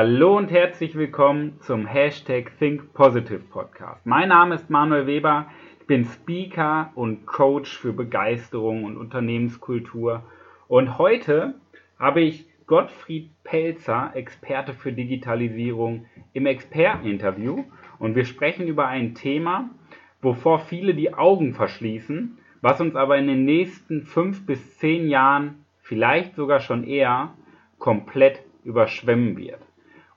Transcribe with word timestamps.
Hallo 0.00 0.36
und 0.36 0.52
herzlich 0.52 0.94
willkommen 0.94 1.58
zum 1.58 1.84
Hashtag 1.84 2.56
Think 2.60 2.94
Positive 2.94 3.40
Podcast. 3.40 4.06
Mein 4.06 4.28
Name 4.28 4.54
ist 4.54 4.70
Manuel 4.70 5.08
Weber, 5.08 5.50
ich 5.80 5.88
bin 5.88 6.04
Speaker 6.04 6.92
und 6.94 7.26
Coach 7.26 7.76
für 7.76 7.92
Begeisterung 7.92 8.84
und 8.84 8.96
Unternehmenskultur 8.96 10.22
und 10.68 10.98
heute 10.98 11.54
habe 11.98 12.20
ich 12.20 12.46
Gottfried 12.68 13.30
Pelzer, 13.42 14.12
Experte 14.14 14.72
für 14.72 14.92
Digitalisierung, 14.92 16.06
im 16.32 16.46
Experteninterview 16.46 17.64
und 17.98 18.14
wir 18.14 18.24
sprechen 18.24 18.68
über 18.68 18.86
ein 18.86 19.16
Thema, 19.16 19.68
wovor 20.22 20.60
viele 20.60 20.94
die 20.94 21.12
Augen 21.12 21.54
verschließen, 21.54 22.38
was 22.60 22.80
uns 22.80 22.94
aber 22.94 23.18
in 23.18 23.26
den 23.26 23.44
nächsten 23.44 24.02
fünf 24.02 24.46
bis 24.46 24.78
zehn 24.78 25.08
Jahren, 25.08 25.64
vielleicht 25.80 26.36
sogar 26.36 26.60
schon 26.60 26.84
eher, 26.84 27.34
komplett 27.80 28.44
überschwemmen 28.62 29.36
wird. 29.36 29.67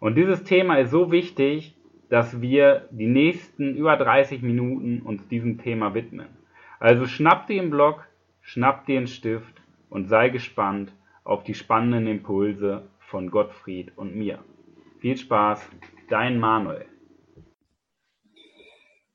Und 0.01 0.17
dieses 0.17 0.43
Thema 0.43 0.79
ist 0.79 0.89
so 0.89 1.11
wichtig, 1.11 1.75
dass 2.09 2.41
wir 2.41 2.87
die 2.89 3.05
nächsten 3.05 3.75
über 3.75 3.95
30 3.95 4.41
Minuten 4.41 5.03
uns 5.03 5.27
diesem 5.27 5.59
Thema 5.59 5.93
widmen. 5.93 6.27
Also 6.79 7.05
schnapp 7.05 7.45
dir 7.45 7.61
einen 7.61 7.69
Block, 7.69 8.07
schnapp 8.41 8.87
dir 8.87 8.97
einen 8.97 9.05
Stift 9.05 9.61
und 9.91 10.07
sei 10.07 10.29
gespannt 10.29 10.91
auf 11.23 11.43
die 11.43 11.53
spannenden 11.53 12.07
Impulse 12.07 12.89
von 12.97 13.29
Gottfried 13.29 13.95
und 13.95 14.15
mir. 14.15 14.39
Viel 15.01 15.17
Spaß, 15.17 15.69
dein 16.09 16.39
Manuel. 16.39 16.87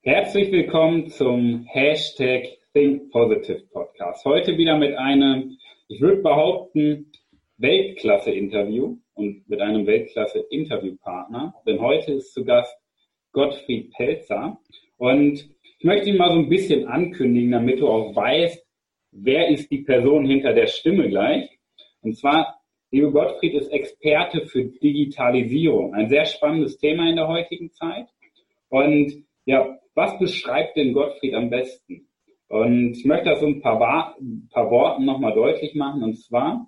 Herzlich 0.03 0.53
willkommen 0.53 1.09
zum 1.09 1.67
Hashtag 1.69 2.45
Think 2.75 3.11
Positive 3.11 3.65
Podcast. 3.73 4.25
Heute 4.25 4.57
wieder 4.57 4.79
mit 4.79 4.97
einem, 4.97 5.59
ich 5.89 6.01
würde 6.01 6.23
behaupten, 6.23 7.11
Weltklasse-Interview 7.59 8.99
und 9.15 9.49
mit 9.49 9.61
einem 9.61 9.87
Weltklasse-Interviewpartner. 9.87 11.55
Denn 11.67 11.81
heute 11.81 12.13
ist 12.13 12.33
zu 12.35 12.45
Gast 12.45 12.77
Gottfried 13.33 13.93
Pelzer. 13.93 14.59
Und 14.99 15.49
ich 15.79 15.85
möchte 15.85 16.11
ihn 16.11 16.17
mal 16.17 16.33
so 16.33 16.39
ein 16.39 16.49
bisschen 16.49 16.87
ankündigen, 16.87 17.51
damit 17.51 17.81
du 17.81 17.89
auch 17.89 18.15
weißt, 18.15 18.65
wer 19.13 19.49
ist 19.49 19.71
die 19.71 19.83
Person 19.83 20.27
hinter 20.27 20.53
der 20.53 20.67
Stimme 20.67 21.09
gleich. 21.09 21.49
Und 22.03 22.17
zwar, 22.17 22.61
liebe 22.91 23.11
Gottfried 23.11 23.55
ist 23.55 23.73
Experte 23.73 24.47
für 24.47 24.65
Digitalisierung. 24.65 25.95
Ein 25.95 26.09
sehr 26.09 26.25
spannendes 26.25 26.79
Thema 26.79 27.09
in 27.09 27.17
der 27.17 27.29
heutigen 27.29 27.71
Zeit. 27.73 28.07
Und 28.69 29.25
ja, 29.45 29.79
was 29.95 30.19
beschreibt 30.19 30.77
denn 30.77 30.93
Gottfried 30.93 31.35
am 31.35 31.51
besten? 31.51 32.09
Und 32.49 32.93
ich 32.93 33.05
möchte 33.05 33.31
das 33.31 33.41
so 33.41 33.47
ein 33.47 33.61
paar, 33.61 34.17
ein 34.21 34.49
paar 34.53 34.71
Worten 34.71 35.05
nochmal 35.05 35.35
deutlich 35.35 35.75
machen. 35.75 36.03
Und 36.03 36.15
zwar, 36.19 36.67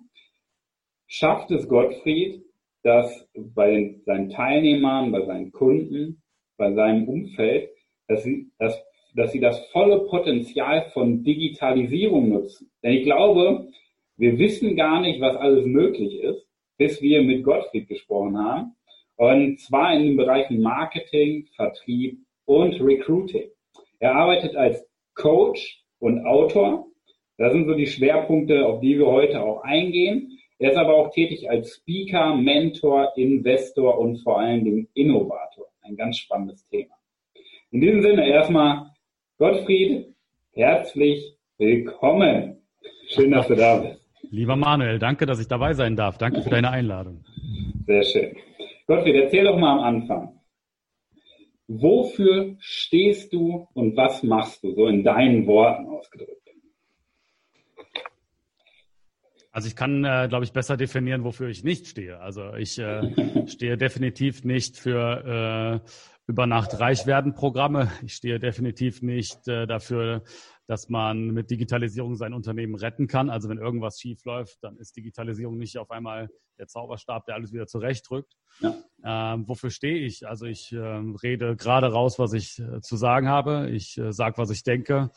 schafft 1.09 1.51
es 1.51 1.67
Gottfried, 1.67 2.41
dass 2.83 3.27
bei 3.35 3.95
seinen 4.05 4.29
Teilnehmern, 4.29 5.11
bei 5.11 5.25
seinen 5.25 5.51
Kunden, 5.51 6.21
bei 6.55 6.71
seinem 6.73 7.09
Umfeld, 7.09 7.69
dass 8.07 8.23
sie, 8.23 8.47
dass, 8.57 8.81
dass 9.15 9.33
sie 9.33 9.41
das 9.41 9.59
volle 9.71 10.05
Potenzial 10.05 10.89
von 10.93 11.23
Digitalisierung 11.23 12.29
nutzen. 12.29 12.71
Denn 12.83 12.93
ich 12.93 13.03
glaube, 13.03 13.67
wir 14.15 14.37
wissen 14.37 14.75
gar 14.77 15.01
nicht, 15.01 15.19
was 15.19 15.35
alles 15.35 15.65
möglich 15.65 16.19
ist, 16.21 16.45
bis 16.77 17.01
wir 17.01 17.21
mit 17.21 17.43
Gottfried 17.43 17.87
gesprochen 17.87 18.37
haben. 18.37 18.75
Und 19.17 19.59
zwar 19.59 19.93
in 19.93 20.03
den 20.03 20.15
Bereichen 20.15 20.61
Marketing, 20.61 21.47
Vertrieb 21.55 22.19
und 22.45 22.79
Recruiting. 22.81 23.49
Er 23.99 24.15
arbeitet 24.15 24.55
als 24.55 24.85
Coach 25.15 25.83
und 25.99 26.25
Autor. 26.25 26.85
Das 27.37 27.51
sind 27.51 27.65
so 27.65 27.73
die 27.73 27.87
Schwerpunkte, 27.87 28.65
auf 28.65 28.79
die 28.79 28.97
wir 28.97 29.07
heute 29.07 29.41
auch 29.41 29.61
eingehen. 29.63 30.38
Er 30.61 30.71
ist 30.71 30.77
aber 30.77 30.93
auch 30.93 31.11
tätig 31.11 31.49
als 31.49 31.75
Speaker, 31.75 32.35
Mentor, 32.35 33.13
Investor 33.15 33.97
und 33.97 34.17
vor 34.17 34.41
allen 34.41 34.65
Dingen 34.65 34.89
Innovator. 34.93 35.67
Ein 35.81 35.95
ganz 35.95 36.17
spannendes 36.17 36.67
Thema. 36.67 36.95
In 37.71 37.79
diesem 37.79 38.01
Sinne 38.01 38.27
erstmal 38.27 38.91
Gottfried, 39.37 40.13
herzlich 40.51 41.37
willkommen. 41.57 42.57
Schön, 43.07 43.31
dass 43.31 43.47
du 43.47 43.55
da 43.55 43.77
bist. 43.77 44.05
Lieber 44.31 44.57
Manuel, 44.57 44.99
danke, 44.99 45.25
dass 45.25 45.39
ich 45.39 45.47
dabei 45.47 45.73
sein 45.73 45.95
darf. 45.95 46.17
Danke 46.17 46.41
für 46.41 46.49
deine 46.49 46.71
Einladung. 46.71 47.23
Sehr 47.87 48.03
schön. 48.03 48.35
Gottfried, 48.85 49.15
erzähl 49.15 49.45
doch 49.45 49.57
mal 49.57 49.77
am 49.77 49.79
Anfang. 49.79 50.41
Wofür 51.69 52.57
stehst 52.59 53.31
du 53.31 53.65
und 53.73 53.95
was 53.95 54.23
machst 54.23 54.61
du, 54.61 54.73
so 54.73 54.87
in 54.87 55.05
deinen 55.05 55.47
Worten 55.47 55.87
ausgedrückt? 55.87 56.38
Also 59.59 59.67
ich 59.67 59.75
kann, 59.75 60.05
äh, 60.05 60.27
glaube 60.29 60.45
ich, 60.45 60.53
besser 60.53 60.77
definieren, 60.77 61.25
wofür 61.25 61.49
ich 61.49 61.65
nicht 61.65 61.85
stehe. 61.85 62.21
Also 62.21 62.53
ich 62.53 62.79
äh, 62.79 63.45
stehe 63.45 63.75
definitiv 63.75 64.45
nicht 64.45 64.77
für 64.77 65.81
äh, 65.83 65.89
über 66.27 66.47
Nacht 66.47 66.79
reich 66.79 67.05
werden 67.05 67.33
Programme. 67.33 67.91
Ich 68.01 68.13
stehe 68.13 68.39
definitiv 68.39 69.01
nicht 69.01 69.49
äh, 69.49 69.67
dafür, 69.67 70.23
dass 70.65 70.87
man 70.87 71.31
mit 71.31 71.51
Digitalisierung 71.51 72.15
sein 72.15 72.33
Unternehmen 72.33 72.75
retten 72.75 73.07
kann. 73.07 73.29
Also 73.29 73.49
wenn 73.49 73.57
irgendwas 73.57 73.99
schief 73.99 74.23
läuft, 74.23 74.63
dann 74.63 74.77
ist 74.77 74.95
Digitalisierung 74.95 75.57
nicht 75.57 75.77
auf 75.77 75.91
einmal 75.91 76.29
der 76.57 76.67
Zauberstab, 76.67 77.25
der 77.25 77.35
alles 77.35 77.51
wieder 77.51 77.67
zurechtdrückt. 77.67 78.37
Ja. 78.61 78.75
Ähm, 79.03 79.45
wofür 79.45 79.71
stehe 79.71 80.05
ich? 80.05 80.25
Also 80.25 80.45
ich 80.45 80.71
äh, 80.71 80.77
rede 80.77 81.57
gerade 81.57 81.91
raus, 81.91 82.17
was 82.17 82.31
ich 82.31 82.59
äh, 82.59 82.79
zu 82.79 82.95
sagen 82.95 83.27
habe. 83.27 83.69
Ich 83.71 83.97
äh, 83.97 84.13
sage, 84.13 84.37
was 84.37 84.51
ich 84.51 84.63
denke. 84.63 85.11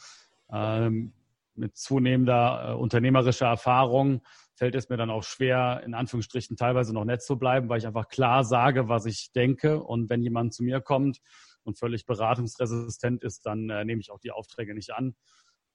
Ähm, 0.52 1.12
mit 1.54 1.76
zunehmender 1.76 2.70
äh, 2.70 2.74
unternehmerischer 2.74 3.46
Erfahrung 3.46 4.22
fällt 4.54 4.74
es 4.74 4.88
mir 4.88 4.96
dann 4.96 5.10
auch 5.10 5.24
schwer, 5.24 5.82
in 5.84 5.94
Anführungsstrichen 5.94 6.56
teilweise 6.56 6.92
noch 6.94 7.04
nett 7.04 7.22
zu 7.22 7.38
bleiben, 7.38 7.68
weil 7.68 7.78
ich 7.78 7.86
einfach 7.86 8.08
klar 8.08 8.44
sage, 8.44 8.88
was 8.88 9.06
ich 9.06 9.32
denke. 9.34 9.82
Und 9.82 10.10
wenn 10.10 10.22
jemand 10.22 10.54
zu 10.54 10.62
mir 10.62 10.80
kommt 10.80 11.18
und 11.64 11.78
völlig 11.78 12.06
beratungsresistent 12.06 13.22
ist, 13.24 13.46
dann 13.46 13.70
äh, 13.70 13.84
nehme 13.84 14.00
ich 14.00 14.10
auch 14.10 14.20
die 14.20 14.30
Aufträge 14.30 14.74
nicht 14.74 14.92
an. 14.92 15.14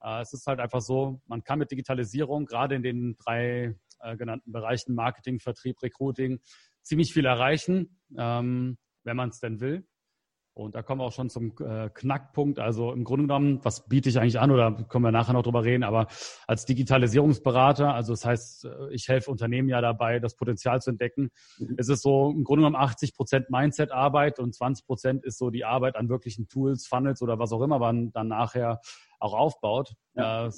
Äh, 0.02 0.22
es 0.22 0.32
ist 0.32 0.46
halt 0.46 0.60
einfach 0.60 0.80
so, 0.80 1.20
man 1.26 1.42
kann 1.42 1.58
mit 1.58 1.70
Digitalisierung 1.70 2.46
gerade 2.46 2.74
in 2.76 2.82
den 2.82 3.16
drei 3.16 3.74
äh, 4.00 4.16
genannten 4.16 4.52
Bereichen 4.52 4.94
Marketing, 4.94 5.40
Vertrieb, 5.40 5.82
Recruiting 5.82 6.40
ziemlich 6.82 7.12
viel 7.12 7.26
erreichen, 7.26 8.00
ähm, 8.16 8.78
wenn 9.04 9.16
man 9.16 9.30
es 9.30 9.40
denn 9.40 9.60
will. 9.60 9.86
Und 10.58 10.74
da 10.74 10.82
kommen 10.82 11.00
wir 11.00 11.04
auch 11.04 11.12
schon 11.12 11.30
zum 11.30 11.52
äh, 11.60 11.88
Knackpunkt. 11.88 12.58
Also 12.58 12.92
im 12.92 13.04
Grunde 13.04 13.24
genommen, 13.24 13.60
was 13.62 13.88
biete 13.88 14.08
ich 14.08 14.18
eigentlich 14.18 14.40
an 14.40 14.50
oder 14.50 14.72
können 14.88 15.04
wir 15.04 15.12
nachher 15.12 15.32
noch 15.32 15.44
drüber 15.44 15.64
reden, 15.64 15.84
aber 15.84 16.08
als 16.46 16.64
Digitalisierungsberater, 16.64 17.94
also 17.94 18.12
das 18.12 18.24
heißt, 18.24 18.64
äh, 18.64 18.90
ich 18.90 19.08
helfe 19.08 19.30
Unternehmen 19.30 19.68
ja 19.68 19.80
dabei, 19.80 20.18
das 20.18 20.34
Potenzial 20.34 20.82
zu 20.82 20.90
entdecken. 20.90 21.30
Mhm. 21.58 21.76
Es 21.78 21.88
ist 21.88 22.02
so 22.02 22.30
im 22.30 22.42
Grunde 22.42 22.62
genommen 22.62 22.76
80 22.76 23.14
Prozent 23.14 23.50
Mindset-Arbeit 23.50 24.40
und 24.40 24.54
20 24.54 24.84
Prozent 24.86 25.24
ist 25.24 25.38
so 25.38 25.50
die 25.50 25.64
Arbeit 25.64 25.94
an 25.94 26.08
wirklichen 26.08 26.48
Tools, 26.48 26.86
Funnels 26.86 27.22
oder 27.22 27.38
was 27.38 27.52
auch 27.52 27.62
immer 27.62 27.78
man 27.78 28.10
dann 28.12 28.28
nachher 28.28 28.80
auch 29.20 29.34
aufbaut. 29.34 29.94
Ja. 30.14 30.46
Äh, 30.46 30.50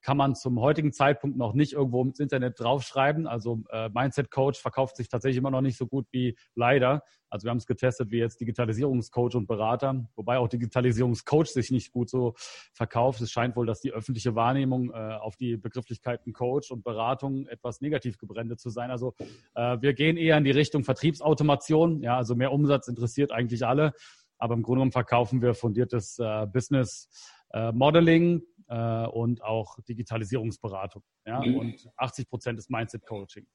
kann 0.00 0.16
man 0.16 0.34
zum 0.34 0.60
heutigen 0.60 0.92
Zeitpunkt 0.92 1.36
noch 1.36 1.54
nicht 1.54 1.72
irgendwo 1.72 2.02
ins 2.02 2.20
Internet 2.20 2.60
draufschreiben. 2.60 3.26
Also 3.26 3.62
äh, 3.70 3.88
Mindset 3.90 4.30
Coach 4.30 4.60
verkauft 4.60 4.96
sich 4.96 5.08
tatsächlich 5.08 5.38
immer 5.38 5.50
noch 5.50 5.60
nicht 5.60 5.76
so 5.76 5.86
gut 5.86 6.06
wie 6.12 6.36
leider. 6.54 7.02
Also 7.30 7.44
wir 7.44 7.50
haben 7.50 7.58
es 7.58 7.66
getestet 7.66 8.10
wie 8.10 8.18
jetzt 8.18 8.40
Digitalisierungscoach 8.40 9.34
und 9.34 9.46
Berater, 9.46 10.08
wobei 10.16 10.38
auch 10.38 10.48
Digitalisierungscoach 10.48 11.48
sich 11.48 11.70
nicht 11.70 11.92
gut 11.92 12.08
so 12.08 12.34
verkauft. 12.72 13.20
Es 13.20 13.30
scheint 13.30 13.56
wohl, 13.56 13.66
dass 13.66 13.80
die 13.80 13.92
öffentliche 13.92 14.34
Wahrnehmung 14.34 14.90
äh, 14.90 14.94
auf 14.94 15.36
die 15.36 15.56
Begrifflichkeiten 15.56 16.32
Coach 16.32 16.70
und 16.70 16.84
Beratung 16.84 17.46
etwas 17.48 17.80
negativ 17.80 18.18
gebrandet 18.18 18.60
zu 18.60 18.70
sein. 18.70 18.90
Also 18.90 19.14
äh, 19.54 19.76
wir 19.80 19.92
gehen 19.94 20.16
eher 20.16 20.38
in 20.38 20.44
die 20.44 20.50
Richtung 20.50 20.84
Vertriebsautomation. 20.84 22.02
Ja, 22.02 22.16
also 22.16 22.34
mehr 22.34 22.52
Umsatz 22.52 22.88
interessiert 22.88 23.32
eigentlich 23.32 23.66
alle. 23.66 23.92
Aber 24.38 24.54
im 24.54 24.62
Grunde 24.62 24.78
genommen 24.78 24.92
verkaufen 24.92 25.42
wir 25.42 25.54
fundiertes 25.54 26.18
äh, 26.18 26.46
Business 26.46 27.10
äh, 27.52 27.72
Modeling, 27.72 28.42
äh, 28.68 29.06
und 29.06 29.42
auch 29.42 29.78
Digitalisierungsberatung. 29.88 31.02
Ja? 31.26 31.40
Mhm. 31.44 31.56
Und 31.56 31.90
80 31.96 32.28
Prozent 32.28 32.58
ist 32.58 32.70
Mindset 32.70 33.04
Coaching. 33.06 33.46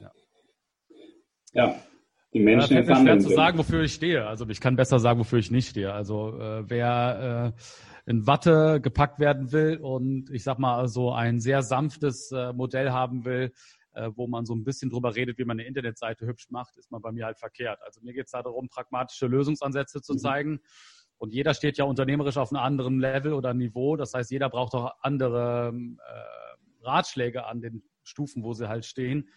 Ja. 0.00 0.12
ja. 1.52 1.74
Die 2.32 2.40
Menschen 2.40 2.76
ja, 2.76 2.82
fällt 2.82 2.98
mir 2.98 3.04
schwer 3.04 3.18
zu 3.20 3.28
sagen, 3.28 3.58
wofür 3.58 3.82
ich 3.82 3.94
stehe. 3.94 4.26
Also 4.26 4.48
ich 4.48 4.60
kann 4.60 4.74
besser 4.74 4.98
sagen, 4.98 5.20
wofür 5.20 5.38
ich 5.38 5.52
nicht 5.52 5.68
stehe. 5.68 5.92
Also 5.92 6.36
äh, 6.40 6.68
wer 6.68 7.54
äh, 7.54 8.10
in 8.10 8.26
Watte 8.26 8.80
gepackt 8.80 9.20
werden 9.20 9.52
will 9.52 9.76
und 9.76 10.30
ich 10.30 10.42
sag 10.42 10.58
mal 10.58 10.88
so 10.88 11.12
ein 11.12 11.38
sehr 11.38 11.62
sanftes 11.62 12.32
äh, 12.32 12.52
Modell 12.52 12.90
haben 12.90 13.24
will, 13.24 13.52
äh, 13.92 14.10
wo 14.16 14.26
man 14.26 14.46
so 14.46 14.54
ein 14.54 14.64
bisschen 14.64 14.90
drüber 14.90 15.14
redet, 15.14 15.38
wie 15.38 15.44
man 15.44 15.60
eine 15.60 15.68
Internetseite 15.68 16.26
hübsch 16.26 16.50
macht, 16.50 16.76
ist 16.76 16.90
man 16.90 17.00
bei 17.00 17.12
mir 17.12 17.24
halt 17.24 17.38
verkehrt. 17.38 17.80
Also 17.82 18.00
mir 18.02 18.12
geht 18.12 18.26
es 18.26 18.32
da 18.32 18.42
darum, 18.42 18.68
pragmatische 18.68 19.28
Lösungsansätze 19.28 20.02
zu 20.02 20.14
mhm. 20.14 20.18
zeigen 20.18 20.60
und 21.18 21.32
jeder 21.32 21.54
steht 21.54 21.78
ja 21.78 21.84
unternehmerisch 21.84 22.36
auf 22.36 22.52
einem 22.52 22.62
anderen 22.62 23.00
Level 23.00 23.32
oder 23.32 23.54
Niveau. 23.54 23.96
Das 23.96 24.14
heißt, 24.14 24.30
jeder 24.30 24.50
braucht 24.50 24.74
auch 24.74 24.92
andere 25.00 25.72
äh, 25.74 26.84
Ratschläge 26.84 27.46
an 27.46 27.60
den 27.60 27.82
Stufen, 28.02 28.42
wo 28.42 28.52
sie 28.52 28.68
halt 28.68 28.84
stehen. 28.84 29.28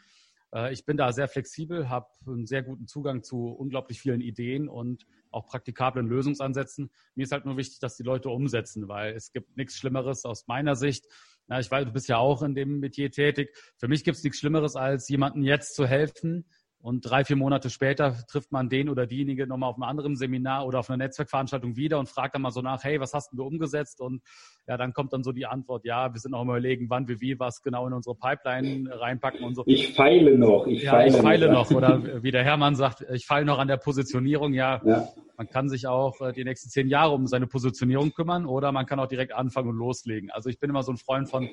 Äh, 0.54 0.74
ich 0.74 0.86
bin 0.86 0.98
da 0.98 1.12
sehr 1.12 1.28
flexibel, 1.28 1.90
habe 1.90 2.08
einen 2.26 2.46
sehr 2.46 2.64
guten 2.64 2.88
Zugang 2.88 3.24
zu 3.24 3.48
unglaublich 3.48 4.02
vielen 4.02 4.22
Ideen 4.22 4.68
und 4.70 5.06
auch 5.32 5.48
praktikablen 5.48 6.08
Lösungsansätzen. 6.08 6.90
Mir 7.16 7.24
ist 7.24 7.32
halt 7.32 7.46
nur 7.46 7.58
wichtig, 7.58 7.80
dass 7.80 7.98
die 7.98 8.04
Leute 8.04 8.30
umsetzen, 8.30 8.88
weil 8.88 9.14
es 9.14 9.32
gibt 9.32 9.58
nichts 9.58 9.78
Schlimmeres 9.78 10.26
aus 10.26 10.48
meiner 10.48 10.76
Sicht. 10.76 11.06
Ja, 11.50 11.60
ich 11.60 11.72
weiß, 11.72 11.86
du 11.86 11.94
bist 11.94 12.10
ja 12.10 12.18
auch 12.18 12.42
in 12.44 12.56
dem 12.56 12.80
Metier 12.80 13.12
tätig. 13.12 13.56
Für 13.78 13.88
mich 13.88 14.04
gibt 14.04 14.18
es 14.18 14.24
nichts 14.24 14.40
Schlimmeres, 14.40 14.76
als 14.76 15.08
jemandem 15.08 15.44
jetzt 15.44 15.76
zu 15.76 15.86
helfen, 15.86 16.46
und 16.80 17.02
drei, 17.02 17.26
vier 17.26 17.36
Monate 17.36 17.70
später 17.70 18.16
trifft 18.28 18.52
man 18.52 18.70
den 18.70 18.88
oder 18.90 19.08
diejenige 19.08 19.48
nochmal 19.48 19.70
auf 19.70 19.76
einem 19.76 19.84
anderen 19.84 20.16
Seminar 20.16 20.66
oder 20.66 20.80
auf 20.80 20.90
einer 20.90 20.98
Netzwerkveranstaltung 20.98 21.76
wieder 21.76 22.00
und 22.00 22.08
fragt 22.08 22.36
dann 22.36 22.44
mal 22.44 22.52
so 22.52 22.62
nach, 22.62 22.84
hey, 22.84 23.00
was 23.00 23.14
hast 23.14 23.32
denn 23.32 23.38
du 23.38 23.46
umgesetzt? 23.46 24.00
Und 24.00 24.22
ja, 24.68 24.78
dann 24.78 24.94
kommt 24.94 25.12
dann 25.12 25.24
so 25.24 25.32
die 25.32 25.48
Antwort, 25.48 25.86
ja, 25.86 26.14
wir 26.14 26.20
sind 26.20 26.32
noch 26.32 26.44
überlegen, 26.44 26.90
wann 26.90 27.08
wir 27.08 27.20
wie 27.20 27.40
was 27.40 27.62
genau 27.62 27.88
in 27.88 27.94
unsere 27.94 28.16
Pipeline 28.16 28.90
reinpacken 28.92 29.44
und 29.44 29.56
so. 29.56 29.64
Ich 29.66 29.96
feile 29.96 30.38
noch, 30.38 30.68
ich 30.68 30.84
ja, 30.84 30.92
feile, 30.92 31.10
ich 31.10 31.22
feile 31.22 31.52
noch. 31.52 31.70
noch. 31.70 31.78
Oder 31.78 32.24
wie 32.24 32.32
der 32.32 32.44
Hermann 32.44 32.76
sagt, 32.76 33.04
ich 33.12 33.26
feile 33.26 33.46
noch 33.46 33.60
an 33.60 33.68
der 33.68 33.78
Positionierung. 33.78 34.54
Ja, 34.54 34.82
ja, 34.86 35.08
man 35.36 35.50
kann 35.50 35.70
sich 35.70 35.88
auch 35.88 36.22
äh, 36.22 36.32
die 36.32 36.44
nächsten 36.44 36.70
zehn 36.70 36.88
Jahre 36.88 37.14
um 37.14 37.28
seine 37.28 37.48
Positionierung 37.48 38.12
kümmern 38.12 38.46
oder 38.46 38.72
man 38.72 38.86
kann 38.86 39.00
auch 39.00 39.08
direkt 39.08 39.34
anfangen 39.34 39.70
und 39.70 39.78
loslegen. 39.78 40.32
Also 40.32 40.50
ich 40.50 40.60
bin 40.60 40.70
immer 40.70 40.84
so 40.84 40.92
ein 40.92 40.98
Freund 40.98 41.30
von 41.30 41.50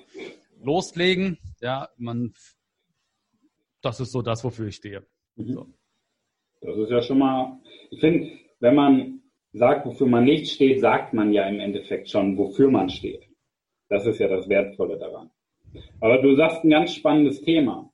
loslegen. 0.63 1.39
Ja, 1.61 1.89
man, 1.97 2.35
das 3.83 4.01
ist 4.01 4.13
so 4.13 4.23
das, 4.23 4.45
wofür 4.45 4.67
ich 4.69 4.77
stehe. 4.77 5.07
Mhm. 5.37 5.53
So. 5.53 5.67
Das 6.61 6.77
ist 6.79 6.91
ja 6.91 7.03
schon 7.03 7.19
mal, 7.19 7.61
ich 7.91 8.01
finde, 8.01 8.31
wenn 8.61 8.75
man 8.75 9.21
sagt, 9.53 9.87
wofür 9.87 10.07
man 10.07 10.25
nicht 10.25 10.49
steht, 10.49 10.81
sagt 10.81 11.13
man 11.13 11.33
ja 11.33 11.47
im 11.49 11.61
Endeffekt 11.61 12.09
schon, 12.09 12.37
wofür 12.39 12.71
man 12.71 12.89
steht. 12.89 13.29
Das 13.89 14.07
ist 14.07 14.19
ja 14.19 14.29
das 14.29 14.49
Wertvolle 14.49 14.99
daran. 14.99 15.31
Aber 16.01 16.23
du 16.23 16.35
sagst 16.35 16.65
ein 16.65 16.71
ganz 16.71 16.95
spannendes 16.95 17.43
Thema, 17.43 17.93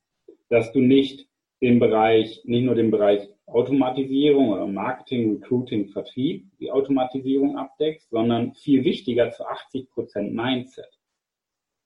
dass 0.49 0.71
du 0.71 0.79
nicht 0.79 1.27
den 1.61 1.79
Bereich, 1.79 2.41
nicht 2.45 2.63
nur 2.63 2.75
den 2.75 2.91
Bereich 2.91 3.27
Automatisierung 3.45 4.49
oder 4.49 4.65
Marketing, 4.67 5.33
Recruiting, 5.33 5.89
Vertrieb, 5.89 6.45
die 6.59 6.71
Automatisierung 6.71 7.57
abdeckst, 7.57 8.09
sondern 8.09 8.53
viel 8.53 8.83
wichtiger 8.83 9.31
zu 9.31 9.45
80 9.45 9.89
Prozent 9.89 10.33
Mindset. 10.33 10.89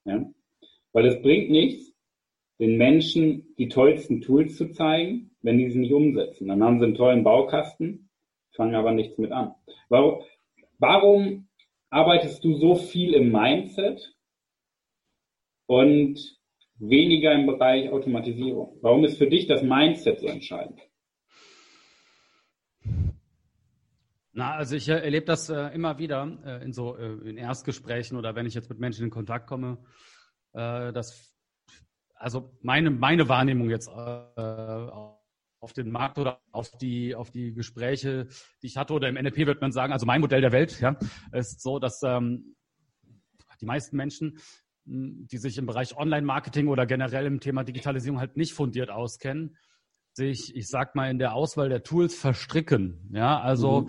Ja? 0.06 0.24
Weil 0.94 1.08
es 1.08 1.22
bringt 1.22 1.50
nichts, 1.50 1.95
den 2.60 2.78
Menschen 2.78 3.56
die 3.58 3.68
tollsten 3.68 4.22
Tools 4.22 4.56
zu 4.56 4.72
zeigen, 4.72 5.32
wenn 5.42 5.58
die 5.58 5.70
sie 5.70 5.80
nicht 5.80 5.94
umsetzen. 5.94 6.48
Dann 6.48 6.64
haben 6.64 6.80
sie 6.80 6.86
einen 6.86 6.96
tollen 6.96 7.24
Baukasten, 7.24 8.10
fangen 8.56 8.76
aber 8.76 8.92
nichts 8.92 9.18
mit 9.18 9.32
an. 9.32 9.54
Warum, 9.90 10.24
warum 10.80 11.48
arbeitest 11.90 12.44
du 12.44 12.56
so 12.58 12.76
viel 12.76 13.14
im 13.14 13.32
Mindset 13.32 14.16
und 15.68 16.20
weniger 16.78 17.34
im 17.34 17.46
Bereich 17.46 17.90
Automatisierung? 17.90 18.78
Warum 18.82 19.04
ist 19.04 19.18
für 19.18 19.28
dich 19.28 19.48
das 19.48 19.62
Mindset 19.62 20.20
so 20.20 20.28
entscheidend? 20.28 20.80
Na, 24.38 24.56
also 24.56 24.76
ich 24.76 24.90
äh, 24.90 25.00
erlebe 25.00 25.26
das 25.26 25.50
äh, 25.50 25.74
immer 25.74 25.98
wieder 25.98 26.38
äh, 26.46 26.64
in 26.64 26.74
so 26.74 26.98
äh, 26.98 27.30
in 27.30 27.38
Erstgesprächen 27.38 28.18
oder 28.18 28.36
wenn 28.36 28.46
ich 28.46 28.54
jetzt 28.54 28.70
mit 28.70 28.80
Menschen 28.80 29.06
in 29.06 29.10
Kontakt 29.10 29.48
komme, 29.48 29.78
äh, 30.52 30.92
dass 30.92 31.35
also 32.26 32.52
meine 32.64 32.90
meine 32.90 33.30
Wahrnehmung 33.30 33.70
jetzt 33.70 33.88
äh, 33.88 33.92
auf 35.60 35.74
den 35.74 35.92
Markt 35.92 36.18
oder 36.18 36.40
auf 36.52 36.72
die, 36.72 37.14
auf 37.14 37.30
die 37.30 37.54
Gespräche, 37.54 38.28
die 38.64 38.68
ich 38.68 38.78
hatte, 38.78 38.94
oder 38.94 39.08
im 39.10 39.14
NLP 39.14 39.46
wird 39.46 39.62
man 39.62 39.72
sagen, 39.72 39.94
also 39.94 40.08
mein 40.08 40.22
Modell 40.22 40.42
der 40.42 40.52
Welt, 40.52 40.80
ja, 40.82 40.98
ist 41.34 41.62
so, 41.62 41.78
dass 41.78 42.02
ähm, 42.04 42.56
die 43.62 43.68
meisten 43.68 43.96
Menschen, 43.96 44.40
hm, 44.88 45.28
die 45.28 45.38
sich 45.38 45.60
im 45.60 45.68
Bereich 45.68 45.96
Online-Marketing 45.96 46.68
oder 46.68 46.88
generell 46.88 47.28
im 47.28 47.40
Thema 47.40 47.64
Digitalisierung 47.64 48.20
halt 48.20 48.38
nicht 48.38 48.54
fundiert 48.54 48.90
auskennen, 48.90 49.56
sich, 50.14 50.56
ich 50.56 50.68
sag 50.68 50.96
mal, 50.96 51.12
in 51.12 51.20
der 51.20 51.34
Auswahl 51.36 51.70
der 51.70 51.84
Tools 51.84 52.16
verstricken. 52.16 53.08
Ja, 53.14 53.40
also 53.40 53.82
mhm. 53.82 53.88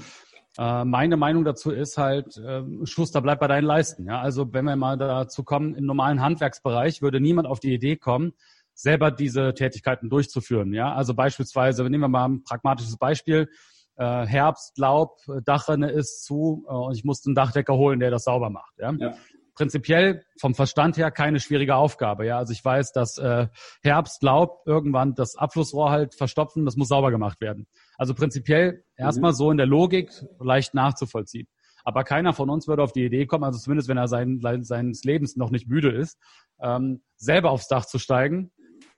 Äh, 0.58 0.85
meine 0.85 1.17
Meinung 1.17 1.44
dazu 1.44 1.70
ist 1.70 1.99
halt, 1.99 2.37
äh, 2.38 2.62
Schuster 2.85 3.20
bleibt 3.20 3.41
bei 3.41 3.49
deinen 3.49 3.64
Leisten. 3.64 4.06
Ja, 4.06 4.20
also 4.20 4.53
wenn 4.53 4.64
wir 4.64 4.76
mal 4.76 4.97
dazu 4.97 5.44
kommen, 5.44 5.75
im 5.75 5.87
normalen 5.87 6.20
Handwerksbereich 6.20 7.03
würde 7.03 7.20
niemand 7.20 7.47
auf 7.47 7.61
die 7.61 7.75
Idee 7.75 7.97
kommen, 7.97 8.32
selber 8.75 9.11
diese 9.11 9.55
Tätigkeiten 9.55 10.08
durchzuführen. 10.08 10.73
Ja, 10.73 10.94
also 10.94 11.14
beispielsweise, 11.14 11.82
nehmen 11.85 12.05
wir 12.05 12.08
mal 12.08 12.29
ein 12.29 12.44
pragmatisches 12.44 12.97
Beispiel. 12.97 13.49
Äh, 13.97 14.26
Herbst, 14.26 14.76
Laub, 14.79 15.19
Dachrinne 15.44 15.91
ist 15.91 16.25
zu 16.25 16.64
äh, 16.69 16.73
und 16.73 16.94
ich 16.94 17.05
muss 17.05 17.25
einen 17.26 17.35
Dachdecker 17.35 17.75
holen, 17.75 18.00
der 18.00 18.11
das 18.11 18.25
sauber 18.25 18.50
macht. 18.50 18.75
Ja? 18.79 18.93
ja. 18.93 19.14
Prinzipiell 19.56 20.23
vom 20.38 20.55
Verstand 20.55 20.99
her 20.99 21.11
keine 21.11 21.41
schwierige 21.41 21.76
Aufgabe. 21.76 22.26
Ja, 22.26 22.37
also 22.37 22.53
ich 22.53 22.62
weiß, 22.62 22.93
dass 22.93 23.17
äh, 23.17 23.49
Herbst, 23.82 24.23
Laub 24.23 24.61
irgendwann 24.67 25.14
das 25.14 25.37
Abflussrohr 25.37 25.91
halt 25.91 26.14
verstopfen, 26.14 26.67
das 26.67 26.76
muss 26.76 26.88
sauber 26.88 27.11
gemacht 27.11 27.41
werden. 27.41 27.67
Also 27.97 28.14
prinzipiell 28.14 28.73
mhm. 28.73 29.05
erstmal 29.05 29.32
so 29.32 29.50
in 29.50 29.56
der 29.56 29.67
Logik 29.67 30.11
leicht 30.38 30.75
nachzuvollziehen. 30.75 31.49
Aber 31.85 32.05
keiner 32.05 32.35
von 32.35 32.50
uns 32.50 32.69
würde 32.69 32.82
auf 32.82 32.93
die 32.93 33.05
Idee 33.05 33.26
kommen, 33.26 33.44
also 33.44 33.58
zumindest 33.58 33.88
wenn 33.88 33.97
er 33.97 34.08
sein, 34.08 34.41
seines 34.41 35.05
Lebens 35.05 35.37
noch 35.37 35.50
nicht 35.50 35.69
müde 35.69 35.91
ist, 35.91 36.19
ähm, 36.61 37.02
selber 37.17 37.50
aufs 37.50 37.69
Dach 37.69 37.87
zu 37.87 37.99
steigen 37.99 38.50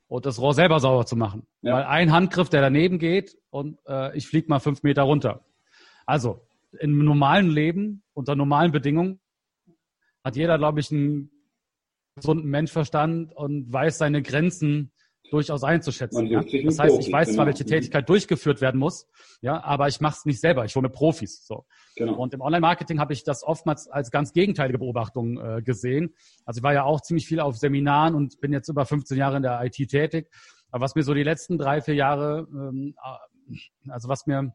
und 0.08 0.26
das 0.26 0.40
Rohr 0.40 0.54
selber 0.54 0.80
sauber 0.80 1.06
zu 1.06 1.14
machen. 1.14 1.46
Ja. 1.62 1.74
Weil 1.74 1.84
ein 1.84 2.12
Handgriff, 2.12 2.48
der 2.48 2.62
daneben 2.62 2.98
geht 2.98 3.36
und 3.50 3.78
äh, 3.86 4.16
ich 4.16 4.26
fliege 4.26 4.48
mal 4.48 4.58
fünf 4.58 4.82
Meter 4.82 5.02
runter. 5.02 5.44
Also 6.04 6.48
im 6.80 7.04
normalen 7.04 7.50
Leben, 7.50 8.02
unter 8.14 8.34
normalen 8.34 8.72
Bedingungen, 8.72 9.20
hat 10.28 10.36
jeder, 10.36 10.58
glaube 10.58 10.80
ich, 10.80 10.92
einen 10.92 11.30
gesunden 12.16 12.48
Menschverstand 12.48 13.34
und 13.34 13.72
weiß 13.72 13.98
seine 13.98 14.22
Grenzen 14.22 14.92
durchaus 15.30 15.62
einzuschätzen. 15.62 16.26
Ja? 16.26 16.42
Das 16.64 16.78
heißt, 16.78 16.98
ich 17.00 17.12
weiß 17.12 17.34
zwar, 17.34 17.46
welche 17.46 17.64
Tätigkeit 17.64 18.08
durchgeführt 18.08 18.60
werden 18.60 18.78
muss, 18.78 19.06
ja, 19.40 19.62
aber 19.62 19.88
ich 19.88 20.00
mache 20.00 20.16
es 20.18 20.24
nicht 20.24 20.40
selber. 20.40 20.64
Ich 20.64 20.74
hole 20.74 20.88
Profis. 20.88 21.46
So. 21.46 21.66
Genau. 21.96 22.14
Und 22.14 22.34
im 22.34 22.40
Online-Marketing 22.40 22.98
habe 22.98 23.12
ich 23.12 23.24
das 23.24 23.42
oftmals 23.42 23.88
als 23.88 24.10
ganz 24.10 24.32
gegenteilige 24.32 24.78
Beobachtung 24.78 25.38
äh, 25.38 25.62
gesehen. 25.62 26.14
Also 26.44 26.58
ich 26.58 26.62
war 26.62 26.72
ja 26.72 26.84
auch 26.84 27.00
ziemlich 27.00 27.26
viel 27.26 27.40
auf 27.40 27.56
Seminaren 27.56 28.14
und 28.14 28.40
bin 28.40 28.52
jetzt 28.52 28.68
über 28.68 28.86
15 28.86 29.16
Jahre 29.16 29.36
in 29.36 29.42
der 29.42 29.62
IT 29.64 29.76
tätig. 29.88 30.30
Aber 30.70 30.84
was 30.84 30.94
mir 30.94 31.02
so 31.02 31.14
die 31.14 31.22
letzten 31.22 31.58
drei, 31.58 31.80
vier 31.80 31.94
Jahre, 31.94 32.46
ähm, 32.50 32.94
äh, 33.02 33.90
also 33.90 34.08
was 34.08 34.26
mir 34.26 34.52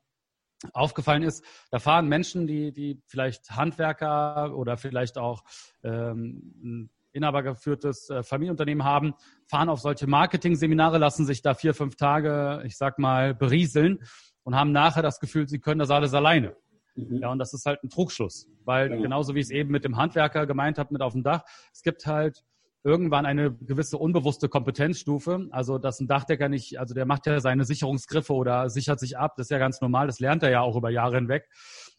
aufgefallen 0.74 1.24
ist, 1.24 1.44
da 1.71 1.80
fahren 1.80 2.07
Menschen, 2.07 2.48
die, 2.48 2.71
die 2.71 3.01
vielleicht 3.07 3.51
Handwerker 3.51 4.56
oder 4.56 4.77
vielleicht 4.77 5.18
auch 5.18 5.44
ähm, 5.83 6.89
inhabergeführtes 7.13 8.10
äh, 8.10 8.24
Familienunternehmen 8.24 8.83
haben, 8.83 9.13
fahren 9.48 9.70
auf 9.70 9.79
solche 9.79 10.08
Marketing-Seminare, 10.08 10.98
lassen 10.98 11.25
sich 11.25 11.41
da 11.41 11.53
vier, 11.53 11.74
fünf 11.74 11.96
Tage, 11.96 12.63
ich 12.65 12.77
sag 12.77 13.00
mal, 13.00 13.34
berieseln 13.34 14.00
und 14.43 14.55
haben 14.55 14.72
nachher 14.72 15.01
das 15.01 15.20
Gefühl, 15.20 15.48
sie 15.48 15.60
können 15.60 15.79
das 15.79 15.91
alles 15.91 16.13
alleine. 16.13 16.55
Mhm. 16.96 17.20
Ja, 17.22 17.32
und 17.32 17.39
das 17.39 17.53
ist 17.53 17.65
halt 17.65 17.84
ein 17.84 17.89
Trugschluss, 17.89 18.48
weil 18.65 18.91
ja. 18.91 18.98
genauso 18.98 19.36
wie 19.36 19.39
ich 19.39 19.46
es 19.46 19.51
eben 19.51 19.72
mit 19.72 19.84
dem 19.84 19.98
Handwerker 19.98 20.46
gemeint 20.46 20.77
habe, 20.77 20.93
mit 20.93 21.01
auf 21.01 21.13
dem 21.13 21.24
Dach, 21.24 21.43
es 21.72 21.82
gibt 21.82 22.05
halt 22.05 22.43
irgendwann 22.84 23.25
eine 23.25 23.54
gewisse 23.54 23.98
unbewusste 23.98 24.50
Kompetenzstufe. 24.50 25.48
Also, 25.52 25.78
dass 25.78 26.00
ein 26.00 26.08
Dachdecker 26.08 26.50
nicht, 26.50 26.80
also 26.80 26.94
der 26.94 27.06
macht 27.06 27.25
ja 27.25 27.40
seine 27.40 27.63
Sicherungsgriffe 27.63 28.34
oder 28.34 28.70
sichert 28.70 29.00
sich 29.00 29.18
ab, 29.18 29.36
das 29.38 29.46
ist 29.46 29.52
ja 29.52 29.58
ganz 29.58 29.80
normal, 29.80 30.08
das 30.08 30.20
lernt 30.20 30.44
er 30.44 30.52
ja 30.52 30.62
auch 30.62 30.75
über 30.75 30.90
Jahre 30.90 31.16
hinweg. 31.16 31.48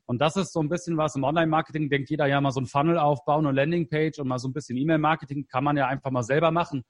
Und 0.07 0.21
das 0.21 0.37
ist 0.37 0.53
so 0.53 0.61
ein 0.61 0.69
bisschen 0.69 0.99
was 0.99 1.17
im 1.17 1.25
Online-Marketing, 1.25 1.89
denkt 1.89 2.11
jeder 2.11 2.27
ja 2.27 2.41
mal 2.41 2.51
so 2.51 2.61
ein 2.61 2.67
Funnel 2.67 2.99
aufbauen 2.99 3.47
und 3.47 3.55
Landingpage 3.55 4.19
und 4.19 4.29
mal 4.29 4.39
so 4.39 4.49
ein 4.49 4.53
bisschen 4.53 4.77
E-Mail-Marketing 4.77 5.47
kann 5.47 5.65
man 5.65 5.79
ja 5.79 5.87
einfach 5.87 6.11
mal 6.11 6.23
selber 6.23 6.51
machen. 6.51 6.85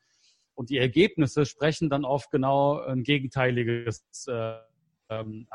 Und 0.54 0.70
die 0.70 0.78
Ergebnisse 0.78 1.46
sprechen 1.46 1.88
dann 1.90 2.04
oft 2.04 2.30
genau 2.30 2.80
ein 2.80 3.04
gegenteiliges, 3.04 4.26
äh, 4.28 4.56
ähm, 5.10 5.46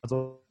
also 0.00 0.42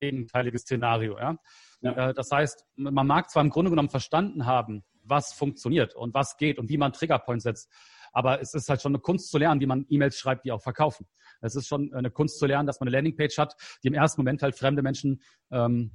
gegenteiliges 0.00 0.62
Szenario. 0.62 1.18
Ja? 1.18 1.38
ja? 1.80 2.10
Äh, 2.10 2.14
das 2.14 2.30
heißt, 2.30 2.66
man 2.76 3.06
mag 3.06 3.30
zwar 3.30 3.42
im 3.42 3.50
Grunde 3.50 3.70
genommen 3.70 3.90
verstanden 3.90 4.44
haben, 4.44 4.84
was 5.08 5.32
funktioniert 5.32 5.94
und 5.94 6.14
was 6.14 6.36
geht 6.36 6.58
und 6.58 6.68
wie 6.68 6.78
man 6.78 6.92
Triggerpoints 6.92 7.44
setzt. 7.44 7.70
Aber 8.12 8.40
es 8.40 8.54
ist 8.54 8.68
halt 8.68 8.80
schon 8.80 8.92
eine 8.92 9.00
Kunst 9.00 9.30
zu 9.30 9.38
lernen, 9.38 9.60
wie 9.60 9.66
man 9.66 9.84
E-Mails 9.88 10.18
schreibt, 10.18 10.44
die 10.44 10.52
auch 10.52 10.62
verkaufen. 10.62 11.06
Es 11.40 11.54
ist 11.54 11.66
schon 11.68 11.92
eine 11.92 12.10
Kunst 12.10 12.38
zu 12.38 12.46
lernen, 12.46 12.66
dass 12.66 12.80
man 12.80 12.88
eine 12.88 12.96
Landingpage 12.96 13.36
hat, 13.38 13.54
die 13.82 13.88
im 13.88 13.94
ersten 13.94 14.20
Moment 14.20 14.42
halt 14.42 14.56
fremde 14.56 14.82
Menschen 14.82 15.20
ähm, 15.50 15.92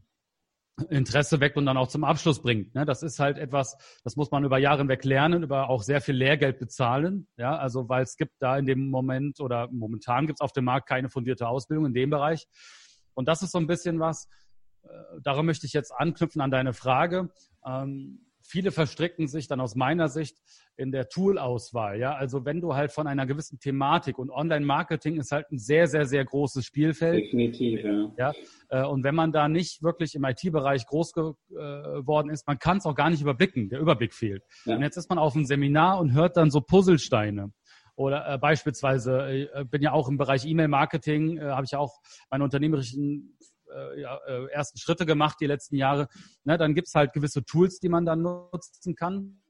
Interesse 0.90 1.40
weckt 1.40 1.58
und 1.58 1.66
dann 1.66 1.78
auch 1.78 1.88
zum 1.88 2.04
Abschluss 2.04 2.42
bringt. 2.42 2.74
Ne? 2.74 2.86
Das 2.86 3.04
ist 3.04 3.20
halt 3.20 3.38
etwas, 3.38 3.78
das 4.04 4.16
muss 4.16 4.32
man 4.32 4.44
über 4.44 4.58
Jahre 4.58 4.80
hinweg 4.80 5.04
lernen, 5.04 5.44
über 5.44 5.70
auch 5.70 5.84
sehr 5.84 6.02
viel 6.02 6.16
Lehrgeld 6.16 6.60
bezahlen. 6.60 7.28
Ja, 7.38 7.58
also 7.58 7.90
weil 7.90 8.04
es 8.04 8.18
gibt 8.18 8.34
da 8.40 8.58
in 8.58 8.66
dem 8.66 8.90
Moment 8.90 9.40
oder 9.40 9.70
momentan 9.72 10.28
gibt 10.28 10.38
es 10.38 10.42
auf 10.42 10.54
dem 10.54 10.66
Markt 10.66 10.88
keine 10.88 11.10
fundierte 11.10 11.48
Ausbildung 11.48 11.88
in 11.88 11.94
dem 11.94 12.10
Bereich. 12.10 12.48
Und 13.14 13.28
das 13.28 13.42
ist 13.42 13.52
so 13.52 13.58
ein 13.58 13.68
bisschen 13.68 14.00
was, 14.00 14.28
äh, 14.84 14.88
darum 15.24 15.46
möchte 15.46 15.66
ich 15.66 15.74
jetzt 15.74 15.92
anknüpfen 15.92 16.42
an 16.42 16.52
deine 16.52 16.74
Frage. 16.74 17.30
Ähm, 17.66 18.26
viele 18.44 18.72
verstricken 18.72 19.28
sich 19.28 19.48
dann 19.48 19.60
aus 19.60 19.76
meiner 19.76 20.10
Sicht 20.10 20.38
in 20.78 20.92
der 20.92 21.10
Tool-Auswahl. 21.10 22.00
Ja, 22.00 22.14
also 22.16 22.46
wenn 22.46 22.62
du 22.62 22.76
halt 22.76 22.92
von 22.92 23.08
einer 23.08 23.26
gewissen 23.26 23.60
Thematik 23.60 24.18
und 24.18 24.30
Online-Marketing 24.30 25.18
ist 25.18 25.32
halt 25.32 25.52
ein 25.52 25.60
sehr, 25.60 25.88
sehr, 25.88 26.06
sehr 26.06 26.26
großes 26.26 26.66
Spielfeld. 26.66 27.26
Definitiv, 27.26 27.84
ja. 27.84 28.12
ja 28.18 28.34
äh, 28.70 28.86
und 28.86 29.04
wenn 29.04 29.16
man 29.16 29.32
da 29.32 29.48
nicht 29.48 29.84
wirklich 29.84 30.16
im 30.16 30.24
IT-Bereich 30.24 30.86
groß 30.86 31.14
geworden 31.14 32.30
ist, 32.30 32.48
man 32.48 32.60
kann 32.60 32.78
es 32.78 32.86
auch 32.86 32.96
gar 32.96 33.10
nicht 33.10 33.22
überblicken. 33.22 33.70
Der 33.70 33.80
Überblick 33.80 34.14
fehlt. 34.14 34.44
Ja. 34.66 34.76
Und 34.76 34.82
jetzt 34.82 34.98
ist 34.98 35.10
man 35.10 35.20
auf 35.20 35.36
einem 35.36 35.46
Seminar 35.46 36.00
und 36.00 36.14
hört 36.14 36.38
dann 36.38 36.50
so 36.50 36.62
Puzzlesteine. 36.62 37.52
Oder 37.96 38.34
äh, 38.34 38.38
beispielsweise, 38.38 39.50
äh, 39.54 39.66
bin 39.66 39.82
ja 39.82 39.92
auch 39.92 40.08
im 40.10 40.18
Bereich 40.18 40.46
E-Mail-Marketing, 40.46 41.38
äh, 41.38 41.42
habe 41.42 41.66
ich 41.66 41.72
ja 41.72 41.80
auch 41.80 42.00
meine 42.30 42.44
unternehmerischen 42.44 43.38
äh, 43.74 44.02
ja, 44.02 44.18
äh, 44.28 44.46
ersten 44.52 44.78
Schritte 44.78 45.06
gemacht 45.06 45.38
die 45.40 45.48
letzten 45.48 45.76
Jahre. 45.76 46.08
Ne, 46.44 46.58
dann 46.58 46.74
gibt's 46.74 46.96
halt 46.96 47.14
gewisse 47.14 47.44
Tools, 47.44 47.80
die 47.80 47.90
man 47.90 48.06
dann 48.06 48.22
nutzen 48.22 48.96
kann. 48.96 49.42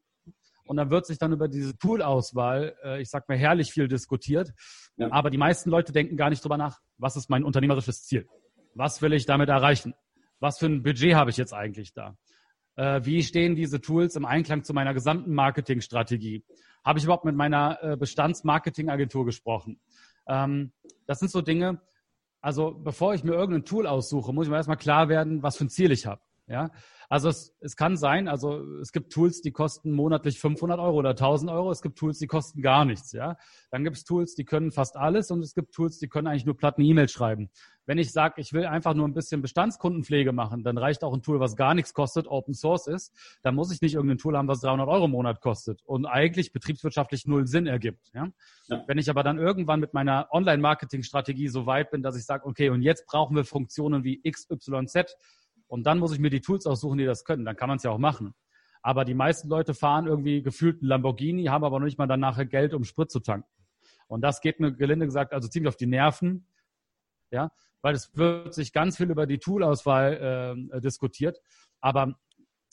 und 0.66 0.78
dann 0.78 0.90
wird 0.90 1.06
sich 1.06 1.18
dann 1.18 1.34
über 1.34 1.48
diese 1.48 1.78
Tool-Auswahl, 1.78 2.76
äh, 2.84 3.02
ich 3.02 3.10
sag 3.10 3.28
mal, 3.28 3.38
herrlich 3.38 3.72
viel 3.72 3.88
diskutiert. 3.88 4.52
Ja. 4.98 5.12
Aber 5.12 5.30
die 5.30 5.38
meisten 5.38 5.70
Leute 5.70 5.92
denken 5.92 6.16
gar 6.18 6.30
nicht 6.30 6.44
drüber 6.44 6.58
nach, 6.58 6.80
was 6.98 7.16
ist 7.16 7.30
mein 7.30 7.44
unternehmerisches 7.44 8.04
Ziel? 8.04 8.28
Was 8.74 9.02
will 9.02 9.14
ich 9.14 9.26
damit 9.26 9.50
erreichen? 9.50 9.94
Was 10.40 10.60
für 10.60 10.68
ein 10.68 10.82
Budget 10.84 11.16
habe 11.16 11.30
ich 11.30 11.38
jetzt 11.38 11.54
eigentlich 11.54 11.94
da? 11.94 12.18
Äh, 12.76 13.02
wie 13.04 13.22
stehen 13.24 13.56
diese 13.56 13.82
Tools 13.82 14.16
im 14.16 14.26
Einklang 14.26 14.64
zu 14.64 14.74
meiner 14.74 14.94
gesamten 14.94 15.34
Marketingstrategie? 15.34 16.46
Habe 16.84 17.00
ich 17.00 17.06
überhaupt 17.06 17.26
mit 17.26 17.36
meiner 17.36 17.78
äh, 17.84 17.98
Bestandsmarketingagentur 17.98 19.26
gesprochen? 19.26 19.80
Ähm, 20.28 20.72
das 21.06 21.20
sind 21.20 21.30
so 21.30 21.42
Dinge, 21.42 21.82
also 22.42 22.72
bevor 22.72 23.14
ich 23.14 23.24
mir 23.24 23.34
irgendein 23.34 23.66
Tool 23.66 23.88
aussuche, 23.88 24.34
muss 24.34 24.46
ich 24.46 24.50
mir 24.50 24.58
erstmal 24.58 24.78
klar 24.78 25.10
werden, 25.10 25.44
was 25.44 25.58
für 25.58 25.66
ein 25.66 25.70
Ziel 25.70 25.92
ich 25.92 26.06
habe. 26.06 26.22
Ja, 26.52 26.70
also 27.08 27.30
es, 27.30 27.56
es 27.62 27.78
kann 27.78 27.96
sein, 27.96 28.28
also 28.28 28.62
es 28.82 28.92
gibt 28.92 29.14
Tools, 29.14 29.42
die 29.42 29.52
kosten 29.52 29.92
monatlich 29.92 30.40
500 30.40 30.80
Euro 30.80 30.98
oder 30.98 31.12
1000 31.12 31.50
Euro. 31.50 31.72
Es 31.72 31.82
gibt 31.82 31.98
Tools, 31.98 32.20
die 32.20 32.28
kosten 32.28 32.62
gar 32.62 32.84
nichts. 32.84 33.14
Ja, 33.14 33.38
dann 33.70 33.84
gibt 33.86 33.96
es 33.96 34.04
Tools, 34.04 34.36
die 34.36 34.44
können 34.44 34.72
fast 34.72 34.98
alles 34.98 35.32
und 35.32 35.42
es 35.42 35.54
gibt 35.54 35.74
Tools, 35.74 35.98
die 35.98 36.10
können 36.10 36.28
eigentlich 36.28 36.46
nur 36.46 36.58
platten 36.58 36.82
E-Mail 36.82 37.08
schreiben. 37.08 37.50
Wenn 37.86 37.98
ich 37.98 38.12
sage, 38.12 38.40
ich 38.40 38.54
will 38.54 38.66
einfach 38.66 38.94
nur 38.94 39.08
ein 39.08 39.14
bisschen 39.14 39.42
Bestandskundenpflege 39.42 40.32
machen, 40.32 40.64
dann 40.64 40.78
reicht 40.78 41.04
auch 41.04 41.14
ein 41.14 41.22
Tool, 41.22 41.40
was 41.40 41.56
gar 41.56 41.74
nichts 41.74 41.94
kostet, 41.94 42.28
Open 42.28 42.54
Source 42.54 42.88
ist. 42.88 43.14
Da 43.44 43.52
muss 43.52 43.74
ich 43.74 43.82
nicht 43.82 43.96
irgendein 43.96 44.18
Tool 44.18 44.38
haben, 44.38 44.48
was 44.48 44.62
300 44.62 44.88
Euro 44.88 45.06
im 45.06 45.12
Monat 45.12 45.42
kostet 45.42 45.82
und 45.84 46.06
eigentlich 46.06 46.54
betriebswirtschaftlich 46.54 47.26
null 47.26 47.48
Sinn 47.48 47.68
ergibt. 47.68 48.12
Ja? 48.14 48.28
ja. 48.68 48.84
Wenn 48.88 48.98
ich 48.98 49.10
aber 49.10 49.24
dann 49.24 49.38
irgendwann 49.38 49.80
mit 49.80 49.94
meiner 49.94 50.28
Online-Marketing-Strategie 50.32 51.48
so 51.48 51.66
weit 51.66 51.92
bin, 51.92 52.04
dass 52.04 52.16
ich 52.16 52.26
sage, 52.26 52.46
okay, 52.46 52.70
und 52.70 52.82
jetzt 52.82 53.06
brauchen 53.08 53.36
wir 53.36 53.46
Funktionen 53.46 54.04
wie 54.04 54.22
XYZ, 54.22 55.18
und 55.72 55.84
dann 55.84 56.00
muss 56.00 56.12
ich 56.12 56.20
mir 56.20 56.30
die 56.30 56.42
Tools 56.42 56.68
aussuchen, 56.68 56.98
die 56.98 57.06
das 57.06 57.24
können. 57.24 57.46
Dann 57.46 57.56
kann 57.56 57.70
man 57.70 57.78
es 57.78 57.84
ja 57.84 57.92
auch 57.92 57.98
machen. 57.98 58.34
Aber 58.82 59.06
die 59.06 59.14
meisten 59.14 59.48
Leute 59.48 59.74
fahren 59.74 60.06
irgendwie 60.06 60.42
gefühlt 60.42 60.82
einen 60.82 60.90
Lamborghini, 60.90 61.46
haben 61.46 61.64
aber 61.64 61.80
noch 61.80 61.86
nicht 61.86 61.98
mal 61.98 62.08
dann 62.08 62.20
nachher 62.20 62.46
Geld, 62.46 62.74
um 62.74 62.84
Sprit 62.84 63.10
zu 63.10 63.22
tanken. 63.22 63.48
Und 64.08 64.20
das 64.20 64.42
geht 64.42 64.60
mir 64.60 64.74
gelinde 64.74 65.06
gesagt 65.06 65.32
also 65.32 65.48
ziemlich 65.48 65.70
auf 65.70 65.78
die 65.78 65.86
Nerven. 65.86 66.46
Ja, 67.32 67.52
weil 67.82 67.96
es 67.96 68.14
wird 68.18 68.54
sich 68.54 68.74
ganz 68.74 68.98
viel 68.98 69.10
über 69.10 69.26
die 69.26 69.40
Toolauswahl 69.40 70.68
äh, 70.74 70.82
diskutiert. 70.82 71.40
Aber 71.80 72.20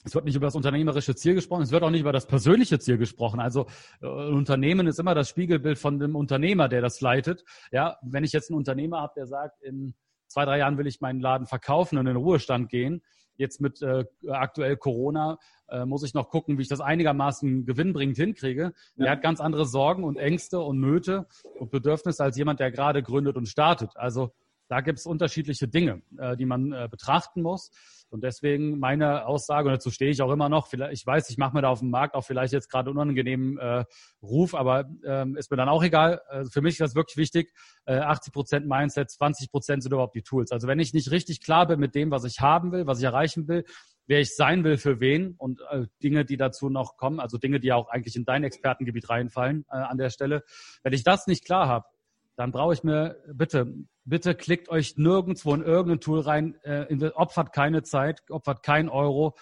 es 0.03 0.13
wird 0.13 0.25
nicht 0.25 0.35
über 0.35 0.49
das 0.49 0.57
unternehmerische 0.57 1.15
Ziel 1.15 1.35
gesprochen, 1.35 1.63
es 1.63 1.71
wird 1.71 1.85
auch 1.85 1.91
nicht 1.91 2.01
über 2.01 2.13
das 2.13 2.27
persönliche 2.27 2.81
Ziel 2.81 2.99
gesprochen. 2.99 3.39
Also 3.39 3.69
äh, 4.03 4.07
ein 4.07 4.35
Unternehmen 4.35 4.89
ist 4.89 4.99
immer 4.99 5.15
das 5.15 5.29
Spiegelbild 5.29 5.79
von 5.79 6.01
dem 6.01 6.17
Unternehmer, 6.17 6.69
der 6.69 6.81
das 6.81 7.01
leitet. 7.01 7.45
Ja, 7.71 7.97
wenn 8.03 8.25
ich 8.25 8.33
jetzt 8.33 8.51
einen 8.51 8.59
Unternehmer 8.59 9.03
habe, 9.03 9.13
der 9.17 9.29
sagt, 9.29 9.63
in 9.63 9.95
zwei, 10.29 10.45
drei 10.45 10.59
Jahren 10.59 10.79
will 10.79 10.87
ich 10.87 11.01
meinen 11.01 11.21
Laden 11.21 11.47
verkaufen 11.47 11.99
und 11.99 12.07
in 12.07 12.15
den 12.15 12.23
Ruhestand 12.23 12.69
gehen. 12.69 13.03
Jetzt 13.37 13.61
mit 13.61 13.83
äh, 13.83 14.05
aktuell 14.29 14.77
Corona 14.77 15.39
äh, 15.69 15.85
muss 15.85 16.03
ich 16.03 16.13
noch 16.13 16.29
gucken, 16.29 16.59
wie 16.59 16.63
ich 16.63 16.69
das 16.69 16.81
einigermaßen 16.81 17.67
gewinnbringend 17.67 18.17
hinkriege. 18.17 18.73
Ja. 18.97 19.07
Er 19.07 19.13
hat 19.13 19.23
ganz 19.23 19.41
andere 19.41 19.65
Sorgen 19.65 20.03
und 20.05 20.17
Ängste 20.17 20.61
und 20.61 20.81
Nöte 20.81 21.27
und 21.59 21.71
Bedürfnisse 21.71 22.25
als 22.25 22.37
jemand, 22.37 22.59
der 22.59 22.73
gerade 22.73 23.03
gründet 23.03 23.37
und 23.37 23.47
startet. 23.47 23.97
Also 23.97 24.33
da 24.69 24.81
gibt 24.81 24.99
es 24.99 25.07
unterschiedliche 25.07 25.69
Dinge, 25.69 26.03
äh, 26.19 26.37
die 26.37 26.47
man 26.47 26.73
äh, 26.73 26.89
betrachten 26.91 27.43
muss. 27.43 27.71
Und 28.11 28.25
deswegen 28.25 28.79
meine 28.79 29.27
Aussage, 29.27 29.69
und 29.69 29.75
dazu 29.75 29.91
stehe 29.91 30.11
ich 30.11 30.23
auch 30.23 30.33
immer 30.33 30.49
noch, 30.49 30.67
vielleicht, 30.67 30.93
ich 30.93 31.07
weiß, 31.07 31.31
ich 31.31 31.39
mache 31.39 31.55
mir 31.55 31.63
da 31.63 31.69
auf 31.69 31.81
dem 31.81 31.91
Markt 31.91 32.15
auch 32.15 32.25
vielleicht 32.25 32.53
jetzt 32.53 32.71
gerade 32.71 32.91
unangenehmen 32.91 33.59
äh, 33.59 33.85
Ruf, 34.23 34.55
aber 34.55 34.89
ähm, 35.05 35.37
ist 35.37 35.51
mir 35.51 35.57
dann 35.57 35.69
auch 35.69 35.83
egal. 35.83 36.21
Also 36.29 36.51
für 36.51 36.63
mich 36.63 36.75
ist 36.75 36.81
das 36.81 36.95
wirklich 36.95 37.17
wichtig. 37.17 37.53
Äh, 37.85 37.99
80 37.99 38.33
Prozent 38.33 38.67
Mindset, 38.67 39.11
20 39.11 39.51
Prozent 39.51 39.83
sind 39.83 39.93
überhaupt 39.93 40.15
die 40.15 40.23
Tools. 40.23 40.53
Also 40.53 40.69
wenn 40.69 40.79
ich 40.81 40.95
nicht 40.95 41.11
richtig 41.11 41.41
klar 41.41 41.67
bin 41.67 41.81
mit 41.81 41.95
dem, 41.95 42.11
was 42.11 42.25
ich 42.25 42.41
haben 42.41 42.73
will, 42.73 42.87
was 42.87 42.99
ich 42.99 43.05
erreichen 43.05 43.49
will, 43.49 43.65
wer 44.07 44.21
ich 44.21 44.35
sein 44.35 44.65
will, 44.65 44.79
für 44.79 45.01
wen 45.01 45.35
und 45.37 45.61
äh, 45.71 45.87
Dinge, 46.03 46.25
die 46.25 46.37
dazu 46.37 46.71
noch 46.71 46.97
kommen, 46.97 47.21
also 47.21 47.39
Dinge, 47.39 47.61
die 47.61 47.73
auch 47.73 47.89
eigentlich 47.89 48.17
in 48.17 48.25
dein 48.25 48.43
Expertengebiet 48.43 49.09
reinfallen 49.09 49.65
äh, 49.71 49.77
an 49.77 49.99
der 49.99 50.11
Stelle. 50.11 50.43
Wenn 50.83 50.95
ich 50.95 51.05
das 51.05 51.27
nicht 51.27 51.45
klar 51.45 51.69
habe, 51.69 51.87
dann 52.35 52.53
brauche 52.53 52.73
ich 52.73 52.83
mir, 52.85 53.17
bitte, 53.33 53.75
bitte 54.09 54.35
klickt 54.35 54.69
euch 54.69 54.97
nirgendwo 54.97 55.55
in 55.55 55.63
irgendein 55.63 56.01
Tool 56.01 56.21
rein, 56.21 56.57
äh, 56.63 57.11
opfert 57.15 57.53
keine 57.53 57.83
Zeit, 57.83 58.23
opfert 58.31 58.63
kein 58.63 58.89
Euro 58.89 59.35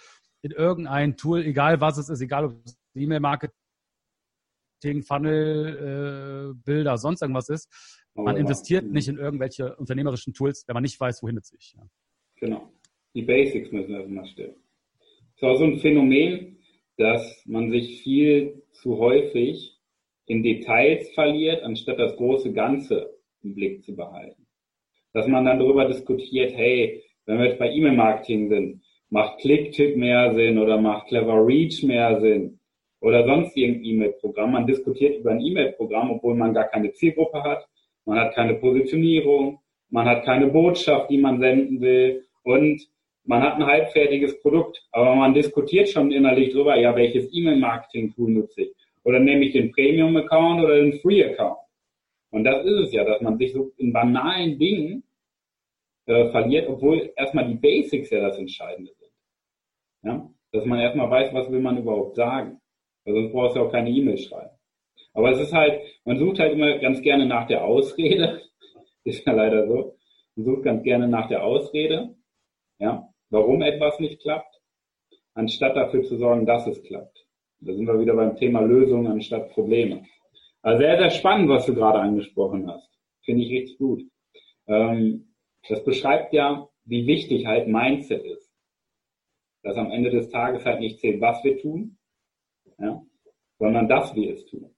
in 0.43 0.51
irgendein 0.51 1.17
Tool, 1.17 1.45
egal 1.45 1.81
was 1.81 1.99
es 1.99 2.09
ist, 2.09 2.21
egal 2.21 2.47
ob 2.47 2.65
es 2.65 2.77
E-Mail-Marketing, 2.95 3.53
Funnel, 5.03 6.55
äh, 6.55 6.63
Bilder, 6.65 6.99
sonst 6.99 7.23
irgendwas 7.23 7.49
ist. 7.49 7.69
Man 8.15 8.37
investiert 8.37 8.87
nicht 8.87 9.09
in 9.09 9.19
irgendwelche 9.19 9.77
unternehmerischen 9.77 10.33
Tools, 10.33 10.65
wenn 10.67 10.75
man 10.75 10.83
nicht 10.83 10.99
weiß, 10.99 11.23
wohin 11.23 11.37
es 11.37 11.49
sich. 11.49 11.75
Ja. 11.77 11.83
Genau. 12.37 12.73
Die 13.15 13.23
Basics 13.23 13.71
müssen 13.73 13.95
erstmal 13.95 14.27
stimmen. 14.27 14.57
Es 15.35 15.43
ist 15.43 15.43
auch 15.43 15.57
so 15.57 15.65
ein 15.65 15.79
Phänomen, 15.81 16.59
dass 16.97 17.43
man 17.45 17.71
sich 17.71 18.03
viel 18.03 18.63
zu 18.73 18.97
häufig 18.99 19.79
in 20.27 20.43
Details 20.43 21.11
verliert, 21.11 21.63
anstatt 21.63 21.99
das 21.99 22.17
große 22.17 22.53
Ganze 22.53 23.19
im 23.43 23.55
Blick 23.55 23.85
zu 23.85 23.95
behalten. 23.95 24.46
Dass 25.17 25.27
man 25.27 25.47
dann 25.47 25.59
darüber 25.59 25.87
diskutiert, 25.87 26.53
hey, 26.55 27.03
wenn 27.25 27.39
wir 27.39 27.47
jetzt 27.47 27.59
bei 27.59 27.73
E-Mail-Marketing 27.73 28.51
sind, 28.51 28.83
macht 29.09 29.39
Clicktip 29.39 29.97
mehr 29.97 30.35
Sinn 30.35 30.59
oder 30.59 30.79
macht 30.79 31.09
Clever 31.09 31.47
Reach 31.47 31.83
mehr 31.83 32.21
Sinn 32.21 32.61
oder 33.01 33.25
sonst 33.25 33.57
irgendein 33.57 33.85
E-Mail-Programm. 33.87 34.53
Man 34.53 34.67
diskutiert 34.67 35.21
über 35.21 35.31
ein 35.31 35.41
E-Mail-Programm, 35.41 36.11
obwohl 36.11 36.35
man 36.35 36.53
gar 36.53 36.65
keine 36.65 36.93
Zielgruppe 36.93 37.43
hat, 37.43 37.67
man 38.05 38.19
hat 38.19 38.35
keine 38.35 38.57
Positionierung, 38.57 39.59
man 39.89 40.07
hat 40.07 40.27
keine 40.27 40.49
Botschaft, 40.49 41.09
die 41.09 41.17
man 41.17 41.41
senden 41.41 41.81
will 41.81 42.23
und 42.43 42.87
man 43.25 43.43
hat 43.43 43.55
ein 43.55 43.65
halbfertiges 43.65 44.39
Produkt, 44.43 44.87
aber 44.93 45.15
man 45.15 45.33
diskutiert 45.33 45.89
schon 45.89 46.13
innerlich 46.13 46.53
drüber, 46.53 46.77
ja, 46.77 46.95
welches 46.95 47.33
E-Mail-Marketing-Tool 47.33 48.33
nutze 48.33 48.65
ich? 48.65 48.75
Oder 49.03 49.19
nehme 49.19 49.47
ich 49.47 49.53
den 49.53 49.73
Premium-Account 49.73 50.63
oder 50.63 50.77
den 50.77 50.93
Free-Account? 51.01 51.57
Und 52.37 52.45
das 52.45 52.67
ist 52.67 52.89
es 52.89 52.93
ja, 52.93 53.03
dass 53.03 53.23
man 53.23 53.39
sich 53.39 53.55
so 53.55 53.73
in 53.79 53.95
banalen 53.95 54.59
Dingen 54.59 55.05
äh, 56.05 56.29
verliert, 56.29 56.69
obwohl 56.69 57.11
erstmal 57.17 57.49
die 57.49 57.55
Basics 57.55 58.11
ja 58.11 58.21
das 58.21 58.37
Entscheidende 58.37 58.93
sind. 58.93 59.13
Ja? 60.03 60.31
Dass 60.53 60.67
man 60.67 60.79
erstmal 60.81 61.11
weiß, 61.11 61.33
was 61.33 61.51
will 61.51 61.61
man 61.61 61.79
überhaupt 61.79 62.15
sagen. 62.15 62.61
Weil 63.07 63.15
sonst 63.15 63.33
brauchst 63.33 63.57
du 63.57 63.61
auch 63.61 63.73
keine 63.73 63.89
E-Mail 63.89 64.19
schreiben. 64.19 64.55
Aber 65.15 65.31
es 65.31 65.41
ist 65.41 65.55
halt, 65.55 65.81
man 66.05 66.19
sucht 66.19 66.39
halt 66.39 66.53
immer 66.53 66.77
ganz 66.77 67.01
gerne 67.01 67.25
nach 67.25 67.47
der 67.47 67.65
Ausrede. 67.65 68.43
ist 69.05 69.27
ja 69.27 69.33
leider 69.33 69.67
so. 69.67 69.97
Man 70.35 70.45
sucht 70.45 70.65
ganz 70.65 70.83
gerne 70.83 71.09
nach 71.09 71.29
der 71.29 71.43
Ausrede. 71.43 72.17
Ja, 72.79 73.09
warum 73.31 73.63
etwas 73.63 73.99
nicht 73.99 74.21
klappt, 74.21 74.61
anstatt 75.33 75.75
dafür 75.75 76.03
zu 76.03 76.19
sorgen, 76.19 76.45
dass 76.45 76.67
es 76.67 76.83
klappt. 76.83 77.27
Da 77.61 77.73
sind 77.73 77.87
wir 77.87 77.99
wieder 77.99 78.15
beim 78.15 78.37
Thema 78.37 78.61
Lösungen 78.61 79.07
anstatt 79.07 79.49
Probleme. 79.53 80.05
Also 80.67 80.81
sehr, 80.81 80.99
sehr 80.99 81.11
spannend, 81.11 81.49
was 81.49 81.65
du 81.65 81.77
gerade 81.77 82.01
angesprochen 82.01 82.69
hast. 82.69 82.91
Finde 83.25 83.45
ich 83.45 83.53
richtig 83.53 83.79
gut. 83.79 84.03
Ähm, 84.67 85.33
das 85.69 85.85
beschreibt 85.85 86.33
ja, 86.33 86.69
wie 86.85 87.07
wichtig 87.07 87.47
halt 87.47 87.69
Mindset 87.69 88.25
ist. 88.25 88.53
Dass 89.63 89.77
am 89.77 89.93
Ende 89.93 90.11
des 90.11 90.29
Tages 90.29 90.65
halt 90.65 90.81
nicht 90.81 90.99
zählt, 90.99 91.21
was 91.21 91.45
wir 91.45 91.61
tun, 91.61 91.99
ja, 92.79 93.01
sondern 93.61 93.89
dass 93.89 94.13
wir 94.17 94.33
es 94.33 94.45
tun. 94.47 94.75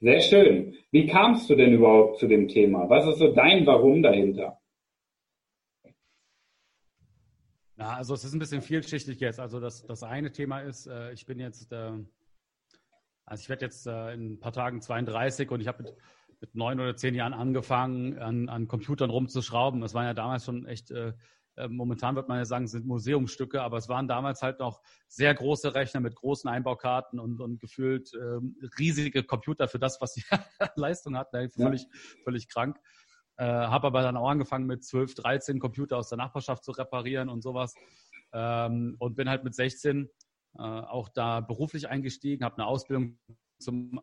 Sehr 0.00 0.20
schön. 0.20 0.78
Wie 0.90 1.04
kamst 1.04 1.50
du 1.50 1.54
denn 1.54 1.74
überhaupt 1.74 2.18
zu 2.18 2.26
dem 2.26 2.48
Thema? 2.48 2.88
Was 2.88 3.06
ist 3.06 3.18
so 3.18 3.30
dein 3.34 3.66
Warum 3.66 4.02
dahinter? 4.02 4.58
Na, 7.76 7.96
also 7.96 8.14
es 8.14 8.24
ist 8.24 8.32
ein 8.32 8.38
bisschen 8.38 8.62
vielschichtig 8.62 9.20
jetzt. 9.20 9.38
Also 9.38 9.60
das, 9.60 9.84
das 9.84 10.02
eine 10.02 10.32
Thema 10.32 10.60
ist, 10.60 10.86
äh, 10.86 11.12
ich 11.12 11.26
bin 11.26 11.38
jetzt, 11.38 11.70
äh, 11.72 11.92
also 13.30 13.42
ich 13.42 13.48
werde 13.48 13.64
jetzt 13.64 13.86
äh, 13.86 14.12
in 14.12 14.32
ein 14.32 14.40
paar 14.40 14.52
Tagen 14.52 14.82
32 14.82 15.50
und 15.52 15.60
ich 15.60 15.68
habe 15.68 15.84
mit, 15.84 15.94
mit 16.40 16.54
neun 16.56 16.80
oder 16.80 16.96
zehn 16.96 17.14
Jahren 17.14 17.32
angefangen, 17.32 18.18
an, 18.18 18.48
an 18.48 18.66
Computern 18.66 19.08
rumzuschrauben. 19.08 19.80
Das 19.80 19.94
waren 19.94 20.04
ja 20.04 20.14
damals 20.14 20.44
schon 20.44 20.66
echt, 20.66 20.90
äh, 20.90 21.12
äh, 21.56 21.68
momentan 21.68 22.16
wird 22.16 22.28
man 22.28 22.38
ja 22.38 22.44
sagen, 22.44 22.66
sind 22.66 22.86
Museumsstücke, 22.86 23.62
aber 23.62 23.76
es 23.76 23.88
waren 23.88 24.08
damals 24.08 24.42
halt 24.42 24.58
noch 24.58 24.82
sehr 25.06 25.32
große 25.32 25.76
Rechner 25.76 26.00
mit 26.00 26.16
großen 26.16 26.50
Einbaukarten 26.50 27.20
und, 27.20 27.40
und 27.40 27.60
gefühlt 27.60 28.10
ähm, 28.14 28.56
riesige 28.80 29.22
Computer 29.22 29.68
für 29.68 29.78
das, 29.78 30.00
was 30.00 30.14
die 30.14 30.24
Leistung 30.74 31.16
hatten. 31.16 31.50
Völlig, 31.50 31.82
ja. 31.82 31.88
völlig 32.24 32.48
krank. 32.48 32.78
Äh, 33.36 33.44
habe 33.44 33.86
aber 33.86 34.02
dann 34.02 34.16
auch 34.16 34.28
angefangen 34.28 34.66
mit 34.66 34.84
12, 34.84 35.14
13 35.14 35.60
Computer 35.60 35.98
aus 35.98 36.08
der 36.08 36.18
Nachbarschaft 36.18 36.64
zu 36.64 36.72
reparieren 36.72 37.28
und 37.28 37.42
sowas. 37.42 37.76
Ähm, 38.32 38.96
und 38.98 39.14
bin 39.14 39.28
halt 39.28 39.44
mit 39.44 39.54
16 39.54 40.06
äh, 40.06 40.08
auch 40.54 41.08
da 41.08 41.40
beruflich 41.40 41.88
eingestiegen, 41.88 42.44
habe 42.44 42.56
eine 42.56 42.66
Ausbildung 42.66 43.18
zum 43.60 44.00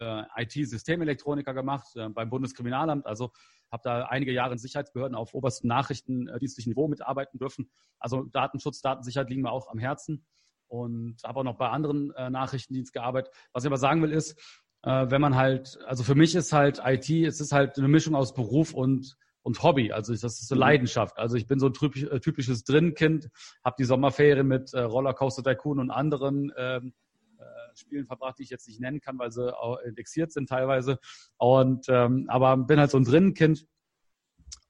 äh, 0.00 0.22
IT-Systemelektroniker 0.36 1.54
gemacht 1.54 1.88
äh, 1.96 2.08
beim 2.08 2.30
Bundeskriminalamt. 2.30 3.06
Also 3.06 3.32
habe 3.70 3.82
da 3.84 4.04
einige 4.04 4.32
Jahre 4.32 4.52
in 4.52 4.58
Sicherheitsbehörden 4.58 5.14
auf 5.14 5.34
oberstem 5.34 5.68
nachrichtendienstlichen 5.68 6.70
Niveau 6.70 6.88
mitarbeiten 6.88 7.38
dürfen. 7.38 7.70
Also 7.98 8.24
Datenschutz, 8.24 8.80
Datensicherheit 8.80 9.28
liegen 9.28 9.42
mir 9.42 9.50
auch 9.50 9.68
am 9.68 9.78
Herzen 9.78 10.26
und 10.68 11.16
habe 11.24 11.40
auch 11.40 11.44
noch 11.44 11.58
bei 11.58 11.68
anderen 11.68 12.12
äh, 12.12 12.30
Nachrichtendiensten 12.30 13.00
gearbeitet. 13.00 13.32
Was 13.52 13.64
ich 13.64 13.68
aber 13.68 13.76
sagen 13.76 14.02
will 14.02 14.12
ist, 14.12 14.38
äh, 14.82 15.10
wenn 15.10 15.20
man 15.20 15.34
halt, 15.34 15.78
also 15.86 16.04
für 16.04 16.14
mich 16.14 16.34
ist 16.34 16.52
halt 16.52 16.80
IT, 16.84 17.10
es 17.10 17.40
ist 17.40 17.52
halt 17.52 17.78
eine 17.78 17.88
Mischung 17.88 18.14
aus 18.14 18.34
Beruf 18.34 18.74
und 18.74 19.16
und 19.48 19.62
Hobby. 19.62 19.92
Also 19.92 20.12
das 20.12 20.22
ist 20.22 20.46
so 20.46 20.54
mhm. 20.54 20.60
Leidenschaft. 20.60 21.18
Also 21.18 21.36
ich 21.36 21.46
bin 21.46 21.58
so 21.58 21.66
ein 21.66 21.72
typisch, 21.72 22.02
äh, 22.04 22.20
typisches 22.20 22.64
Drinnenkind, 22.64 23.30
habe 23.64 23.76
die 23.78 23.84
Sommerferien 23.84 24.46
mit 24.46 24.74
äh, 24.74 24.80
Rollercoaster 24.80 25.42
Tycoon 25.42 25.80
und 25.80 25.90
anderen 25.90 26.52
ähm, 26.56 26.92
äh, 27.38 27.42
Spielen 27.74 28.06
verbracht, 28.06 28.38
die 28.38 28.42
ich 28.42 28.50
jetzt 28.50 28.68
nicht 28.68 28.78
nennen 28.78 29.00
kann, 29.00 29.18
weil 29.18 29.32
sie 29.32 29.56
auch 29.58 29.78
indexiert 29.80 30.32
sind 30.32 30.50
teilweise. 30.50 30.98
Und 31.38 31.86
ähm, 31.88 32.26
aber 32.28 32.58
bin 32.58 32.78
halt 32.78 32.90
so 32.90 32.98
ein 32.98 33.04
Drinnenkind. 33.04 33.66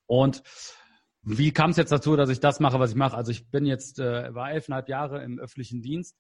Und 0.07 0.45
wie 1.23 1.51
kam 1.51 1.71
es 1.71 1.77
jetzt 1.77 1.91
dazu, 1.91 2.15
dass 2.15 2.31
ich 2.31 2.39
das 2.39 2.61
mache, 2.61 2.79
was 2.79 2.91
ich 2.91 2.97
mache? 2.97 3.17
Also 3.17 3.33
ich 3.33 3.51
bin 3.51 3.67
jetzt, 3.67 3.99
äh, 3.99 4.33
war 4.33 4.53
elfeinhalb 4.53 4.89
Jahre 4.89 5.25
im 5.25 5.41
öffentlichen 5.41 5.83
Dienst 5.83 6.17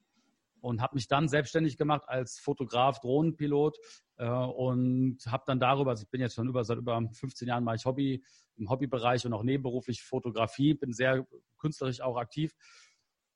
und 0.60 0.80
habe 0.80 0.94
mich 0.94 1.08
dann 1.08 1.28
selbstständig 1.28 1.76
gemacht 1.76 2.02
als 2.06 2.38
Fotograf, 2.38 3.00
Drohnenpilot 3.00 3.78
äh, 4.16 4.28
und 4.28 5.18
habe 5.26 5.44
dann 5.46 5.60
darüber, 5.60 5.90
also 5.90 6.02
ich 6.02 6.10
bin 6.10 6.20
jetzt 6.20 6.34
schon 6.34 6.48
über 6.48 6.64
seit 6.64 6.78
über 6.78 7.00
15 7.12 7.48
Jahren 7.48 7.64
mache 7.64 7.76
ich 7.76 7.84
Hobby 7.84 8.22
im 8.56 8.70
Hobbybereich 8.70 9.24
und 9.24 9.32
auch 9.32 9.42
nebenberuflich 9.42 10.02
Fotografie, 10.02 10.74
bin 10.74 10.92
sehr 10.92 11.26
künstlerisch 11.58 12.00
auch 12.00 12.16
aktiv. 12.16 12.52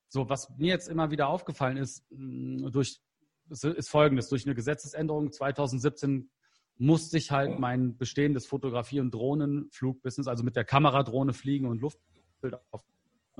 So, 0.08 0.28
was 0.28 0.50
mir 0.58 0.68
jetzt 0.68 0.88
immer 0.88 1.10
wieder 1.10 1.28
aufgefallen 1.28 1.76
ist, 1.76 2.04
mh, 2.10 2.70
durch 2.70 3.00
ist 3.48 3.90
folgendes, 3.90 4.28
durch 4.28 4.46
eine 4.46 4.54
Gesetzesänderung 4.54 5.32
2017 5.32 6.30
musste 6.78 7.18
ich 7.18 7.30
halt 7.30 7.58
mein 7.58 7.96
bestehendes 7.96 8.46
Fotografie- 8.46 9.00
und 9.00 9.12
Drohnenflugbusiness, 9.12 10.26
also 10.26 10.42
mit 10.42 10.56
der 10.56 10.64
Kameradrohne 10.64 11.32
fliegen 11.32 11.66
und 11.66 11.82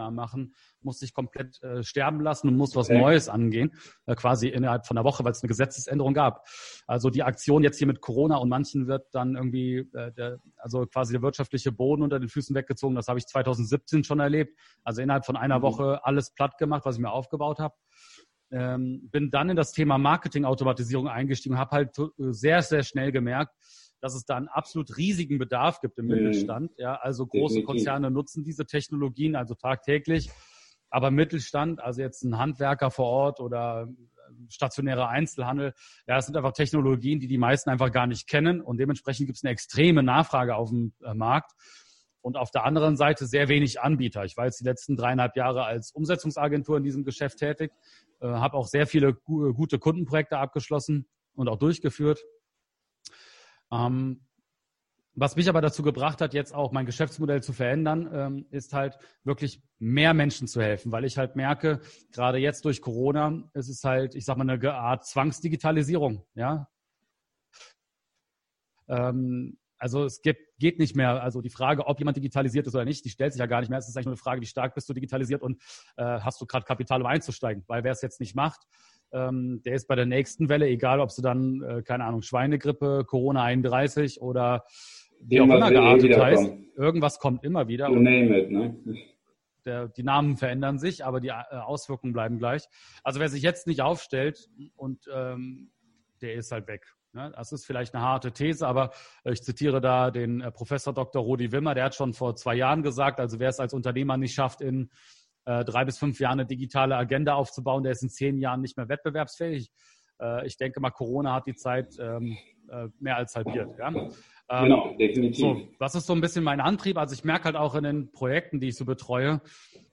Luftbildaufnahmen 0.03 0.15
machen, 0.15 0.55
musste 0.81 1.05
ich 1.05 1.15
komplett 1.15 1.63
äh, 1.63 1.83
sterben 1.83 2.21
lassen 2.21 2.49
und 2.49 2.57
musste 2.57 2.79
was 2.79 2.91
okay. 2.91 2.99
Neues 2.99 3.29
angehen, 3.29 3.73
äh, 4.07 4.15
quasi 4.15 4.49
innerhalb 4.49 4.87
von 4.87 4.97
einer 4.97 5.05
Woche, 5.05 5.25
weil 5.25 5.33
es 5.33 5.43
eine 5.43 5.49
Gesetzesänderung 5.49 6.15
gab. 6.15 6.47
Also 6.87 7.11
die 7.11 7.23
Aktion 7.23 7.63
jetzt 7.63 7.79
hier 7.79 7.87
mit 7.87 8.01
Corona 8.01 8.37
und 8.37 8.49
manchen 8.49 8.87
wird 8.87 9.07
dann 9.13 9.37
irgendwie, 9.37 9.89
äh, 9.95 10.13
der, 10.13 10.39
also 10.57 10.87
quasi 10.87 11.13
der 11.13 11.23
wirtschaftliche 11.23 11.73
Boden 11.73 12.03
unter 12.03 12.19
den 12.19 12.29
Füßen 12.29 12.55
weggezogen. 12.55 12.97
Das 12.97 13.09
habe 13.09 13.19
ich 13.19 13.27
2017 13.27 14.05
schon 14.05 14.21
erlebt. 14.21 14.59
Also 14.83 15.03
innerhalb 15.03 15.25
von 15.25 15.37
einer 15.37 15.59
mhm. 15.59 15.63
Woche 15.63 16.05
alles 16.05 16.33
platt 16.33 16.59
gemacht, 16.59 16.85
was 16.85 16.97
ich 16.97 17.03
mir 17.03 17.13
aufgebaut 17.13 17.59
habe. 17.59 17.75
Ähm, 18.51 19.09
bin 19.11 19.31
dann 19.31 19.49
in 19.49 19.57
das 19.57 19.73
Thema 19.73 19.97
Marketing-Automatisierung 19.97 21.09
eingestiegen 21.09 21.55
und 21.55 21.61
habe 21.61 21.71
halt 21.71 21.97
sehr, 22.19 22.61
sehr 22.61 22.83
schnell 22.83 23.11
gemerkt, 23.11 23.55
dass 24.03 24.15
es 24.15 24.25
da 24.25 24.37
einen 24.37 24.49
absolut 24.49 24.97
riesigen 24.97 25.39
Bedarf 25.39 25.81
gibt 25.81 25.97
im 25.97 26.07
mhm. 26.07 26.11
Mittelstand. 26.11 26.73
Ja, 26.77 26.97
also 26.97 27.25
große 27.25 27.61
Definitiv. 27.61 27.67
Konzerne 27.67 28.11
nutzen 28.11 28.43
diese 28.43 28.67
Technologien 28.67 29.37
also 29.37 29.55
tagtäglich. 29.55 30.29
Aber 30.91 31.11
Mittelstand, 31.11 31.81
also 31.81 32.03
jetzt 32.03 32.23
ein 32.25 32.37
Handwerker 32.37 32.91
vor 32.91 33.07
Ort 33.07 33.41
oder 33.41 33.89
stationärer 34.49 35.09
Einzelhandel, 35.09 35.73
ja, 36.07 36.17
das 36.17 36.27
sind 36.27 36.37
einfach 36.37 36.53
Technologien, 36.53 37.21
die 37.21 37.29
die 37.29 37.39
meisten 37.39 37.71
einfach 37.71 37.93
gar 37.93 38.07
nicht 38.07 38.29
kennen 38.29 38.61
und 38.61 38.79
dementsprechend 38.79 39.27
gibt 39.27 39.37
es 39.37 39.45
eine 39.45 39.53
extreme 39.53 40.03
Nachfrage 40.03 40.57
auf 40.57 40.71
dem 40.71 40.93
äh, 41.05 41.15
Markt 41.15 41.53
und 42.23 42.37
auf 42.37 42.51
der 42.51 42.65
anderen 42.65 42.97
Seite 42.97 43.27
sehr 43.27 43.49
wenig 43.49 43.81
Anbieter. 43.81 44.25
Ich 44.25 44.37
war 44.37 44.47
jetzt 44.47 44.61
die 44.61 44.65
letzten 44.65 44.97
dreieinhalb 44.97 45.37
Jahre 45.37 45.65
als 45.65 45.93
Umsetzungsagentur 45.93 46.77
in 46.77 46.83
diesem 46.83 47.05
Geschäft 47.05 47.39
tätig, 47.39 47.73
äh, 48.21 48.27
habe 48.27 48.57
auch 48.57 48.67
sehr 48.67 48.87
viele 48.87 49.15
gute 49.15 49.79
Kundenprojekte 49.79 50.39
abgeschlossen 50.39 51.07
und 51.35 51.49
auch 51.49 51.59
durchgeführt 51.59 52.25
ähm, 53.73 54.21
was 55.15 55.37
mich 55.37 55.49
aber 55.49 55.61
dazu 55.61 55.83
gebracht 55.83 56.21
hat, 56.21 56.33
jetzt 56.33 56.55
auch 56.55 56.73
mein 56.73 56.87
Geschäftsmodell 56.87 57.43
zu 57.43 57.53
verändern, 57.53 58.09
ähm, 58.13 58.47
ist 58.51 58.73
halt 58.73 58.99
wirklich 59.25 59.63
mehr 59.79 60.15
Menschen 60.15 60.49
zu 60.49 60.63
helfen, 60.63 60.91
weil 60.91 61.05
ich 61.05 61.19
halt 61.19 61.37
merke, 61.37 61.81
gerade 62.13 62.39
jetzt 62.39 62.65
durch 62.65 62.81
Corona, 62.81 63.43
es 63.53 63.69
ist 63.69 63.85
halt, 63.85 64.15
ich 64.15 64.25
sag 64.25 64.39
mal, 64.39 64.49
eine 64.49 64.73
Art 64.73 65.05
Zwangsdigitalisierung, 65.05 66.25
ja. 66.35 66.69
Ähm, 68.89 69.59
also 69.79 70.05
es 70.05 70.23
gibt, 70.23 70.41
geht 70.59 70.79
nicht 70.79 70.95
mehr, 70.95 71.23
also 71.23 71.41
die 71.43 71.51
Frage, 71.51 71.87
ob 71.87 71.99
jemand 71.99 72.17
digitalisiert 72.17 72.67
ist 72.67 72.75
oder 72.75 72.85
nicht, 72.85 73.05
die 73.05 73.11
stellt 73.11 73.33
sich 73.33 73.41
ja 73.41 73.47
gar 73.47 73.61
nicht 73.61 73.69
mehr. 73.69 73.81
Es 73.81 73.89
ist 73.89 73.97
eigentlich 73.97 74.07
nur 74.07 74.13
eine 74.13 74.17
Frage, 74.19 74.41
wie 74.41 74.47
stark 74.47 74.75
bist 74.77 74.89
du 74.89 74.95
digitalisiert 74.95 75.43
und 75.43 75.61
äh, 75.97 76.05
hast 76.05 76.41
du 76.41 76.47
gerade 76.47 76.65
Kapital, 76.65 77.01
um 77.01 77.07
einzusteigen. 77.07 77.65
Weil 77.67 77.83
wer 77.83 77.91
es 77.91 78.01
jetzt 78.01 78.21
nicht 78.21 78.37
macht, 78.37 78.61
ähm, 79.13 79.63
der 79.65 79.75
ist 79.75 79.87
bei 79.87 79.95
der 79.95 80.07
nächsten 80.07 80.49
Welle, 80.49 80.67
egal 80.67 81.01
ob 81.01 81.11
sie 81.11 81.23
dann, 81.23 81.63
äh, 81.63 81.83
keine 81.83 82.05
Ahnung, 82.05 82.23
Schweinegrippe, 82.23 83.05
Corona 83.07 83.43
31 83.45 84.21
oder 84.21 84.65
wie 85.21 85.41
auch 85.41 85.45
immer 85.45 85.71
geartet 85.71 86.19
heißt, 86.19 86.49
kommen. 86.49 86.67
irgendwas 86.77 87.19
kommt 87.19 87.45
immer 87.45 87.69
wieder. 87.69 87.89
You 87.89 88.01
name 88.01 88.39
it, 88.39 88.51
ne? 88.51 88.77
Der, 89.65 89.89
die 89.89 90.03
Namen 90.03 90.37
verändern 90.37 90.79
sich, 90.79 91.05
aber 91.05 91.21
die 91.21 91.29
äh, 91.29 91.57
Auswirkungen 91.57 92.13
bleiben 92.13 92.39
gleich. 92.39 92.65
Also 93.05 93.21
wer 93.21 93.29
sich 93.29 93.43
jetzt 93.43 93.69
nicht 93.69 93.81
aufstellt 93.81 94.49
und 94.75 95.09
ähm, 95.15 95.71
der 96.21 96.35
ist 96.35 96.51
halt 96.51 96.67
weg. 96.67 96.85
Ne? 97.13 97.33
Das 97.37 97.53
ist 97.53 97.65
vielleicht 97.67 97.95
eine 97.95 98.03
harte 98.03 98.33
These, 98.33 98.67
aber 98.67 98.91
ich 99.25 99.43
zitiere 99.43 99.81
da 99.81 100.11
den 100.11 100.41
äh, 100.41 100.51
Professor 100.51 100.93
Dr. 100.93 101.23
Rudi 101.23 101.53
Wimmer, 101.53 101.75
der 101.75 101.85
hat 101.85 101.95
schon 101.95 102.15
vor 102.15 102.35
zwei 102.37 102.55
Jahren 102.55 102.83
gesagt, 102.83 103.21
also 103.21 103.39
wer 103.39 103.51
es 103.51 103.61
als 103.61 103.75
Unternehmer 103.75 104.17
nicht 104.17 104.35
schafft, 104.35 104.61
in 104.61 104.91
äh, 105.45 105.65
drei 105.65 105.85
bis 105.85 105.99
fünf 105.99 106.21
Jahren 106.21 106.41
eine 106.41 106.47
digitale 106.47 106.97
Agenda 106.97 107.35
aufzubauen, 107.35 107.83
der 107.83 107.93
ist 107.93 108.03
in 108.03 108.11
zehn 108.11 108.39
Jahren 108.39 108.61
nicht 108.61 108.77
mehr 108.77 108.89
wettbewerbsfähig. 108.89 109.71
Äh, 110.21 110.47
ich 110.47 110.57
denke 110.57 110.81
mal, 110.81 110.91
Corona 110.91 111.35
hat 111.35 111.47
die 111.47 111.55
Zeit 111.55 111.97
ähm, 111.99 112.37
äh, 112.71 112.89
mehr 113.01 113.17
als 113.17 113.35
halbiert. 113.35 113.77
Ja? 113.79 113.89
Ähm, 113.89 114.65
genau, 114.65 114.97
definitiv. 114.97 115.41
So, 115.41 115.69
das 115.79 115.95
ist 115.95 116.07
so 116.07 116.13
ein 116.15 116.21
bisschen 116.21 116.45
mein 116.45 116.61
Antrieb. 116.61 116.99
Also 116.99 117.15
ich 117.15 117.25
merke 117.25 117.45
halt 117.45 117.57
auch 117.57 117.75
in 117.75 117.85
den 117.85 118.13
Projekten, 118.13 118.61
die 118.61 118.69
ich 118.69 118.77
so 118.77 118.85
betreue, 118.85 119.41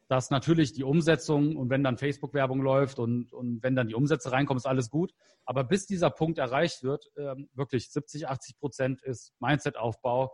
dass 0.08 0.32
natürlich 0.32 0.74
die 0.74 0.84
Umsetzung 0.84 1.56
und 1.56 1.70
wenn 1.70 1.84
dann 1.84 1.98
Facebook-Werbung 1.98 2.62
läuft 2.62 3.00
und, 3.00 3.32
und 3.32 3.62
wenn 3.62 3.76
dann 3.76 3.88
die 3.88 3.96
Umsätze 3.96 4.32
reinkommen, 4.32 4.58
ist 4.58 4.66
alles 4.66 4.90
gut. 4.90 5.14
Aber 5.46 5.64
bis 5.64 5.86
dieser 5.86 6.10
Punkt 6.10 6.40
erreicht 6.40 6.84
wird, 6.84 7.06
ähm, 7.18 7.48
wirklich 7.54 7.92
70, 7.92 8.28
80 8.28 8.58
Prozent 8.58 9.02
ist 9.04 9.34
Mindset-Aufbau 9.40 10.34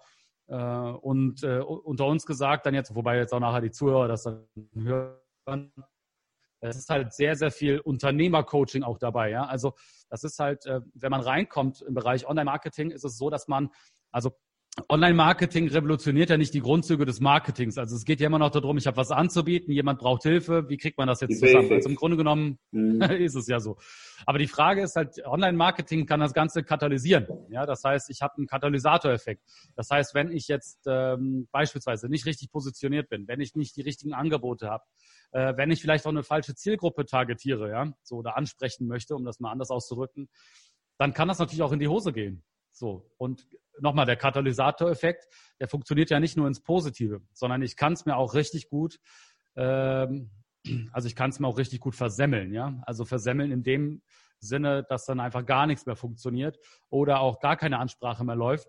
und 0.53 1.43
äh, 1.43 1.59
unter 1.59 2.05
uns 2.05 2.25
gesagt, 2.25 2.65
dann 2.65 2.73
jetzt, 2.73 2.93
wobei 2.93 3.17
jetzt 3.17 3.33
auch 3.33 3.39
nachher 3.39 3.61
die 3.61 3.71
Zuhörer 3.71 4.07
das 4.07 4.23
dann 4.23 4.47
hören, 4.75 5.71
es 6.61 6.77
ist 6.77 6.89
halt 6.89 7.13
sehr, 7.13 7.35
sehr 7.35 7.51
viel 7.51 7.79
Unternehmercoaching 7.79 8.83
auch 8.83 8.97
dabei. 8.97 9.29
Ja? 9.29 9.45
Also 9.45 9.73
das 10.09 10.23
ist 10.23 10.39
halt, 10.39 10.65
äh, 10.65 10.81
wenn 10.93 11.11
man 11.11 11.21
reinkommt 11.21 11.81
im 11.81 11.93
Bereich 11.93 12.27
Online-Marketing, 12.27 12.91
ist 12.91 13.03
es 13.03 13.17
so, 13.17 13.29
dass 13.29 13.47
man, 13.47 13.69
also 14.11 14.31
Online-Marketing 14.89 15.69
revolutioniert 15.69 16.29
ja 16.29 16.37
nicht 16.37 16.53
die 16.53 16.59
Grundzüge 16.59 17.05
des 17.05 17.21
Marketings. 17.21 17.77
Also 17.77 17.95
es 17.95 18.03
geht 18.03 18.19
ja 18.19 18.27
immer 18.27 18.39
noch 18.39 18.49
darum, 18.49 18.77
ich 18.77 18.87
habe 18.87 18.97
was 18.97 19.09
anzubieten, 19.09 19.71
jemand 19.71 19.99
braucht 19.99 20.23
Hilfe, 20.23 20.67
wie 20.67 20.75
kriegt 20.75 20.97
man 20.97 21.07
das 21.07 21.21
jetzt 21.21 21.39
zusammen? 21.39 21.71
Also 21.71 21.87
im 21.87 21.95
Grunde 21.95 22.17
genommen 22.17 22.59
mhm. 22.71 23.01
ist 23.01 23.35
es 23.35 23.47
ja 23.47 23.61
so. 23.61 23.77
Aber 24.25 24.37
die 24.37 24.47
Frage 24.47 24.81
ist 24.81 24.97
halt, 24.97 25.25
Online-Marketing 25.25 26.05
kann 26.05 26.19
das 26.19 26.33
Ganze 26.33 26.61
katalysieren. 26.63 27.25
Ja, 27.49 27.65
das 27.65 27.85
heißt, 27.85 28.09
ich 28.09 28.21
habe 28.21 28.35
einen 28.37 28.47
Katalysatoreffekt. 28.47 29.41
Das 29.77 29.89
heißt, 29.89 30.13
wenn 30.13 30.29
ich 30.29 30.49
jetzt 30.49 30.81
ähm, 30.87 31.47
beispielsweise 31.51 32.09
nicht 32.09 32.25
richtig 32.25 32.51
positioniert 32.51 33.07
bin, 33.07 33.29
wenn 33.29 33.39
ich 33.39 33.55
nicht 33.55 33.77
die 33.77 33.81
richtigen 33.81 34.13
Angebote 34.13 34.69
habe, 34.69 34.83
äh, 35.31 35.55
wenn 35.55 35.71
ich 35.71 35.81
vielleicht 35.81 36.05
auch 36.05 36.11
eine 36.11 36.23
falsche 36.23 36.53
Zielgruppe 36.53 37.05
targetiere, 37.05 37.69
ja, 37.69 37.93
so 38.03 38.17
oder 38.17 38.35
ansprechen 38.35 38.87
möchte, 38.87 39.15
um 39.15 39.23
das 39.23 39.39
mal 39.39 39.51
anders 39.51 39.69
auszudrücken, 39.69 40.27
dann 40.97 41.13
kann 41.13 41.29
das 41.29 41.39
natürlich 41.39 41.61
auch 41.61 41.71
in 41.71 41.79
die 41.79 41.87
Hose 41.87 42.11
gehen. 42.11 42.43
So. 42.71 43.09
Und 43.17 43.47
nochmal, 43.79 44.05
der 44.05 44.15
Katalysatoreffekt, 44.15 45.27
der 45.59 45.67
funktioniert 45.67 46.09
ja 46.09 46.19
nicht 46.19 46.37
nur 46.37 46.47
ins 46.47 46.61
Positive, 46.61 47.21
sondern 47.33 47.61
ich 47.61 47.75
kann 47.75 47.93
es 47.93 48.05
mir 48.05 48.17
auch 48.17 48.33
richtig 48.33 48.69
gut, 48.69 48.99
ähm, 49.55 50.31
also 50.91 51.07
ich 51.07 51.15
kann 51.15 51.29
es 51.29 51.39
mir 51.39 51.47
auch 51.47 51.57
richtig 51.57 51.79
gut 51.79 51.95
versemmeln, 51.95 52.53
ja. 52.53 52.81
Also 52.85 53.05
versemmeln 53.05 53.51
in 53.51 53.63
dem 53.63 54.01
Sinne, 54.39 54.83
dass 54.83 55.05
dann 55.05 55.19
einfach 55.19 55.45
gar 55.45 55.67
nichts 55.67 55.85
mehr 55.85 55.95
funktioniert 55.95 56.59
oder 56.89 57.19
auch 57.19 57.39
gar 57.39 57.57
keine 57.57 57.79
Ansprache 57.79 58.23
mehr 58.23 58.35
läuft. 58.35 58.67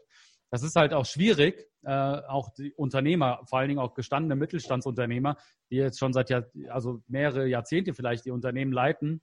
Das 0.51 0.63
ist 0.63 0.77
halt 0.77 0.93
auch 0.93 1.05
schwierig, 1.05 1.67
äh, 1.83 1.91
auch 1.91 2.51
die 2.51 2.73
Unternehmer, 2.75 3.41
vor 3.47 3.59
allen 3.59 3.69
Dingen 3.69 3.81
auch 3.81 3.95
gestandene 3.95 4.37
Mittelstandsunternehmer, 4.37 5.37
die 5.71 5.77
jetzt 5.77 5.99
schon 5.99 6.13
seit 6.13 6.31
Jahr, 6.31 6.45
also 6.69 7.03
mehrere 7.09 7.47
Jahrzehnte 7.47 7.95
vielleicht 7.95 8.25
die 8.27 8.31
Unternehmen 8.31 8.73
leiten. 8.73 9.21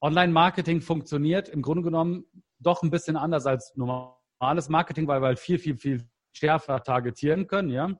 Online-Marketing 0.00 0.80
funktioniert 0.80 1.48
im 1.48 1.62
Grunde 1.62 1.82
genommen 1.82 2.24
doch 2.60 2.82
ein 2.82 2.90
bisschen 2.90 3.16
anders 3.16 3.46
als 3.46 3.74
normal 3.76 4.17
normales 4.40 4.68
Marketing, 4.68 5.06
weil 5.06 5.20
wir 5.20 5.26
halt 5.26 5.38
viel, 5.38 5.58
viel, 5.58 5.76
viel 5.76 6.08
schärfer 6.32 6.82
targetieren 6.82 7.46
können, 7.46 7.70
ja. 7.70 7.90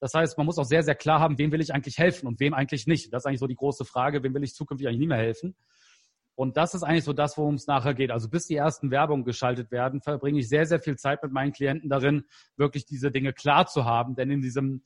Das 0.00 0.14
heißt, 0.14 0.36
man 0.36 0.46
muss 0.46 0.58
auch 0.58 0.64
sehr, 0.64 0.82
sehr 0.82 0.96
klar 0.96 1.20
haben, 1.20 1.38
wem 1.38 1.52
will 1.52 1.60
ich 1.60 1.72
eigentlich 1.72 1.96
helfen 1.96 2.26
und 2.26 2.40
wem 2.40 2.54
eigentlich 2.54 2.88
nicht. 2.88 3.12
Das 3.12 3.22
ist 3.22 3.26
eigentlich 3.26 3.38
so 3.38 3.46
die 3.46 3.54
große 3.54 3.84
Frage, 3.84 4.24
wem 4.24 4.34
will 4.34 4.42
ich 4.42 4.54
zukünftig 4.54 4.88
eigentlich 4.88 4.98
nicht 4.98 5.08
mehr 5.08 5.18
helfen. 5.18 5.54
Und 6.34 6.56
das 6.56 6.74
ist 6.74 6.82
eigentlich 6.82 7.04
so 7.04 7.12
das, 7.12 7.38
worum 7.38 7.54
es 7.54 7.68
nachher 7.68 7.94
geht. 7.94 8.10
Also 8.10 8.28
bis 8.28 8.46
die 8.46 8.56
ersten 8.56 8.90
Werbungen 8.90 9.24
geschaltet 9.24 9.70
werden, 9.70 10.00
verbringe 10.00 10.40
ich 10.40 10.48
sehr, 10.48 10.66
sehr 10.66 10.80
viel 10.80 10.96
Zeit 10.96 11.22
mit 11.22 11.30
meinen 11.30 11.52
Klienten 11.52 11.88
darin, 11.88 12.24
wirklich 12.56 12.84
diese 12.84 13.12
Dinge 13.12 13.32
klar 13.32 13.66
zu 13.66 13.84
haben. 13.84 14.16
Denn 14.16 14.30
in 14.30 14.40
diesem 14.40 14.82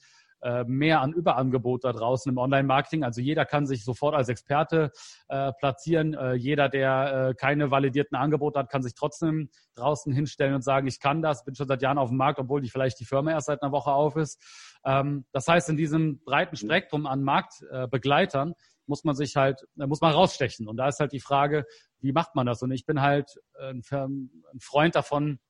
mehr 0.66 1.00
an 1.00 1.12
Überangebot 1.12 1.84
da 1.84 1.92
draußen 1.92 2.30
im 2.30 2.38
Online-Marketing. 2.38 3.04
Also 3.04 3.20
jeder 3.20 3.44
kann 3.44 3.66
sich 3.66 3.84
sofort 3.84 4.14
als 4.14 4.28
Experte 4.28 4.92
äh, 5.28 5.52
platzieren. 5.58 6.14
Äh, 6.14 6.34
jeder, 6.34 6.68
der 6.68 7.30
äh, 7.30 7.34
keine 7.34 7.70
validierten 7.70 8.16
Angebote 8.16 8.58
hat, 8.58 8.70
kann 8.70 8.82
sich 8.82 8.94
trotzdem 8.94 9.48
draußen 9.74 10.12
hinstellen 10.12 10.54
und 10.54 10.62
sagen, 10.62 10.86
ich 10.86 11.00
kann 11.00 11.22
das, 11.22 11.44
bin 11.44 11.54
schon 11.54 11.66
seit 11.66 11.82
Jahren 11.82 11.98
auf 11.98 12.10
dem 12.10 12.18
Markt, 12.18 12.38
obwohl 12.38 12.60
die 12.60 12.68
vielleicht 12.68 13.00
die 13.00 13.04
Firma 13.04 13.30
erst 13.30 13.46
seit 13.46 13.62
einer 13.62 13.72
Woche 13.72 13.92
auf 13.92 14.16
ist. 14.16 14.40
Ähm, 14.84 15.24
das 15.32 15.48
heißt, 15.48 15.68
in 15.70 15.76
diesem 15.76 16.22
breiten 16.24 16.56
Spektrum 16.56 17.06
an 17.06 17.22
Marktbegleitern 17.22 18.54
muss 18.86 19.04
man 19.04 19.16
sich 19.16 19.36
halt, 19.36 19.66
muss 19.74 20.00
man 20.00 20.12
rausstechen. 20.12 20.68
Und 20.68 20.76
da 20.76 20.88
ist 20.88 21.00
halt 21.00 21.12
die 21.12 21.20
Frage, 21.20 21.64
wie 22.00 22.12
macht 22.12 22.36
man 22.36 22.46
das? 22.46 22.62
Und 22.62 22.70
ich 22.70 22.86
bin 22.86 23.00
halt 23.00 23.28
ein 23.58 23.82
Freund 24.60 24.94
davon, 24.94 25.40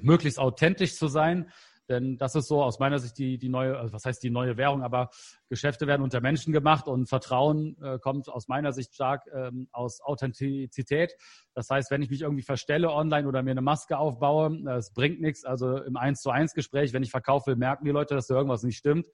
möglichst 0.00 0.38
authentisch 0.38 0.96
zu 0.96 1.08
sein, 1.08 1.50
Denn 1.88 2.16
das 2.16 2.34
ist 2.34 2.48
so 2.48 2.62
aus 2.62 2.78
meiner 2.78 2.98
Sicht 2.98 3.18
die, 3.18 3.38
die 3.38 3.48
neue, 3.48 3.78
also 3.78 3.92
was 3.92 4.04
heißt 4.04 4.22
die 4.22 4.30
neue 4.30 4.56
Währung, 4.56 4.82
aber 4.82 5.10
Geschäfte 5.48 5.86
werden 5.86 6.02
unter 6.02 6.20
Menschen 6.20 6.52
gemacht 6.52 6.88
und 6.88 7.08
Vertrauen 7.08 7.76
äh, 7.82 7.98
kommt 7.98 8.28
aus 8.28 8.48
meiner 8.48 8.72
Sicht 8.72 8.94
stark 8.94 9.22
ähm, 9.34 9.68
aus 9.72 10.00
Authentizität. 10.00 11.14
Das 11.54 11.68
heißt, 11.70 11.90
wenn 11.90 12.02
ich 12.02 12.10
mich 12.10 12.22
irgendwie 12.22 12.42
verstelle 12.42 12.90
online 12.90 13.28
oder 13.28 13.42
mir 13.42 13.52
eine 13.52 13.62
Maske 13.62 13.98
aufbaue, 13.98 14.56
es 14.76 14.92
bringt 14.92 15.20
nichts. 15.20 15.44
Also 15.44 15.78
im 15.78 15.96
1 15.96 16.20
zu 16.20 16.30
1 16.30 16.54
Gespräch, 16.54 16.92
wenn 16.92 17.02
ich 17.02 17.10
verkaufe, 17.10 17.56
merken 17.56 17.84
die 17.84 17.90
Leute, 17.90 18.14
dass 18.14 18.26
da 18.26 18.34
irgendwas 18.34 18.62
nicht 18.62 18.78
stimmt. 18.78 19.06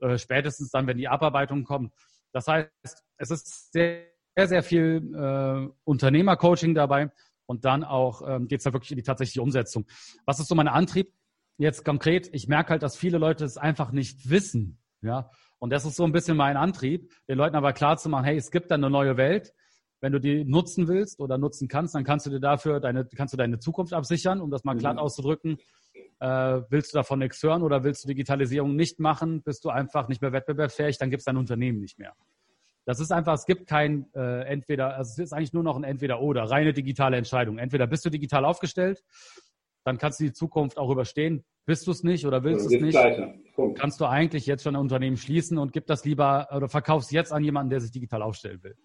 Äh, 0.00 0.18
spätestens 0.18 0.70
dann, 0.70 0.86
wenn 0.86 0.98
die 0.98 1.08
Abarbeitung 1.08 1.64
kommt. 1.64 1.92
Das 2.32 2.46
heißt, 2.48 3.04
es 3.16 3.30
ist 3.30 3.72
sehr, 3.72 4.06
sehr 4.36 4.62
viel 4.62 5.14
äh, 5.14 5.68
Unternehmercoaching 5.84 6.74
dabei 6.74 7.10
und 7.46 7.64
dann 7.64 7.84
auch 7.84 8.22
ähm, 8.26 8.48
geht 8.48 8.58
es 8.58 8.64
da 8.64 8.72
wirklich 8.72 8.90
in 8.90 8.96
die 8.96 9.02
tatsächliche 9.02 9.42
Umsetzung. 9.42 9.86
Was 10.26 10.40
ist 10.40 10.48
so 10.48 10.54
mein 10.54 10.68
Antrieb? 10.68 11.12
Jetzt 11.56 11.84
konkret, 11.84 12.28
ich 12.32 12.48
merke 12.48 12.70
halt, 12.70 12.82
dass 12.82 12.96
viele 12.96 13.18
Leute 13.18 13.44
es 13.44 13.56
einfach 13.56 13.92
nicht 13.92 14.28
wissen. 14.28 14.78
Ja, 15.02 15.30
und 15.58 15.70
das 15.70 15.84
ist 15.84 15.96
so 15.96 16.04
ein 16.04 16.12
bisschen 16.12 16.36
mein 16.36 16.56
Antrieb, 16.56 17.12
den 17.28 17.38
Leuten 17.38 17.56
aber 17.56 17.72
klar 17.72 17.96
zu 17.96 18.08
machen, 18.08 18.24
hey, 18.24 18.36
es 18.36 18.50
gibt 18.50 18.70
da 18.70 18.74
eine 18.74 18.90
neue 18.90 19.16
Welt. 19.16 19.52
Wenn 20.00 20.12
du 20.12 20.18
die 20.18 20.44
nutzen 20.44 20.88
willst 20.88 21.20
oder 21.20 21.38
nutzen 21.38 21.68
kannst, 21.68 21.94
dann 21.94 22.04
kannst 22.04 22.26
du 22.26 22.30
dir 22.30 22.40
dafür 22.40 22.80
deine, 22.80 23.06
kannst 23.06 23.32
du 23.32 23.38
deine 23.38 23.58
Zukunft 23.58 23.92
absichern, 23.94 24.40
um 24.40 24.50
das 24.50 24.64
mal 24.64 24.76
glatt 24.76 24.96
mhm. 24.96 25.00
auszudrücken. 25.00 25.58
Äh, 26.20 26.60
willst 26.68 26.92
du 26.92 26.98
davon 26.98 27.20
nichts 27.20 27.42
hören 27.42 27.62
oder 27.62 27.84
willst 27.84 28.04
du 28.04 28.08
Digitalisierung 28.08 28.76
nicht 28.76 29.00
machen, 29.00 29.42
bist 29.42 29.64
du 29.64 29.70
einfach 29.70 30.08
nicht 30.08 30.20
mehr 30.20 30.32
wettbewerbsfähig, 30.32 30.98
dann 30.98 31.10
gibt 31.10 31.20
es 31.20 31.24
dein 31.24 31.36
Unternehmen 31.36 31.80
nicht 31.80 31.98
mehr. 31.98 32.14
Das 32.86 33.00
ist 33.00 33.12
einfach, 33.12 33.32
es 33.34 33.46
gibt 33.46 33.66
kein 33.66 34.12
äh, 34.14 34.42
entweder, 34.42 34.96
also 34.96 35.10
es 35.12 35.18
ist 35.18 35.32
eigentlich 35.32 35.54
nur 35.54 35.62
noch 35.62 35.76
ein 35.76 35.84
Entweder-Oder, 35.84 36.50
reine 36.50 36.74
digitale 36.74 37.16
Entscheidung. 37.16 37.56
Entweder 37.58 37.86
bist 37.86 38.04
du 38.04 38.10
digital 38.10 38.44
aufgestellt, 38.44 39.02
dann 39.84 39.98
kannst 39.98 40.20
du 40.20 40.24
die 40.24 40.32
Zukunft 40.32 40.78
auch 40.78 40.90
überstehen. 40.90 41.44
Bist 41.66 41.86
du 41.86 41.92
es 41.92 42.02
nicht 42.02 42.26
oder 42.26 42.42
willst 42.42 42.70
du 42.70 42.74
es 42.74 42.82
nicht, 42.82 42.98
kannst 43.76 44.00
du 44.00 44.06
eigentlich 44.06 44.46
jetzt 44.46 44.62
schon 44.62 44.76
ein 44.76 44.80
Unternehmen 44.80 45.16
schließen 45.16 45.56
und 45.58 45.72
gib 45.72 45.86
das 45.86 46.04
lieber 46.04 46.48
oder 46.54 46.68
verkaufst 46.68 47.12
jetzt 47.12 47.32
an 47.32 47.44
jemanden, 47.44 47.70
der 47.70 47.80
sich 47.80 47.90
digital 47.90 48.22
aufstellen 48.22 48.62
will. 48.62 48.76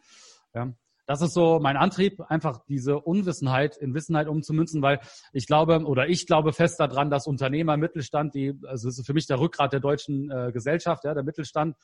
Ja. 0.54 0.74
Das 1.10 1.22
ist 1.22 1.34
so 1.34 1.60
mein 1.60 1.76
Antrieb, 1.76 2.22
einfach 2.22 2.64
diese 2.68 3.00
Unwissenheit 3.00 3.76
in 3.78 3.96
Wissenheit 3.96 4.28
umzumünzen, 4.28 4.84
weil 4.84 5.00
ich 5.34 5.48
glaube 5.48 5.84
oder 5.84 6.08
ich 6.08 6.28
glaube 6.28 6.54
fest 6.54 6.80
daran, 6.80 7.10
dass 7.10 7.26
Unternehmer, 7.26 7.78
Mittelstand, 7.78 8.36
die, 8.36 8.54
also 8.68 8.88
das 8.88 9.00
ist 9.00 9.08
für 9.08 9.16
mich 9.16 9.26
der 9.26 9.40
Rückgrat 9.40 9.74
der 9.74 9.80
deutschen 9.80 10.30
äh, 10.30 10.52
Gesellschaft, 10.52 11.06
ja, 11.06 11.16
der 11.16 11.24
Mittelstand, 11.24 11.76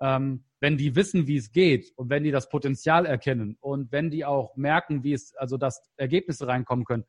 ähm, 0.00 0.44
wenn 0.58 0.76
die 0.76 0.96
wissen, 0.96 1.28
wie 1.28 1.36
es 1.36 1.52
geht 1.52 1.92
und 1.94 2.10
wenn 2.10 2.24
die 2.24 2.32
das 2.32 2.48
Potenzial 2.48 3.06
erkennen 3.06 3.56
und 3.60 3.92
wenn 3.92 4.10
die 4.10 4.24
auch 4.24 4.56
merken, 4.56 5.04
wie 5.04 5.12
es, 5.12 5.36
also 5.36 5.56
dass 5.56 5.80
Ergebnisse 5.96 6.48
reinkommen 6.48 6.84
können, 6.84 7.04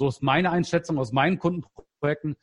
so 0.00 0.08
ist 0.08 0.22
meine 0.22 0.50
Einschätzung 0.50 0.96
aus 0.96 1.12
meinen 1.12 1.38
Kundenprojekten, 1.38 2.34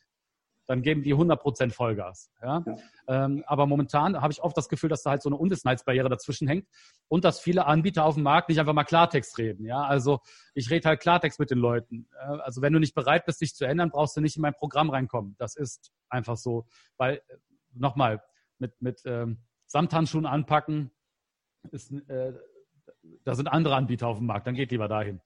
dann 0.68 0.84
geben 0.84 1.02
die 1.02 1.16
100% 1.16 1.72
Vollgas. 1.72 2.32
Ja? 2.40 2.64
ja. 2.64 2.78
Ähm, 3.08 3.44
aber 3.48 3.66
momentan 3.66 4.22
habe 4.22 4.32
ich 4.32 4.44
oft 4.44 4.56
das 4.56 4.70
Gefühl, 4.70 4.92
dass 4.92 5.02
da 5.02 5.10
halt 5.10 5.24
so 5.24 5.30
eine 5.30 5.38
Unwissenheitsbarriere 5.38 6.08
dazwischen 6.08 6.48
hängt 6.48 6.68
und 7.08 7.26
dass 7.26 7.40
viele 7.40 7.66
Anbieter 7.66 8.06
auf 8.06 8.14
dem 8.14 8.22
Markt 8.22 8.50
nicht 8.50 8.60
einfach 8.60 8.74
mal 8.74 8.84
Klartext 8.84 9.40
reden. 9.40 9.66
Ja? 9.66 9.82
Also 9.82 10.20
ich 10.54 10.70
rede 10.70 10.88
halt 10.88 11.00
Klartext 11.00 11.40
mit 11.40 11.50
den 11.50 11.58
Leuten. 11.58 12.08
Äh, 12.20 12.42
also 12.42 12.62
wenn 12.62 12.74
du 12.74 12.80
nicht 12.80 12.94
bereit 12.94 13.26
bist, 13.26 13.42
dich 13.42 13.56
zu 13.56 13.66
ändern, 13.66 13.90
brauchst 13.90 14.16
du 14.16 14.22
nicht 14.22 14.36
in 14.36 14.44
mein 14.44 14.54
Programm 14.54 14.92
reinkommen. 14.92 15.34
Das 15.40 15.56
ist 15.56 15.92
einfach 16.10 16.38
so. 16.38 16.68
Weil, 16.98 17.16
äh, 17.28 17.38
nochmal, 17.74 18.22
mit, 18.60 18.80
mit 18.80 19.02
ähm, 19.06 19.40
Samthandschuhen 19.66 20.28
anpacken, 20.28 20.92
ist, 21.72 21.92
äh, 21.92 22.34
da 23.24 23.34
sind 23.34 23.48
andere 23.48 23.76
Anbieter 23.76 24.10
auf 24.10 24.20
dem 24.20 24.28
Markt, 24.28 24.46
dann 24.46 24.54
geht 24.54 24.70
lieber 24.70 24.88
dahin. 24.88 25.22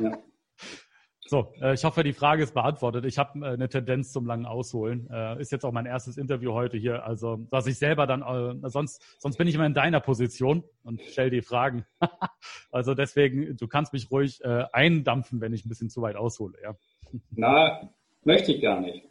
Ja. 0.00 0.18
So, 1.28 1.52
äh, 1.60 1.74
ich 1.74 1.84
hoffe, 1.84 2.02
die 2.02 2.12
Frage 2.12 2.42
ist 2.42 2.54
beantwortet. 2.54 3.04
Ich 3.04 3.18
habe 3.18 3.38
äh, 3.40 3.52
eine 3.52 3.68
Tendenz 3.68 4.12
zum 4.12 4.26
langen 4.26 4.46
Ausholen. 4.46 5.08
Äh, 5.10 5.40
ist 5.40 5.52
jetzt 5.52 5.64
auch 5.64 5.72
mein 5.72 5.86
erstes 5.86 6.16
Interview 6.16 6.52
heute 6.52 6.76
hier. 6.76 7.04
Also, 7.04 7.36
dass 7.50 7.66
ich 7.66 7.78
selber 7.78 8.06
dann, 8.06 8.22
äh, 8.22 8.68
sonst, 8.70 9.02
sonst 9.18 9.36
bin 9.36 9.48
ich 9.48 9.54
immer 9.54 9.66
in 9.66 9.74
deiner 9.74 10.00
Position 10.00 10.64
und 10.82 11.00
stell 11.02 11.30
die 11.30 11.42
Fragen. 11.42 11.84
also 12.70 12.94
deswegen, 12.94 13.56
du 13.56 13.66
kannst 13.68 13.92
mich 13.92 14.10
ruhig 14.10 14.42
äh, 14.44 14.64
eindampfen, 14.72 15.40
wenn 15.40 15.52
ich 15.52 15.64
ein 15.64 15.68
bisschen 15.68 15.90
zu 15.90 16.02
weit 16.02 16.16
aushole. 16.16 16.54
Ja. 16.62 16.76
Na, 17.30 17.90
möchte 18.24 18.52
ich 18.52 18.62
gar 18.62 18.80
nicht. 18.80 19.04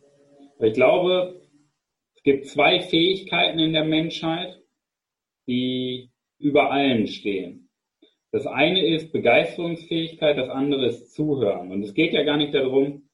Ich 0.60 0.74
glaube, 0.74 1.42
es 2.16 2.24
gibt 2.24 2.48
zwei 2.48 2.80
Fähigkeiten 2.80 3.60
in 3.60 3.74
der 3.74 3.86
Menschheit 3.86 4.62
die 5.48 6.12
über 6.40 6.72
allen 6.72 7.08
stehen. 7.08 7.65
Das 8.36 8.48
eine 8.48 8.86
ist 8.86 9.14
Begeisterungsfähigkeit, 9.14 10.38
das 10.38 10.50
andere 10.50 10.88
ist 10.88 11.14
Zuhören. 11.14 11.72
Und 11.72 11.84
es 11.84 11.94
geht 11.94 12.12
ja 12.12 12.24
gar 12.24 12.36
nicht 12.36 12.54
darum, 12.54 13.08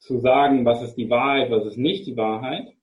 zu 0.00 0.18
sagen, 0.18 0.64
was 0.64 0.82
ist 0.82 0.96
die 0.96 1.08
Wahrheit, 1.08 1.52
was 1.52 1.64
ist 1.64 1.76
nicht 1.76 2.04
die 2.04 2.16
Wahrheit, 2.16 2.74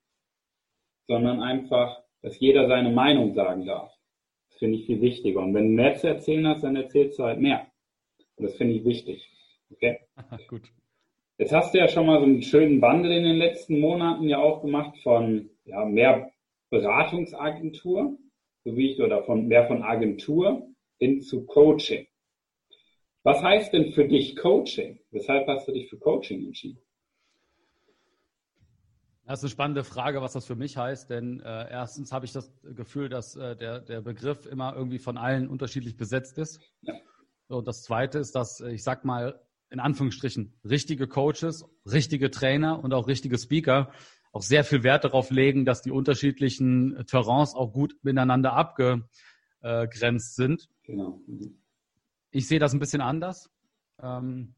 sondern 1.08 1.41
einfach, 1.41 2.01
dass 2.21 2.39
jeder 2.39 2.69
seine 2.69 2.91
Meinung 2.91 3.34
sagen 3.34 3.65
darf. 3.65 3.91
Das 4.47 4.60
finde 4.60 4.77
ich 4.77 4.86
viel 4.86 5.01
wichtiger. 5.01 5.41
Und 5.41 5.53
wenn 5.53 5.67
du 5.67 5.73
mehr 5.73 5.95
zu 5.95 6.08
erzählen 6.08 6.47
hast, 6.47 6.63
dann 6.63 6.77
erzählst 6.77 7.19
du 7.19 7.23
halt 7.23 7.41
mehr. 7.41 7.67
Und 8.38 8.45
das 8.45 8.55
finde 8.55 8.75
ich 8.75 8.86
wichtig. 8.86 9.29
Okay? 9.73 9.99
Gut. 10.47 10.71
Jetzt 11.38 11.51
hast 11.51 11.73
du 11.73 11.77
ja 11.77 11.89
schon 11.89 12.05
mal 12.05 12.19
so 12.19 12.25
einen 12.25 12.41
schönen 12.41 12.81
Wandel 12.81 13.12
in 13.12 13.25
den 13.25 13.36
letzten 13.36 13.81
Monaten 13.81 14.29
ja 14.29 14.38
auch 14.38 14.62
gemacht 14.62 14.97
von 14.99 15.49
ja, 15.65 15.84
mehr 15.84 16.31
Beratungsagentur, 16.69 18.17
so 18.63 18.77
wie 18.77 18.93
ich 18.93 19.01
oder 19.01 19.25
von 19.25 19.49
mehr 19.49 19.67
von 19.67 19.84
Agentur 19.84 20.69
hin 20.99 21.21
zu 21.21 21.45
Coaching. 21.45 22.08
Was 23.23 23.41
heißt 23.41 23.73
denn 23.73 23.91
für 23.93 24.08
dich 24.08 24.36
Coaching? 24.36 24.99
Weshalb 25.12 25.47
hast 25.47 25.67
du 25.67 25.71
dich 25.71 25.89
für 25.89 25.97
Coaching 25.97 26.45
entschieden? 26.45 26.79
Das 29.25 29.39
ist 29.39 29.45
eine 29.45 29.49
spannende 29.49 29.84
Frage, 29.84 30.21
was 30.21 30.34
das 30.34 30.45
für 30.45 30.55
mich 30.55 30.77
heißt, 30.77 31.10
denn 31.10 31.39
äh, 31.39 31.71
erstens 31.71 32.12
habe 32.12 32.25
ich 32.25 32.31
das 32.31 32.53
Gefühl, 32.63 33.10
dass 33.10 33.36
äh, 33.36 33.55
der, 33.55 33.79
der 33.79 34.01
Begriff 34.01 34.45
immer 34.45 34.75
irgendwie 34.75 34.99
von 34.99 35.17
allen 35.17 35.47
unterschiedlich 35.47 35.97
besetzt 35.97 36.38
ist. 36.38 36.62
Ja. 36.81 36.93
Und 37.47 37.67
das 37.67 37.81
Zweite 37.81 38.19
ist, 38.19 38.36
dass 38.36 38.62
ich 38.62 38.84
sag 38.84 39.03
mal 39.03 39.41
in 39.71 39.79
Anführungsstrichen 39.79 40.53
richtige 40.63 41.08
Coaches, 41.08 41.65
richtige 41.91 42.29
Trainer 42.29 42.84
und 42.84 42.93
auch 42.93 43.08
richtige 43.08 43.39
Speaker 43.39 43.91
auch 44.31 44.43
sehr 44.43 44.63
viel 44.63 44.84
Wert 44.84 45.05
darauf 45.05 45.31
legen, 45.31 45.65
dass 45.65 45.81
die 45.81 45.91
unterschiedlichen 45.91 47.05
Terrains 47.08 47.55
auch 47.55 47.73
gut 47.73 47.95
miteinander 48.03 48.53
abgegrenzt 49.65 50.36
sind. 50.36 50.69
Genau. 50.84 51.19
Ich 52.32 52.47
sehe 52.47 52.60
das 52.60 52.73
ein 52.73 52.80
bisschen 52.80 53.01
anders. 53.01 53.49
Ähm, 54.01 54.56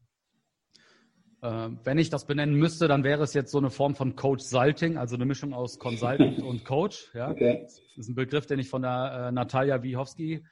äh, 1.40 1.70
wenn 1.84 1.98
ich 1.98 2.10
das 2.10 2.26
benennen 2.26 2.56
müsste, 2.56 2.88
dann 2.88 3.04
wäre 3.04 3.22
es 3.22 3.32
jetzt 3.32 3.52
so 3.52 3.58
eine 3.58 3.70
Form 3.70 3.94
von 3.94 4.16
Coach 4.16 4.44
Salting, 4.44 4.96
also 4.96 5.14
eine 5.14 5.24
Mischung 5.24 5.54
aus 5.54 5.78
Consultant 5.78 6.38
und 6.42 6.64
Coach. 6.64 7.10
Ja. 7.14 7.30
Okay. 7.30 7.62
Das 7.62 7.80
ist 7.96 8.08
ein 8.08 8.14
Begriff, 8.14 8.46
den 8.46 8.58
ich 8.58 8.68
von 8.68 8.82
der 8.82 9.28
äh, 9.28 9.32
Natalia 9.32 9.82
Wiechowski 9.82 10.44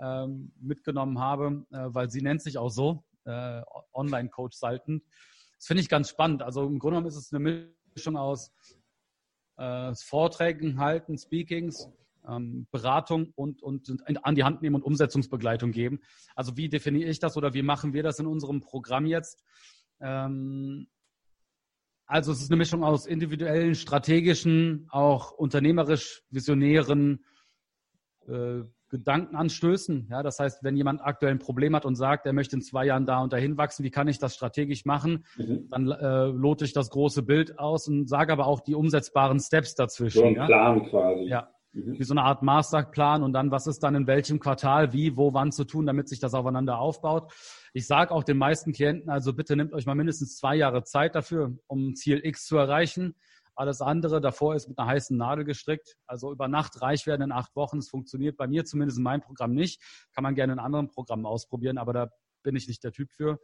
ähm, 0.00 0.52
mitgenommen 0.60 1.18
habe, 1.18 1.64
äh, 1.72 1.86
weil 1.88 2.10
sie 2.10 2.20
nennt 2.20 2.42
sich 2.42 2.58
auch 2.58 2.70
so, 2.70 3.04
äh, 3.24 3.62
Online-Coach 3.94 4.56
Saltant. 4.56 5.02
Das 5.56 5.66
finde 5.66 5.82
ich 5.82 5.88
ganz 5.88 6.10
spannend. 6.10 6.42
Also 6.42 6.62
im 6.66 6.78
Grunde 6.78 6.96
genommen 6.96 7.06
ist 7.06 7.16
es 7.16 7.32
eine 7.32 7.70
Mischung 7.94 8.16
aus 8.16 8.52
äh, 9.56 9.94
Vorträgen 9.94 10.78
halten, 10.78 11.16
Speakings, 11.16 11.88
ähm, 12.28 12.66
Beratung 12.70 13.32
und, 13.34 13.62
und, 13.62 13.90
und 13.90 14.24
an 14.24 14.34
die 14.34 14.44
Hand 14.44 14.62
nehmen 14.62 14.76
und 14.76 14.82
Umsetzungsbegleitung 14.82 15.72
geben. 15.72 16.00
Also 16.34 16.56
wie 16.56 16.68
definiere 16.68 17.10
ich 17.10 17.18
das 17.18 17.36
oder 17.36 17.54
wie 17.54 17.62
machen 17.62 17.92
wir 17.92 18.02
das 18.02 18.18
in 18.18 18.26
unserem 18.26 18.60
Programm 18.60 19.06
jetzt? 19.06 19.42
Ähm, 20.00 20.86
also 22.06 22.32
es 22.32 22.42
ist 22.42 22.50
eine 22.50 22.58
Mischung 22.58 22.84
aus 22.84 23.06
individuellen, 23.06 23.74
strategischen, 23.74 24.86
auch 24.90 25.32
unternehmerisch 25.32 26.22
visionären 26.30 27.24
äh, 28.28 28.62
Gedankenanstößen. 28.90 30.08
Ja, 30.10 30.22
das 30.22 30.38
heißt, 30.38 30.62
wenn 30.62 30.76
jemand 30.76 31.00
aktuell 31.02 31.32
ein 31.32 31.38
Problem 31.38 31.74
hat 31.74 31.84
und 31.84 31.96
sagt, 31.96 32.26
er 32.26 32.32
möchte 32.32 32.56
in 32.56 32.62
zwei 32.62 32.86
Jahren 32.86 33.06
da 33.06 33.22
und 33.22 33.32
dahin 33.32 33.56
wachsen, 33.56 33.84
wie 33.84 33.90
kann 33.90 34.06
ich 34.06 34.18
das 34.18 34.34
strategisch 34.34 34.84
machen? 34.84 35.24
Mhm. 35.36 35.68
Dann 35.70 35.90
äh, 35.90 36.26
lote 36.26 36.64
ich 36.64 36.72
das 36.74 36.90
große 36.90 37.22
Bild 37.22 37.58
aus 37.58 37.88
und 37.88 38.08
sage 38.08 38.32
aber 38.32 38.46
auch 38.46 38.60
die 38.60 38.74
umsetzbaren 38.74 39.40
Steps 39.40 39.74
dazwischen. 39.74 40.18
So 40.18 40.24
ein 40.26 40.34
ja? 40.34 40.46
Plan 40.46 40.84
quasi. 40.88 41.24
Ja. 41.24 41.50
Mhm. 41.74 41.98
Wie 41.98 42.04
so 42.04 42.14
eine 42.14 42.22
Art 42.22 42.42
Masterplan 42.42 43.22
und 43.22 43.32
dann, 43.32 43.50
was 43.50 43.66
ist 43.66 43.82
dann 43.82 43.94
in 43.94 44.06
welchem 44.06 44.38
Quartal, 44.38 44.92
wie, 44.92 45.16
wo, 45.16 45.34
wann 45.34 45.52
zu 45.52 45.64
tun, 45.64 45.86
damit 45.86 46.08
sich 46.08 46.20
das 46.20 46.34
aufeinander 46.34 46.78
aufbaut. 46.78 47.32
Ich 47.72 47.86
sage 47.86 48.12
auch 48.12 48.22
den 48.22 48.38
meisten 48.38 48.72
Klienten, 48.72 49.10
also 49.10 49.32
bitte 49.32 49.56
nehmt 49.56 49.72
euch 49.72 49.84
mal 49.84 49.94
mindestens 49.94 50.36
zwei 50.36 50.54
Jahre 50.54 50.84
Zeit 50.84 51.14
dafür, 51.14 51.58
um 51.66 51.94
Ziel 51.94 52.24
X 52.24 52.46
zu 52.46 52.56
erreichen. 52.56 53.16
Alles 53.56 53.80
andere 53.80 54.20
davor 54.20 54.54
ist 54.54 54.68
mit 54.68 54.78
einer 54.78 54.88
heißen 54.88 55.16
Nadel 55.16 55.44
gestrickt. 55.44 55.96
Also 56.06 56.32
über 56.32 56.48
Nacht 56.48 56.80
reich 56.82 57.06
werden 57.06 57.22
in 57.22 57.32
acht 57.32 57.54
Wochen. 57.54 57.78
Es 57.78 57.88
funktioniert 57.88 58.36
bei 58.36 58.48
mir 58.48 58.64
zumindest 58.64 58.98
in 58.98 59.04
meinem 59.04 59.20
Programm 59.20 59.52
nicht. 59.52 59.80
Kann 60.12 60.24
man 60.24 60.34
gerne 60.34 60.54
in 60.54 60.58
anderen 60.58 60.88
Programmen 60.88 61.26
ausprobieren, 61.26 61.78
aber 61.78 61.92
da 61.92 62.08
bin 62.42 62.56
ich 62.56 62.66
nicht 62.66 62.82
der 62.82 62.92
Typ 62.92 63.12
für. 63.12 63.38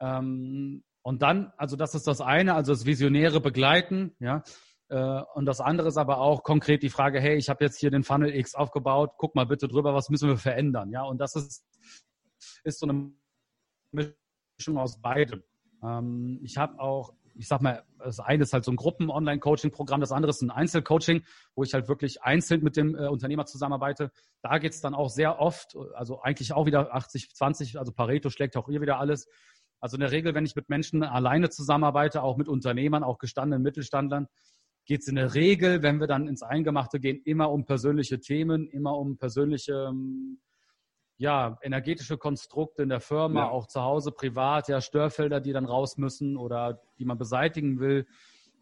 Ähm, 0.00 0.84
und 1.02 1.22
dann, 1.22 1.52
also 1.56 1.74
das 1.74 1.94
ist 1.94 2.06
das 2.06 2.20
eine, 2.20 2.54
also 2.54 2.72
das 2.72 2.86
visionäre 2.86 3.40
Begleiten, 3.40 4.14
ja. 4.20 4.42
Äh, 4.88 5.22
und 5.34 5.46
das 5.46 5.60
andere 5.60 5.88
ist 5.88 5.96
aber 5.96 6.18
auch 6.18 6.42
konkret 6.42 6.82
die 6.82 6.90
Frage, 6.90 7.20
hey, 7.20 7.36
ich 7.36 7.48
habe 7.48 7.64
jetzt 7.64 7.78
hier 7.78 7.90
den 7.90 8.04
Funnel 8.04 8.34
X 8.34 8.54
aufgebaut, 8.54 9.12
guck 9.18 9.34
mal 9.34 9.46
bitte 9.46 9.68
drüber, 9.68 9.94
was 9.94 10.10
müssen 10.10 10.28
wir 10.28 10.36
verändern, 10.36 10.90
ja. 10.90 11.02
Und 11.02 11.18
das 11.18 11.36
ist, 11.36 11.64
ist 12.64 12.80
so 12.80 12.88
eine 12.88 13.12
Mischung 13.90 14.78
aus 14.78 15.00
beidem. 15.00 15.42
Ähm, 15.82 16.40
ich 16.42 16.56
habe 16.56 16.80
auch 16.80 17.14
ich 17.34 17.48
sag 17.48 17.62
mal, 17.62 17.82
das 17.98 18.20
eine 18.20 18.42
ist 18.42 18.52
halt 18.52 18.64
so 18.64 18.72
ein 18.72 18.76
Gruppen-Online-Coaching-Programm, 18.76 20.00
das 20.00 20.12
andere 20.12 20.30
ist 20.30 20.42
ein 20.42 20.50
Einzelcoaching, 20.50 21.24
wo 21.54 21.62
ich 21.62 21.74
halt 21.74 21.88
wirklich 21.88 22.22
einzeln 22.22 22.62
mit 22.62 22.76
dem 22.76 22.94
äh, 22.94 23.06
Unternehmer 23.08 23.46
zusammenarbeite. 23.46 24.10
Da 24.42 24.58
geht's 24.58 24.80
dann 24.80 24.94
auch 24.94 25.08
sehr 25.08 25.40
oft, 25.40 25.76
also 25.94 26.20
eigentlich 26.20 26.52
auch 26.52 26.66
wieder 26.66 26.94
80, 26.94 27.34
20, 27.34 27.78
also 27.78 27.92
Pareto 27.92 28.30
schlägt 28.30 28.56
auch 28.56 28.68
hier 28.68 28.80
wieder 28.80 28.98
alles. 28.98 29.28
Also 29.80 29.96
in 29.96 30.00
der 30.00 30.12
Regel, 30.12 30.34
wenn 30.34 30.44
ich 30.44 30.54
mit 30.54 30.68
Menschen 30.68 31.02
alleine 31.02 31.50
zusammenarbeite, 31.50 32.22
auch 32.22 32.36
mit 32.36 32.48
Unternehmern, 32.48 33.02
auch 33.02 33.18
gestandenen 33.18 33.62
Mittelstandlern, 33.62 34.28
geht's 34.84 35.08
in 35.08 35.16
der 35.16 35.34
Regel, 35.34 35.82
wenn 35.82 36.00
wir 36.00 36.06
dann 36.06 36.28
ins 36.28 36.42
Eingemachte 36.42 37.00
gehen, 37.00 37.20
immer 37.24 37.50
um 37.50 37.64
persönliche 37.64 38.20
Themen, 38.20 38.68
immer 38.68 38.96
um 38.96 39.16
persönliche 39.16 39.88
ähm, 39.90 40.40
ja, 41.18 41.56
energetische 41.62 42.18
Konstrukte 42.18 42.82
in 42.82 42.88
der 42.88 43.00
Firma, 43.00 43.40
ja. 43.40 43.48
auch 43.50 43.66
zu 43.68 43.80
Hause, 43.80 44.10
privat, 44.10 44.68
ja, 44.68 44.80
Störfelder, 44.80 45.40
die 45.40 45.52
dann 45.52 45.66
raus 45.66 45.96
müssen 45.96 46.36
oder 46.36 46.82
die 46.98 47.04
man 47.04 47.18
beseitigen 47.18 47.78
will. 47.78 48.06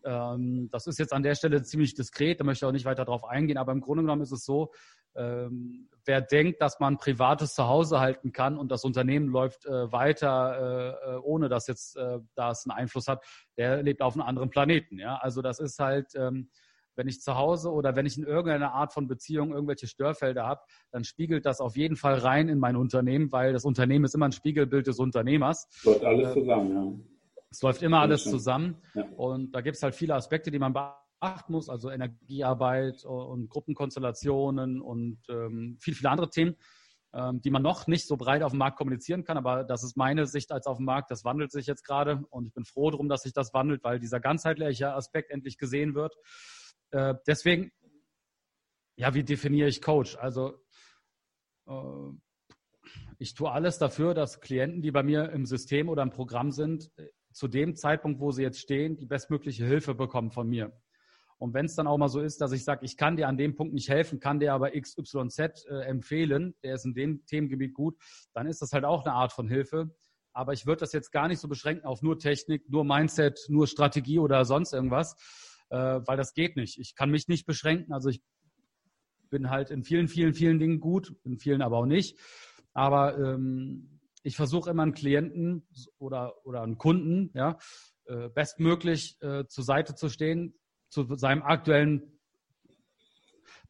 Ähm, 0.04 0.68
das 0.70 0.86
ist 0.86 0.98
jetzt 0.98 1.12
an 1.12 1.22
der 1.22 1.34
Stelle 1.34 1.62
ziemlich 1.62 1.94
diskret, 1.94 2.40
da 2.40 2.44
möchte 2.44 2.64
ich 2.64 2.68
auch 2.68 2.72
nicht 2.72 2.84
weiter 2.84 3.04
drauf 3.04 3.24
eingehen, 3.24 3.58
aber 3.58 3.72
im 3.72 3.80
Grunde 3.80 4.02
genommen 4.02 4.22
ist 4.22 4.32
es 4.32 4.44
so, 4.44 4.72
ähm, 5.16 5.88
wer 6.04 6.20
denkt, 6.20 6.62
dass 6.62 6.78
man 6.78 6.98
privates 6.98 7.54
Zuhause 7.54 8.00
halten 8.00 8.32
kann 8.32 8.56
und 8.56 8.70
das 8.70 8.84
Unternehmen 8.84 9.28
läuft 9.28 9.66
äh, 9.66 9.92
weiter, 9.92 10.98
äh, 11.04 11.16
äh 11.16 11.18
ohne 11.18 11.48
dass 11.48 11.66
jetzt 11.66 11.96
äh, 11.96 12.18
das 12.34 12.66
einen 12.66 12.78
Einfluss 12.78 13.08
hat, 13.08 13.24
der 13.56 13.82
lebt 13.82 14.02
auf 14.02 14.14
einem 14.14 14.22
anderen 14.22 14.50
Planeten. 14.50 14.98
Ja? 14.98 15.16
Also 15.16 15.42
das 15.42 15.58
ist 15.58 15.78
halt, 15.78 16.14
ähm, 16.14 16.48
wenn 16.96 17.08
ich 17.08 17.20
zu 17.20 17.36
Hause 17.36 17.72
oder 17.72 17.96
wenn 17.96 18.06
ich 18.06 18.18
in 18.18 18.24
irgendeiner 18.24 18.72
Art 18.72 18.92
von 18.92 19.08
Beziehung 19.08 19.52
irgendwelche 19.52 19.86
Störfelder 19.86 20.46
habe, 20.46 20.60
dann 20.90 21.04
spiegelt 21.04 21.46
das 21.46 21.60
auf 21.60 21.76
jeden 21.76 21.96
Fall 21.96 22.14
rein 22.14 22.48
in 22.48 22.58
mein 22.58 22.76
Unternehmen, 22.76 23.32
weil 23.32 23.52
das 23.52 23.64
Unternehmen 23.64 24.04
ist 24.04 24.14
immer 24.14 24.26
ein 24.28 24.32
Spiegelbild 24.32 24.86
des 24.86 24.98
Unternehmers. 24.98 25.68
Läuft 25.84 26.04
alles 26.04 26.30
äh, 26.30 26.34
zusammen, 26.34 26.74
ja. 26.74 27.19
Es 27.50 27.62
läuft 27.62 27.82
immer 27.82 28.00
alles 28.00 28.24
zusammen. 28.24 28.80
Ja. 28.94 29.04
Und 29.16 29.52
da 29.52 29.60
gibt 29.60 29.76
es 29.76 29.82
halt 29.82 29.94
viele 29.94 30.14
Aspekte, 30.14 30.50
die 30.50 30.58
man 30.58 30.72
beachten 30.72 31.52
muss, 31.52 31.68
also 31.68 31.90
Energiearbeit 31.90 33.04
und 33.04 33.48
Gruppenkonstellationen 33.48 34.80
und 34.80 35.18
ähm, 35.28 35.76
viele, 35.80 35.96
viele 35.96 36.10
andere 36.10 36.30
Themen, 36.30 36.56
ähm, 37.12 37.40
die 37.42 37.50
man 37.50 37.62
noch 37.62 37.88
nicht 37.88 38.06
so 38.06 38.16
breit 38.16 38.42
auf 38.42 38.52
dem 38.52 38.58
Markt 38.58 38.78
kommunizieren 38.78 39.24
kann. 39.24 39.36
Aber 39.36 39.64
das 39.64 39.82
ist 39.82 39.96
meine 39.96 40.26
Sicht 40.26 40.52
als 40.52 40.66
auf 40.66 40.76
dem 40.76 40.86
Markt. 40.86 41.10
Das 41.10 41.24
wandelt 41.24 41.50
sich 41.50 41.66
jetzt 41.66 41.84
gerade 41.84 42.24
und 42.30 42.46
ich 42.46 42.54
bin 42.54 42.64
froh 42.64 42.90
darum, 42.90 43.08
dass 43.08 43.22
sich 43.22 43.32
das 43.32 43.52
wandelt, 43.52 43.82
weil 43.82 43.98
dieser 43.98 44.20
ganzheitliche 44.20 44.94
Aspekt 44.94 45.30
endlich 45.30 45.58
gesehen 45.58 45.94
wird. 45.96 46.14
Äh, 46.92 47.14
deswegen, 47.26 47.72
ja, 48.96 49.12
wie 49.14 49.24
definiere 49.24 49.68
ich 49.68 49.82
Coach? 49.82 50.16
Also 50.16 50.54
äh, 51.66 52.12
ich 53.18 53.34
tue 53.34 53.50
alles 53.50 53.78
dafür, 53.78 54.14
dass 54.14 54.40
Klienten, 54.40 54.82
die 54.82 54.92
bei 54.92 55.02
mir 55.02 55.30
im 55.30 55.46
System 55.46 55.88
oder 55.88 56.02
im 56.02 56.10
Programm 56.10 56.52
sind, 56.52 56.90
zu 57.33 57.49
dem 57.49 57.77
Zeitpunkt, 57.77 58.21
wo 58.21 58.33
sie 58.33 58.43
jetzt 58.43 58.61
stehen, 58.61 58.97
die 58.97 59.07
bestmögliche 59.07 59.64
Hilfe 59.64 59.95
bekommen 59.95 60.31
von 60.31 60.49
mir. 60.49 60.73
Und 61.38 61.55
wenn 61.55 61.64
es 61.64 61.75
dann 61.75 61.87
auch 61.87 61.97
mal 61.97 62.09
so 62.09 62.21
ist, 62.21 62.40
dass 62.43 62.53
ich 62.53 62.64
sage, 62.64 62.85
ich 62.85 62.99
kann 62.99 63.16
dir 63.16 63.27
an 63.27 63.38
dem 63.38 63.57
Punkt 63.57 63.73
nicht 63.73 63.88
helfen, 63.88 64.21
kann 64.21 64.40
dir 64.40 64.53
aber 64.53 64.73
XYZ 64.79 65.38
äh, 65.38 65.81
empfehlen, 65.87 66.55
der 66.62 66.75
ist 66.75 66.85
in 66.85 66.93
dem 66.93 67.25
Themengebiet 67.25 67.73
gut, 67.73 67.97
dann 68.35 68.47
ist 68.47 68.61
das 68.61 68.73
halt 68.73 68.85
auch 68.85 69.07
eine 69.07 69.14
Art 69.14 69.33
von 69.33 69.49
Hilfe. 69.49 69.95
Aber 70.35 70.53
ich 70.53 70.66
würde 70.66 70.81
das 70.81 70.93
jetzt 70.93 71.11
gar 71.12 71.29
nicht 71.29 71.40
so 71.40 71.49
beschränken 71.49 71.87
auf 71.87 72.03
nur 72.03 72.19
Technik, 72.19 72.69
nur 72.69 72.85
Mindset, 72.85 73.40
nur 73.49 73.66
Strategie 73.66 74.19
oder 74.19 74.45
sonst 74.45 74.75
irgendwas, 74.75 75.16
äh, 75.71 75.77
weil 75.77 76.19
das 76.19 76.35
geht 76.35 76.57
nicht. 76.57 76.79
Ich 76.79 76.95
kann 76.95 77.11
mich 77.11 77.27
nicht 77.27 77.47
beschränken. 77.47 77.95
Also 77.95 78.11
ich 78.11 78.23
bin 79.31 79.49
halt 79.49 79.71
in 79.71 79.83
vielen, 79.83 80.09
vielen, 80.09 80.35
vielen 80.35 80.59
Dingen 80.59 80.79
gut, 80.79 81.16
in 81.25 81.38
vielen 81.38 81.62
aber 81.62 81.79
auch 81.79 81.87
nicht. 81.87 82.19
Aber 82.75 83.19
ähm, 83.19 83.99
ich 84.22 84.37
versuche 84.37 84.70
immer 84.70 84.83
einen 84.83 84.94
Klienten 84.94 85.66
oder, 85.98 86.35
oder 86.44 86.62
einen 86.62 86.78
Kunden, 86.78 87.30
ja, 87.35 87.59
äh, 88.06 88.28
bestmöglich 88.28 89.20
äh, 89.22 89.46
zur 89.46 89.64
Seite 89.64 89.94
zu 89.94 90.09
stehen, 90.09 90.54
zu 90.88 91.14
seinem 91.16 91.42
aktuellen 91.42 92.20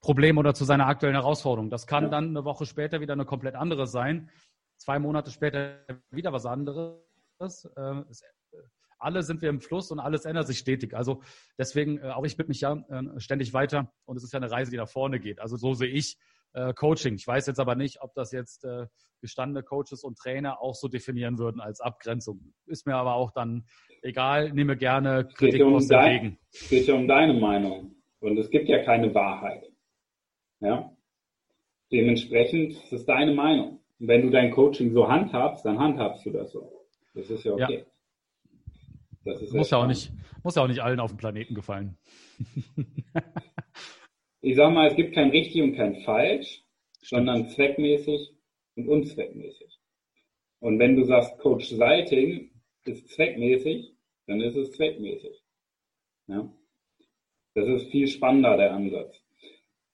Problem 0.01 0.39
oder 0.39 0.55
zu 0.55 0.65
seiner 0.65 0.87
aktuellen 0.87 1.15
Herausforderung. 1.15 1.71
Das 1.71 1.87
kann 1.87 2.11
dann 2.11 2.29
eine 2.29 2.45
Woche 2.45 2.65
später 2.67 3.01
wieder 3.01 3.13
eine 3.13 3.27
komplett 3.27 3.55
andere 3.55 3.87
sein. 3.87 4.31
Zwei 4.79 4.99
Monate 4.99 5.31
später 5.31 5.85
wieder 6.11 6.33
was 6.33 6.47
anderes. 6.47 7.03
Äh, 7.77 8.03
alle 8.99 9.23
sind 9.23 9.43
wir 9.43 9.49
im 9.49 9.61
Fluss 9.61 9.91
und 9.91 9.99
alles 9.99 10.25
ändert 10.25 10.47
sich 10.47 10.59
stetig. 10.59 10.95
Also 10.95 11.23
deswegen, 11.59 11.99
äh, 11.99 12.11
auch 12.11 12.25
ich 12.25 12.37
bitte 12.37 12.49
mich 12.49 12.61
ja 12.61 12.75
äh, 12.89 13.21
ständig 13.21 13.53
weiter 13.53 13.93
und 14.05 14.17
es 14.17 14.25
ist 14.25 14.33
ja 14.33 14.39
eine 14.39 14.51
Reise, 14.51 14.71
die 14.71 14.77
nach 14.77 14.89
vorne 14.89 15.21
geht. 15.21 15.41
Also 15.41 15.57
so 15.57 15.75
sehe 15.75 15.89
ich 15.89 16.19
äh, 16.53 16.73
Coaching. 16.75 17.15
Ich 17.15 17.27
weiß 17.27 17.47
jetzt 17.47 17.61
aber 17.61 17.75
nicht, 17.75 18.01
ob 18.03 18.15
das 18.15 18.33
jetzt 18.33 18.65
äh, 18.65 18.87
gestandene 19.21 19.63
Coaches 19.63 20.03
und 20.03 20.19
Trainer 20.19 20.61
auch 20.61 20.75
so 20.75 20.89
definieren 20.89 21.39
würden 21.39 21.61
als 21.61 21.81
Abgrenzung. 21.81 22.53
Ist 22.67 22.87
mir 22.87 22.97
aber 22.97 23.15
auch 23.15 23.31
dann 23.33 23.65
egal, 24.03 24.53
nehme 24.53 24.77
gerne 24.77 25.29
Kritik 25.35 25.63
um 25.63 25.75
aus 25.75 25.89
dem 25.89 25.99
Wegen. 26.01 26.39
Es 26.53 26.69
geht 26.69 26.87
ja 26.87 26.95
um 26.95 27.07
deine 27.07 27.35
Meinung 27.35 27.95
und 28.21 28.39
es 28.39 28.51
gibt 28.51 28.69
ja 28.69 28.83
keine 28.83 29.15
Wahrheit. 29.15 29.71
Ja? 30.61 30.91
Dementsprechend 31.93 32.73
ist 32.73 32.93
es 32.93 33.05
deine 33.05 33.35
Meinung. 33.35 33.81
Und 33.99 34.09
wenn 34.09 34.23
du 34.23 34.31
dein 34.31 34.51
Coaching 34.51 34.93
so 34.93 35.09
handhabst, 35.09 35.65
dann 35.65 35.79
handhabst 35.79 36.25
du 36.25 36.31
das 36.31 36.53
so. 36.53 36.87
Das 37.15 37.29
ist 37.29 37.45
ja 37.45 37.53
okay. 37.53 37.79
Ja. 37.79 37.85
Das 39.25 39.43
ist 39.43 39.53
muss, 39.53 39.71
ja 39.71 39.79
auch 39.79 39.87
nicht, 39.87 40.13
muss 40.43 40.55
ja 40.55 40.63
auch 40.63 40.69
nicht 40.69 40.81
allen 40.81 40.99
auf 41.01 41.11
dem 41.11 41.19
Planeten 41.19 41.55
gefallen. 41.55 41.99
ich 44.43 44.57
sag 44.57 44.73
mal, 44.73 44.89
es 44.89 44.97
gibt 44.97 45.15
kein 45.15 45.31
richtig 45.31 45.63
und 45.63 45.77
kein 45.77 45.97
falsch, 46.03 46.65
Stimmt. 47.03 47.09
sondern 47.09 47.49
zweckmäßig 47.49 48.33
und 48.77 48.89
unzweckmäßig. 48.89 49.79
Und 50.61 50.79
wenn 50.79 50.97
du 50.97 51.05
sagst, 51.05 51.39
Coach 51.39 51.69
Sighting 51.69 52.51
ist 52.85 53.09
zweckmäßig, 53.09 53.95
dann 54.27 54.41
ist 54.41 54.57
es 54.57 54.73
zweckmäßig. 54.73 55.43
Ja? 56.27 56.51
Das 57.55 57.69
ist 57.69 57.91
viel 57.91 58.07
spannender, 58.07 58.57
der 58.57 58.73
Ansatz. 58.73 59.17